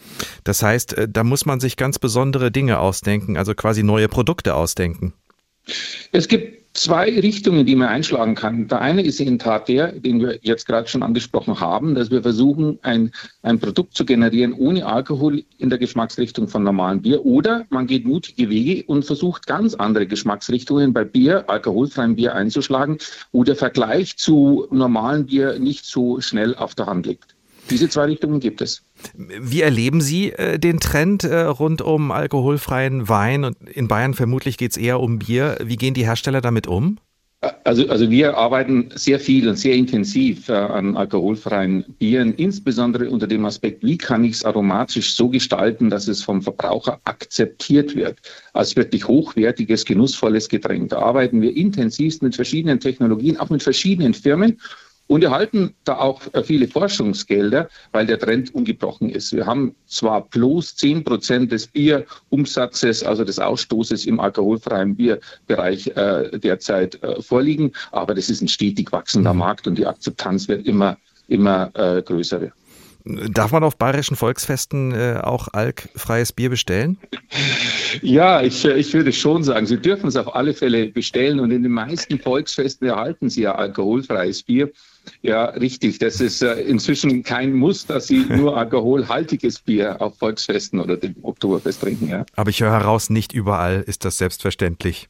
Das 0.43 0.64
heißt, 0.64 0.97
äh, 0.97 1.07
da 1.07 1.24
muss 1.24 1.45
man 1.45 1.59
sich 1.59 1.78
ganz 1.78 1.99
besondere 1.99 2.49
Dinge 2.49 2.80
ausdenken, 2.80 3.38
also 3.38 3.53
quasi 3.53 3.84
neue 3.84 4.07
Produkte 4.07 4.55
ausdenken. 4.55 5.14
Es 6.12 6.28
gibt 6.28 6.61
zwei 6.74 7.19
Richtungen, 7.19 7.65
die 7.65 7.76
man 7.76 7.89
einschlagen 7.89 8.36
kann. 8.36 8.67
Der 8.67 8.82
eine 8.82 9.01
ist 9.01 9.19
in 9.19 9.39
Tat 9.39 9.67
der, 9.67 9.91
den 9.91 10.19
wir 10.22 10.39
jetzt 10.41 10.65
gerade 10.65 10.88
schon 10.88 11.03
angesprochen 11.03 11.59
haben, 11.59 11.95
dass 11.95 12.11
wir 12.11 12.22
versuchen, 12.22 12.80
ein, 12.82 13.11
ein 13.41 13.59
Produkt 13.59 13.95
zu 13.95 14.05
generieren 14.05 14.53
ohne 14.53 14.86
Alkohol 14.86 15.43
in 15.57 15.69
der 15.69 15.80
Geschmacksrichtung 15.80 16.47
von 16.47 16.63
normalem 16.63 17.01
Bier. 17.01 17.26
Oder 17.26 17.65
man 17.69 17.88
geht 17.88 18.05
mutige 18.05 18.49
Wege 18.49 18.84
und 18.88 19.05
versucht 19.05 19.47
ganz 19.47 19.74
andere 19.76 20.07
Geschmacksrichtungen 20.07 20.93
bei 20.93 21.03
Bier, 21.03 21.49
alkoholfreiem 21.49 22.15
Bier 22.15 22.36
einzuschlagen, 22.36 22.97
wo 23.32 23.43
der 23.43 23.55
Vergleich 23.55 24.17
zu 24.17 24.67
normalem 24.72 25.26
Bier 25.26 25.59
nicht 25.59 25.86
so 25.86 26.22
schnell 26.22 26.55
auf 26.55 26.76
der 26.76 26.86
Hand 26.86 27.05
liegt. 27.05 27.30
Diese 27.72 27.89
zwei 27.89 28.05
Richtungen 28.05 28.39
gibt 28.39 28.61
es. 28.61 28.84
Wie 29.15 29.61
erleben 29.61 30.01
Sie 30.01 30.34
äh, 30.34 30.59
den 30.59 30.80
Trend 30.80 31.24
äh, 31.24 31.41
rund 31.43 31.82
um 31.82 32.11
alkoholfreien 32.11 33.07
Wein? 33.07 33.45
Und 33.45 33.57
in 33.69 33.88
Bayern 33.88 34.13
vermutlich 34.13 34.57
geht 34.57 34.72
es 34.72 34.78
eher 34.78 34.99
um 34.99 35.19
Bier. 35.19 35.57
Wie 35.63 35.78
gehen 35.78 35.93
die 35.93 36.05
Hersteller 36.05 36.41
damit 36.41 36.67
um? 36.67 36.99
Also, 37.63 37.88
also 37.88 38.11
wir 38.11 38.38
arbeiten 38.38 38.91
sehr 38.93 39.19
viel 39.19 39.49
und 39.49 39.55
sehr 39.55 39.74
intensiv 39.74 40.47
äh, 40.47 40.53
an 40.53 40.95
alkoholfreien 40.95 41.84
Bieren, 41.97 42.36
insbesondere 42.36 43.09
unter 43.09 43.26
dem 43.26 43.45
Aspekt, 43.45 43.84
wie 43.84 43.97
kann 43.97 44.24
ich 44.24 44.34
es 44.34 44.45
aromatisch 44.45 45.15
so 45.15 45.28
gestalten, 45.28 45.89
dass 45.89 46.07
es 46.07 46.22
vom 46.22 46.43
Verbraucher 46.43 46.99
akzeptiert 47.05 47.95
wird 47.95 48.19
als 48.53 48.76
wirklich 48.76 49.07
hochwertiges, 49.07 49.86
genussvolles 49.86 50.49
Getränk. 50.49 50.89
Da 50.89 50.99
arbeiten 50.99 51.41
wir 51.41 51.55
intensivst 51.57 52.22
mit 52.22 52.36
verschiedenen 52.36 52.80
Technologien, 52.80 53.38
auch 53.38 53.49
mit 53.49 53.63
verschiedenen 53.63 54.13
Firmen 54.13 54.59
und 55.12 55.26
erhalten 55.26 55.76
da 55.84 55.97
auch 55.97 56.22
viele 56.45 56.70
Forschungsgelder, 56.70 57.68
weil 57.91 58.05
der 58.05 58.18
Trend 58.18 58.55
ungebrochen 58.55 59.09
ist. 59.09 59.34
Wir 59.34 59.45
haben 59.45 59.76
zwar 59.86 60.22
plus 60.22 60.78
10 60.78 61.03
Prozent 61.03 61.51
des 61.51 61.68
Bierumsatzes, 61.68 63.03
also 63.03 63.26
des 63.26 63.38
Ausstoßes 63.38 64.05
im 64.05 64.22
alkoholfreien 64.22 64.95
Bierbereich 64.95 65.88
äh, 65.97 66.39
derzeit 66.39 67.03
äh, 67.03 67.22
vorliegen, 67.22 67.74
aber 67.91 68.16
das 68.16 68.30
ist 68.30 68.41
ein 68.41 68.47
stetig 68.47 68.93
wachsender 68.93 69.34
mhm. 69.34 69.39
Markt 69.39 69.68
und 69.68 69.78
die 69.78 69.86
Akzeptanz 69.86 70.47
wird 70.47 70.66
immer, 70.66 70.95
immer 71.28 71.72
äh, 71.74 72.01
größer. 72.01 72.49
Darf 73.03 73.51
man 73.51 73.66
auf 73.66 73.78
bayerischen 73.78 74.16
Volksfesten 74.16 74.93
äh, 74.93 75.20
auch 75.22 75.49
alkfreies 75.51 76.32
Bier 76.32 76.49
bestellen? 76.49 76.97
Ja, 78.01 78.41
ich, 78.41 78.64
äh, 78.64 78.78
ich 78.78 78.93
würde 78.93 79.12
schon 79.12 79.43
sagen, 79.43 79.66
Sie 79.66 79.78
dürfen 79.78 80.07
es 80.07 80.16
auf 80.16 80.36
alle 80.36 80.53
Fälle 80.53 80.88
bestellen 80.88 81.41
und 81.41 81.51
in 81.51 81.64
den 81.64 81.72
meisten 81.72 82.20
Volksfesten 82.20 82.88
erhalten 82.88 83.30
Sie 83.30 83.41
ja 83.41 83.55
alkoholfreies 83.55 84.43
Bier. 84.43 84.72
Ja, 85.22 85.45
richtig. 85.45 85.99
Das 85.99 86.20
ist 86.20 86.41
äh, 86.41 86.62
inzwischen 86.62 87.24
kein 87.24 87.54
Muss, 87.54 87.86
dass 87.86 88.08
Sie 88.08 88.26
nur 88.30 88.58
alkoholhaltiges 88.58 89.60
Bier 89.60 90.02
auf 90.02 90.18
Volksfesten 90.18 90.80
oder 90.80 90.97
dem 90.97 91.16
Oktoberfest 91.22 91.82
trinken. 91.82 92.10
Ja. 92.10 92.26
Aber 92.36 92.49
ich 92.49 92.62
höre 92.62 92.72
heraus, 92.72 93.10
nicht 93.10 93.34
überall 93.34 93.84
ist 93.86 94.06
das 94.06 94.18
selbstverständlich. 94.18 95.10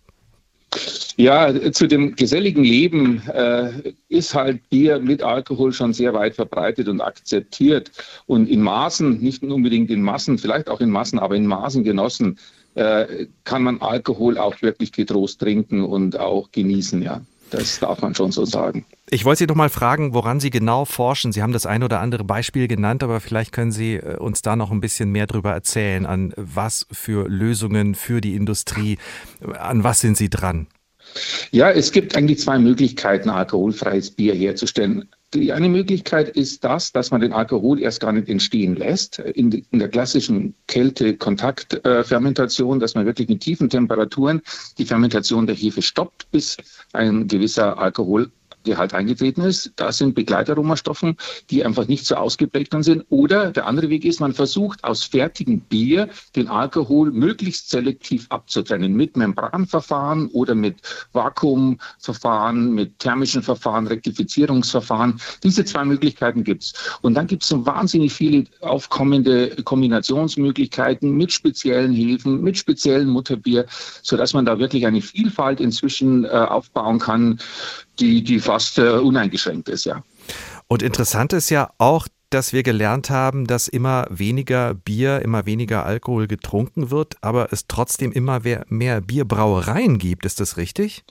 Ja, 1.17 1.71
zu 1.71 1.85
dem 1.85 2.15
geselligen 2.15 2.63
Leben 2.63 3.21
äh, 3.27 3.93
ist 4.07 4.33
halt 4.33 4.69
Bier 4.69 4.99
mit 4.99 5.21
Alkohol 5.21 5.73
schon 5.73 5.93
sehr 5.93 6.13
weit 6.13 6.35
verbreitet 6.35 6.87
und 6.87 7.01
akzeptiert 7.01 7.91
und 8.25 8.47
in 8.47 8.61
Maßen, 8.61 9.19
nicht 9.19 9.43
unbedingt 9.43 9.91
in 9.91 10.01
Massen, 10.01 10.37
vielleicht 10.37 10.69
auch 10.69 10.79
in 10.79 10.89
Massen, 10.89 11.19
aber 11.19 11.35
in 11.35 11.45
Maßen 11.45 11.83
genossen, 11.83 12.39
äh, 12.75 13.27
kann 13.43 13.63
man 13.63 13.81
Alkohol 13.81 14.37
auch 14.37 14.61
wirklich 14.61 14.93
getrost 14.93 15.41
trinken 15.41 15.83
und 15.83 16.17
auch 16.17 16.51
genießen, 16.51 17.01
ja. 17.01 17.21
Das 17.51 17.79
darf 17.79 18.01
man 18.01 18.15
schon 18.15 18.31
so 18.31 18.45
sagen. 18.45 18.85
Ich 19.09 19.25
wollte 19.25 19.39
Sie 19.39 19.47
doch 19.47 19.55
mal 19.55 19.69
fragen, 19.69 20.13
woran 20.13 20.39
Sie 20.39 20.49
genau 20.49 20.85
forschen. 20.85 21.33
Sie 21.33 21.43
haben 21.43 21.51
das 21.51 21.65
ein 21.65 21.83
oder 21.83 21.99
andere 21.99 22.23
Beispiel 22.23 22.67
genannt, 22.67 23.03
aber 23.03 23.19
vielleicht 23.19 23.51
können 23.51 23.71
Sie 23.71 23.95
äh, 23.95 24.17
uns 24.17 24.41
da 24.41 24.55
noch 24.55 24.71
ein 24.71 24.81
bisschen 24.81 25.11
mehr 25.11 25.27
darüber 25.27 25.51
erzählen. 25.51 26.05
An 26.05 26.33
was 26.37 26.87
für 26.91 27.27
Lösungen 27.27 27.93
für 27.93 28.21
die 28.21 28.35
Industrie, 28.35 28.97
an 29.59 29.83
was 29.83 29.99
sind 29.99 30.17
Sie 30.17 30.29
dran? 30.29 30.67
Ja, 31.51 31.69
es 31.69 31.91
gibt 31.91 32.15
eigentlich 32.15 32.39
zwei 32.39 32.57
Möglichkeiten, 32.57 33.29
alkoholfreies 33.29 34.11
Bier 34.11 34.33
herzustellen. 34.33 35.09
Die 35.33 35.53
eine 35.53 35.69
Möglichkeit 35.69 36.27
ist 36.29 36.65
das, 36.65 36.91
dass 36.91 37.11
man 37.11 37.21
den 37.21 37.31
Alkohol 37.31 37.79
erst 37.79 38.01
gar 38.01 38.11
nicht 38.11 38.27
entstehen 38.27 38.75
lässt, 38.75 39.19
in, 39.19 39.49
in 39.71 39.79
der 39.79 39.87
klassischen 39.87 40.55
Kälte-Kontakt-Fermentation, 40.67 42.81
dass 42.81 42.95
man 42.95 43.05
wirklich 43.05 43.29
mit 43.29 43.39
tiefen 43.39 43.69
Temperaturen 43.69 44.41
die 44.77 44.85
Fermentation 44.85 45.47
der 45.47 45.55
Hefe 45.55 45.81
stoppt, 45.81 46.29
bis 46.31 46.57
ein 46.91 47.29
gewisser 47.29 47.77
Alkohol 47.77 48.29
Gehalt 48.63 48.93
eingetreten 48.93 49.41
ist. 49.41 49.71
Da 49.75 49.91
sind 49.91 50.15
Begleitaromastoffen, 50.15 51.17
die 51.49 51.65
einfach 51.65 51.87
nicht 51.87 52.05
so 52.05 52.15
ausgeprägt 52.15 52.71
sind. 52.79 53.05
Oder 53.09 53.51
der 53.51 53.67
andere 53.67 53.89
Weg 53.89 54.05
ist, 54.05 54.19
man 54.19 54.33
versucht 54.33 54.83
aus 54.83 55.03
fertigem 55.03 55.59
Bier 55.59 56.09
den 56.35 56.47
Alkohol 56.47 57.11
möglichst 57.11 57.69
selektiv 57.69 58.27
abzutrennen 58.29 58.93
mit 58.93 59.17
Membranverfahren 59.17 60.27
oder 60.27 60.55
mit 60.55 60.77
Vakuumverfahren, 61.11 62.73
mit 62.73 62.99
thermischen 62.99 63.43
Verfahren, 63.43 63.87
Rektifizierungsverfahren. 63.87 65.19
Diese 65.43 65.65
zwei 65.65 65.83
Möglichkeiten 65.85 66.43
gibt 66.43 66.63
es. 66.63 66.73
Und 67.01 67.15
dann 67.15 67.27
gibt 67.27 67.43
es 67.43 67.49
so 67.49 67.65
wahnsinnig 67.65 68.13
viele 68.13 68.45
aufkommende 68.61 69.55
Kombinationsmöglichkeiten 69.63 71.11
mit 71.11 71.31
speziellen 71.31 71.91
Hefen, 71.91 72.41
mit 72.41 72.57
speziellen 72.57 73.09
Mutterbier, 73.09 73.65
sodass 74.01 74.33
man 74.33 74.45
da 74.45 74.59
wirklich 74.59 74.85
eine 74.85 75.01
Vielfalt 75.01 75.59
inzwischen 75.59 76.25
äh, 76.25 76.29
aufbauen 76.29 76.99
kann, 76.99 77.39
die, 77.99 78.23
die 78.23 78.39
fast 78.39 78.77
äh, 78.77 78.89
uneingeschränkt 78.89 79.69
ist, 79.69 79.85
ja. 79.85 80.03
Und 80.67 80.81
interessant 80.81 81.33
ist 81.33 81.49
ja 81.49 81.71
auch, 81.77 82.07
dass 82.33 82.53
wir 82.53 82.63
gelernt 82.63 83.09
haben, 83.09 83.45
dass 83.45 83.67
immer 83.67 84.07
weniger 84.09 84.73
Bier, 84.73 85.21
immer 85.21 85.45
weniger 85.45 85.85
Alkohol 85.85 86.27
getrunken 86.27 86.89
wird, 86.89 87.15
aber 87.21 87.49
es 87.51 87.67
trotzdem 87.67 88.11
immer 88.11 88.41
mehr 88.69 89.01
Bierbrauereien 89.01 89.97
gibt. 89.97 90.25
Ist 90.25 90.39
das 90.39 90.57
richtig? 90.57 91.03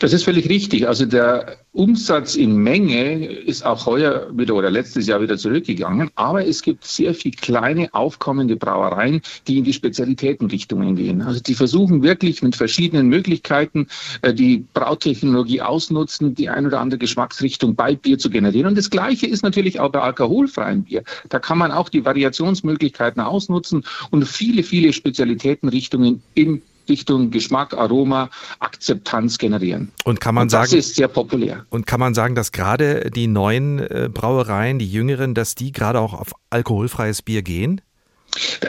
Das 0.00 0.12
ist 0.12 0.24
völlig 0.24 0.48
richtig. 0.48 0.88
Also 0.88 1.04
der 1.04 1.58
Umsatz 1.72 2.34
in 2.34 2.56
Menge 2.56 3.26
ist 3.26 3.64
auch 3.64 3.86
heuer 3.86 4.28
wieder 4.32 4.54
oder 4.54 4.70
letztes 4.70 5.06
Jahr 5.06 5.20
wieder 5.20 5.36
zurückgegangen. 5.36 6.10
Aber 6.16 6.44
es 6.44 6.62
gibt 6.62 6.84
sehr 6.84 7.14
viele 7.14 7.36
kleine 7.36 7.94
aufkommende 7.94 8.56
Brauereien, 8.56 9.20
die 9.46 9.58
in 9.58 9.64
die 9.64 9.72
Spezialitätenrichtungen 9.72 10.96
gehen. 10.96 11.22
Also 11.22 11.40
die 11.40 11.54
versuchen 11.54 12.02
wirklich 12.02 12.42
mit 12.42 12.56
verschiedenen 12.56 13.08
Möglichkeiten 13.08 13.86
äh, 14.22 14.34
die 14.34 14.64
Brautechnologie 14.74 15.60
ausnutzen, 15.60 16.34
die 16.34 16.48
ein 16.48 16.66
oder 16.66 16.80
andere 16.80 16.98
Geschmacksrichtung 16.98 17.76
bei 17.76 17.94
Bier 17.94 18.18
zu 18.18 18.30
generieren. 18.30 18.66
Und 18.66 18.78
das 18.78 18.90
Gleiche 18.90 19.26
ist 19.26 19.42
natürlich 19.42 19.78
auch 19.78 19.90
bei 19.90 20.02
alkoholfreiem 20.68 20.84
Bier. 20.84 21.02
Da 21.28 21.38
kann 21.38 21.58
man 21.58 21.72
auch 21.72 21.88
die 21.88 22.04
Variationsmöglichkeiten 22.04 23.22
ausnutzen 23.22 23.84
und 24.10 24.26
viele, 24.26 24.62
viele 24.62 24.92
Spezialitätenrichtungen 24.92 26.22
im 26.34 26.62
Richtung 26.88 27.30
Geschmack, 27.30 27.74
Aroma, 27.74 28.30
Akzeptanz 28.60 29.36
generieren. 29.36 29.92
Und 30.04 30.20
kann 30.20 30.34
man 30.34 30.42
und 30.44 30.52
das 30.54 30.70
sagen, 30.70 30.78
ist 30.78 30.94
sehr 30.94 31.08
populär. 31.08 31.66
Und 31.68 31.86
kann 31.86 32.00
man 32.00 32.14
sagen, 32.14 32.34
dass 32.34 32.50
gerade 32.50 33.10
die 33.10 33.26
neuen 33.26 33.78
äh, 33.78 34.08
Brauereien, 34.12 34.78
die 34.78 34.90
jüngeren, 34.90 35.34
dass 35.34 35.54
die 35.54 35.72
gerade 35.72 36.00
auch 36.00 36.14
auf 36.14 36.32
alkoholfreies 36.48 37.20
Bier 37.20 37.42
gehen? 37.42 37.82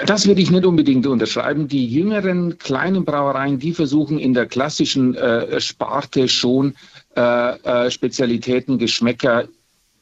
Das 0.06 0.28
würde 0.28 0.42
ich 0.42 0.52
nicht 0.52 0.66
unbedingt 0.66 1.08
unterschreiben. 1.08 1.70
Die 1.70 1.88
jüngeren 1.88 2.58
kleinen 2.58 3.06
Brauereien, 3.06 3.60
die 3.60 3.74
versuchen 3.74 4.18
in 4.18 4.34
der 4.34 4.48
klassischen 4.48 5.16
äh, 5.16 5.62
Sparte 5.62 6.28
schon 6.28 6.76
äh, 7.16 7.22
äh 7.22 7.92
Spezialitäten, 7.92 8.80
Geschmäcker 8.80 9.48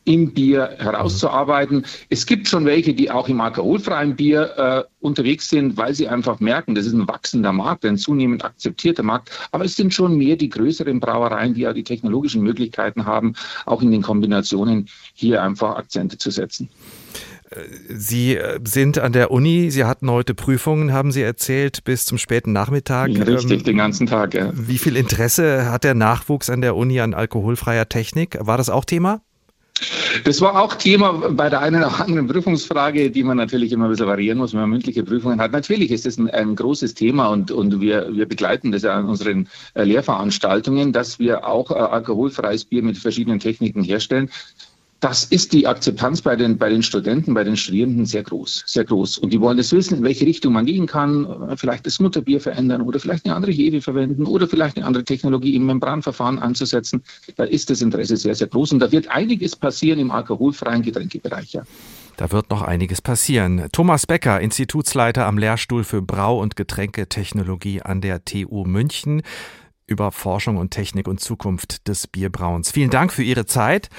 im 0.07 0.33
Bier 0.33 0.77
herauszuarbeiten. 0.79 1.85
Es 2.09 2.25
gibt 2.25 2.47
schon 2.47 2.65
welche, 2.65 2.93
die 2.93 3.11
auch 3.11 3.27
im 3.27 3.41
alkoholfreien 3.41 4.15
Bier 4.15 4.57
äh, 4.57 4.83
unterwegs 5.05 5.49
sind, 5.49 5.75
weil 5.75 5.93
sie 5.93 6.07
einfach 6.07 6.39
merken, 6.39 6.75
das 6.75 6.85
ist 6.85 6.93
ein 6.93 7.07
wachsender 7.09 7.51
Markt, 7.51 7.83
ein 7.83 7.97
zunehmend 7.97 8.45
akzeptierter 8.45 9.03
Markt. 9.03 9.31
Aber 9.51 9.65
es 9.65 9.75
sind 9.75 9.93
schon 9.93 10.17
mehr 10.17 10.37
die 10.37 10.49
größeren 10.49 11.01
Brauereien, 11.01 11.53
die 11.55 11.61
ja 11.61 11.73
die 11.73 11.83
technologischen 11.83 12.41
Möglichkeiten 12.41 13.05
haben, 13.05 13.33
auch 13.65 13.81
in 13.81 13.91
den 13.91 14.01
Kombinationen 14.01 14.87
hier 15.13 15.43
einfach 15.43 15.75
Akzente 15.75 16.17
zu 16.17 16.31
setzen. 16.31 16.69
Sie 17.89 18.35
äh, 18.35 18.59
sind 18.63 18.99
an 18.99 19.11
der 19.11 19.31
Uni, 19.31 19.71
Sie 19.71 19.83
hatten 19.83 20.09
heute 20.09 20.35
Prüfungen, 20.35 20.93
haben 20.93 21.11
Sie 21.11 21.21
erzählt, 21.21 21.83
bis 21.83 22.05
zum 22.05 22.17
späten 22.17 22.53
Nachmittag. 22.53 23.09
Richtig, 23.09 23.59
ähm, 23.59 23.63
den 23.63 23.77
ganzen 23.77 24.07
Tag, 24.07 24.33
ja. 24.33 24.51
Wie 24.53 24.77
viel 24.77 24.95
Interesse 24.95 25.69
hat 25.69 25.83
der 25.83 25.95
Nachwuchs 25.95 26.49
an 26.49 26.61
der 26.61 26.75
Uni 26.75 26.99
an 26.99 27.13
alkoholfreier 27.13 27.87
Technik? 27.89 28.37
War 28.41 28.57
das 28.57 28.69
auch 28.69 28.85
Thema? 28.85 29.21
Das 30.23 30.41
war 30.41 30.61
auch 30.61 30.75
Thema 30.75 31.13
bei 31.31 31.49
der 31.49 31.61
einen 31.61 31.83
oder 31.83 31.99
anderen 31.99 32.27
Prüfungsfrage, 32.27 33.11
die 33.11 33.23
man 33.23 33.37
natürlich 33.37 33.71
immer 33.71 33.85
ein 33.85 33.91
bisschen 33.91 34.07
variieren 34.07 34.37
muss, 34.37 34.53
wenn 34.53 34.61
man 34.61 34.69
mündliche 34.69 35.03
Prüfungen 35.03 35.39
hat. 35.39 35.51
Natürlich 35.51 35.91
ist 35.91 36.05
das 36.05 36.17
ein, 36.17 36.29
ein 36.29 36.55
großes 36.55 36.93
Thema 36.93 37.27
und, 37.27 37.51
und 37.51 37.81
wir, 37.81 38.09
wir 38.13 38.27
begleiten 38.27 38.71
das 38.71 38.83
ja 38.83 38.93
an 38.93 39.05
unseren 39.05 39.47
äh, 39.73 39.83
Lehrveranstaltungen, 39.83 40.93
dass 40.93 41.19
wir 41.19 41.47
auch 41.47 41.71
äh, 41.71 41.75
alkoholfreies 41.75 42.65
Bier 42.65 42.83
mit 42.83 42.97
verschiedenen 42.97 43.39
Techniken 43.39 43.83
herstellen 43.83 44.29
das 44.99 45.25
ist 45.25 45.53
die 45.53 45.67
Akzeptanz 45.67 46.21
bei 46.21 46.35
den, 46.35 46.57
bei 46.57 46.69
den 46.69 46.81
Studenten, 46.81 47.33
bei 47.33 47.43
den 47.43 47.55
Studierenden 47.55 48.05
sehr 48.05 48.23
groß, 48.23 48.63
sehr 48.65 48.83
groß. 48.83 49.19
Und 49.19 49.31
die 49.31 49.39
wollen 49.39 49.59
es 49.59 49.71
wissen, 49.71 49.99
in 49.99 50.03
welche 50.03 50.25
Richtung 50.25 50.53
man 50.53 50.65
gehen 50.65 50.87
kann, 50.87 51.55
vielleicht 51.55 51.85
das 51.85 51.99
Mutterbier 51.99 52.41
verändern 52.41 52.81
oder 52.81 52.99
vielleicht 52.99 53.25
eine 53.25 53.35
andere 53.35 53.51
Hefe 53.51 53.81
verwenden 53.81 54.25
oder 54.25 54.47
vielleicht 54.47 54.75
eine 54.77 54.85
andere 54.85 55.03
Technologie 55.03 55.55
im 55.55 55.67
Membranverfahren 55.67 56.39
anzusetzen. 56.39 57.03
Da 57.35 57.43
ist 57.43 57.69
das 57.69 57.81
Interesse 57.81 58.17
sehr, 58.17 58.33
sehr 58.33 58.47
groß. 58.47 58.71
Und 58.71 58.79
da 58.79 58.91
wird 58.91 59.07
einiges 59.09 59.55
passieren 59.55 59.99
im 59.99 60.09
alkoholfreien 60.09 60.81
Getränkebereich. 60.81 61.53
Ja. 61.53 61.63
Da 62.17 62.31
wird 62.31 62.49
noch 62.49 62.63
einiges 62.63 62.99
passieren. 62.99 63.67
Thomas 63.71 64.07
Becker, 64.07 64.41
Institutsleiter 64.41 65.27
am 65.27 65.37
Lehrstuhl 65.37 65.83
für 65.83 66.01
Brau- 66.01 66.41
und 66.41 66.55
Getränketechnologie 66.55 67.83
an 67.83 68.01
der 68.01 68.25
TU 68.25 68.65
München 68.65 69.21
über 69.85 70.11
Forschung 70.11 70.57
und 70.57 70.71
Technik 70.71 71.07
und 71.07 71.19
Zukunft 71.19 71.87
des 71.87 72.07
Bierbrauens. 72.07 72.71
Vielen 72.71 72.89
Dank 72.89 73.13
für 73.13 73.23
Ihre 73.23 73.45
Zeit. 73.45 73.89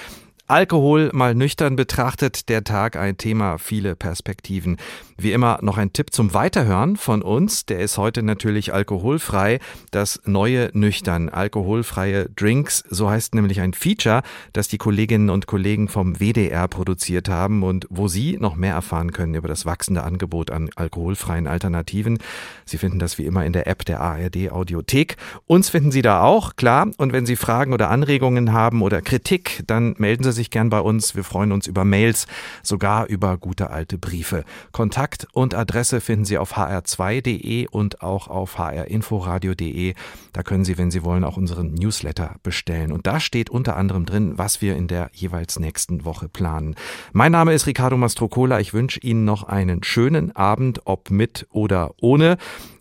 Alkohol 0.50 1.10
mal 1.12 1.34
nüchtern 1.34 1.76
betrachtet, 1.76 2.48
der 2.48 2.64
Tag 2.64 2.96
ein 2.96 3.18
Thema, 3.18 3.58
viele 3.58 3.94
Perspektiven. 3.94 4.78
Wie 5.18 5.32
immer 5.32 5.58
noch 5.60 5.76
ein 5.76 5.92
Tipp 5.92 6.10
zum 6.10 6.32
Weiterhören 6.32 6.96
von 6.96 7.20
uns, 7.20 7.66
der 7.66 7.80
ist 7.80 7.98
heute 7.98 8.22
natürlich 8.22 8.72
alkoholfrei. 8.72 9.58
Das 9.90 10.22
neue 10.24 10.70
Nüchtern, 10.72 11.28
alkoholfreie 11.28 12.30
Drinks, 12.34 12.82
so 12.88 13.10
heißt 13.10 13.34
nämlich 13.34 13.60
ein 13.60 13.74
Feature, 13.74 14.22
das 14.54 14.68
die 14.68 14.78
Kolleginnen 14.78 15.28
und 15.28 15.46
Kollegen 15.46 15.88
vom 15.88 16.18
WDR 16.18 16.66
produziert 16.66 17.28
haben 17.28 17.62
und 17.62 17.86
wo 17.90 18.08
Sie 18.08 18.38
noch 18.38 18.56
mehr 18.56 18.72
erfahren 18.72 19.12
können 19.12 19.34
über 19.34 19.48
das 19.48 19.66
wachsende 19.66 20.02
Angebot 20.02 20.50
an 20.50 20.70
alkoholfreien 20.76 21.46
Alternativen. 21.46 22.20
Sie 22.64 22.78
finden 22.78 23.00
das 23.00 23.18
wie 23.18 23.26
immer 23.26 23.44
in 23.44 23.52
der 23.52 23.66
App 23.66 23.84
der 23.84 24.00
ARD 24.00 24.50
Audiothek. 24.50 25.16
Uns 25.46 25.68
finden 25.68 25.90
Sie 25.90 26.00
da 26.00 26.22
auch, 26.22 26.56
klar. 26.56 26.88
Und 26.96 27.12
wenn 27.12 27.26
Sie 27.26 27.36
Fragen 27.36 27.74
oder 27.74 27.90
Anregungen 27.90 28.54
haben 28.54 28.80
oder 28.80 29.02
Kritik, 29.02 29.62
dann 29.66 29.94
melden 29.98 30.24
Sie 30.24 30.37
sich 30.37 30.37
gern 30.50 30.70
bei 30.70 30.80
uns. 30.80 31.16
Wir 31.16 31.24
freuen 31.24 31.52
uns 31.52 31.66
über 31.66 31.84
Mails, 31.84 32.26
sogar 32.62 33.06
über 33.06 33.36
gute 33.36 33.70
alte 33.70 33.98
Briefe. 33.98 34.44
Kontakt 34.72 35.26
und 35.32 35.54
Adresse 35.54 36.00
finden 36.00 36.24
Sie 36.24 36.38
auf 36.38 36.56
hr2.de 36.56 37.66
und 37.68 38.02
auch 38.02 38.28
auf 38.28 38.58
hrinforadio.de. 38.58 39.94
Da 40.32 40.42
können 40.42 40.64
Sie, 40.64 40.78
wenn 40.78 40.90
Sie 40.90 41.04
wollen, 41.04 41.24
auch 41.24 41.36
unseren 41.36 41.74
Newsletter 41.74 42.36
bestellen. 42.42 42.92
Und 42.92 43.06
da 43.06 43.20
steht 43.20 43.50
unter 43.50 43.76
anderem 43.76 44.06
drin, 44.06 44.38
was 44.38 44.62
wir 44.62 44.76
in 44.76 44.88
der 44.88 45.10
jeweils 45.12 45.58
nächsten 45.58 46.04
Woche 46.04 46.28
planen. 46.28 46.74
Mein 47.12 47.32
Name 47.32 47.52
ist 47.52 47.66
Ricardo 47.66 47.96
Mastrocola. 47.96 48.60
Ich 48.60 48.72
wünsche 48.72 49.00
Ihnen 49.00 49.24
noch 49.24 49.42
einen 49.42 49.82
schönen 49.82 50.34
Abend, 50.34 50.82
ob 50.84 51.10
mit 51.10 51.46
oder 51.50 51.94
ohne. 52.00 52.38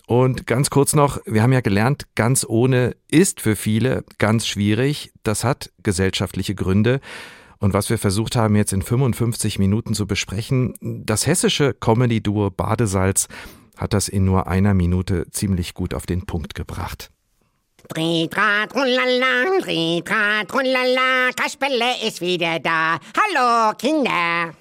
Und 0.08 0.48
ganz 0.48 0.70
kurz 0.70 0.94
noch, 0.94 1.20
wir 1.26 1.44
haben 1.44 1.52
ja 1.52 1.60
gelernt, 1.60 2.08
ganz 2.16 2.46
ohne 2.48 2.96
ist 3.12 3.42
für 3.42 3.58
viele 3.58 4.06
ganz 4.20 4.48
schwierig. 4.48 5.12
Das 5.24 5.44
hat 5.44 5.72
gesellschaftliche 5.84 6.56
Gründe. 6.56 7.02
Und 7.60 7.74
was 7.74 7.90
wir 7.90 7.98
versucht 7.98 8.36
haben, 8.36 8.56
jetzt 8.56 8.74
in 8.74 8.82
55 8.82 9.60
Minuten 9.60 9.94
zu 9.94 10.06
besprechen, 10.06 10.74
das 10.82 11.26
hessische 11.26 11.74
Comedy-Duo 11.74 12.52
Badesalz 12.52 13.28
hat 13.76 13.94
das 13.94 14.08
in 14.08 14.26
nur 14.26 14.48
einer 14.48 14.74
Minute 14.74 15.30
ziemlich 15.32 15.74
gut 15.74 15.94
auf 15.94 16.06
den 16.06 16.26
Punkt 16.26 16.56
gebracht. 16.56 17.12
Drehdraht, 17.90 18.76
rullala, 18.76 19.60
Drehdraht, 19.62 20.54
rullala, 20.54 21.32
Kasperle 21.36 22.06
ist 22.06 22.22
wieder 22.22 22.60
da. 22.60 22.98
Hallo, 23.16 23.74
Kinder. 23.78 24.12
Hallo, 24.12 24.54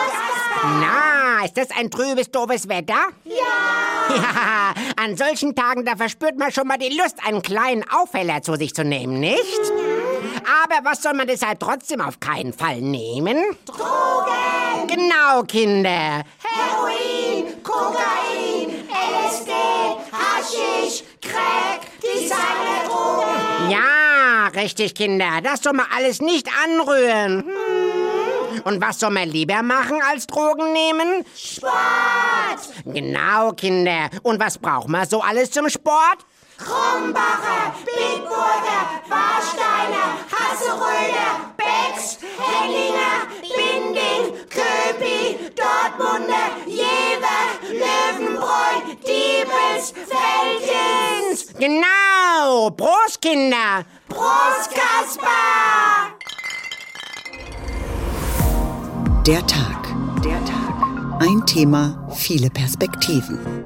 Kasperle. 0.00 0.80
Na, 0.80 1.44
ist 1.44 1.56
das 1.56 1.68
ein 1.78 1.90
trübes, 1.90 2.30
doofes 2.30 2.68
Wetter? 2.68 3.10
Ja. 3.24 3.88
Ja, 4.14 4.74
an 4.96 5.16
solchen 5.16 5.54
Tagen, 5.54 5.84
da 5.84 5.96
verspürt 5.96 6.38
man 6.38 6.50
schon 6.50 6.66
mal 6.66 6.78
die 6.78 6.96
Lust, 6.96 7.16
einen 7.24 7.42
kleinen 7.42 7.84
Aufheller 7.88 8.42
zu 8.42 8.56
sich 8.56 8.74
zu 8.74 8.84
nehmen, 8.84 9.20
nicht? 9.20 9.38
Aber 10.38 10.84
was 10.88 11.02
soll 11.02 11.14
man 11.14 11.26
deshalb 11.26 11.60
trotzdem 11.60 12.00
auf 12.00 12.20
keinen 12.20 12.52
Fall 12.52 12.80
nehmen? 12.80 13.36
Drogen! 13.66 14.86
Genau, 14.86 15.42
Kinder. 15.46 16.24
Heroin, 16.42 17.62
Kokain, 17.62 18.88
LSD, 18.88 19.50
Haschisch, 20.12 21.04
Crack, 21.20 21.82
Designerdrogen. 22.02 23.70
Ja, 23.70 24.48
richtig, 24.54 24.94
Kinder. 24.94 25.40
Das 25.42 25.62
soll 25.62 25.74
man 25.74 25.86
alles 25.94 26.20
nicht 26.20 26.48
anrühren. 26.64 27.44
Hm. 27.44 28.62
Und 28.64 28.80
was 28.80 28.98
soll 28.98 29.10
man 29.10 29.28
lieber 29.28 29.62
machen 29.62 30.00
als 30.10 30.26
Drogen 30.26 30.72
nehmen? 30.72 31.24
Sport! 31.36 31.72
Genau, 32.84 33.52
Kinder. 33.52 34.08
Und 34.22 34.40
was 34.40 34.58
braucht 34.58 34.88
man 34.88 35.06
so 35.08 35.20
alles 35.20 35.50
zum 35.50 35.68
Sport? 35.68 36.24
Krombacher, 36.58 37.72
Bitburger, 37.84 38.82
Warsteiner, 39.08 40.08
Hasseröder, 40.32 41.54
Becks, 41.56 42.18
Henninger, 42.36 43.28
Binding, 43.40 44.34
Köpi, 44.50 45.38
Dortmunder, 45.54 46.46
Jever, 46.66 47.42
Löwenbräu, 47.62 48.96
Diebels, 49.06 49.92
Felkins. 49.92 51.54
Genau, 51.58 52.70
Prost, 52.70 53.20
Kinder. 53.22 53.84
Prost, 54.08 54.70
Kasper. 54.74 56.12
Der 59.24 59.46
Tag. 59.46 59.94
Der 60.24 60.44
Tag. 60.44 61.20
Ein 61.20 61.44
Thema, 61.46 62.08
viele 62.16 62.50
Perspektiven. 62.50 63.64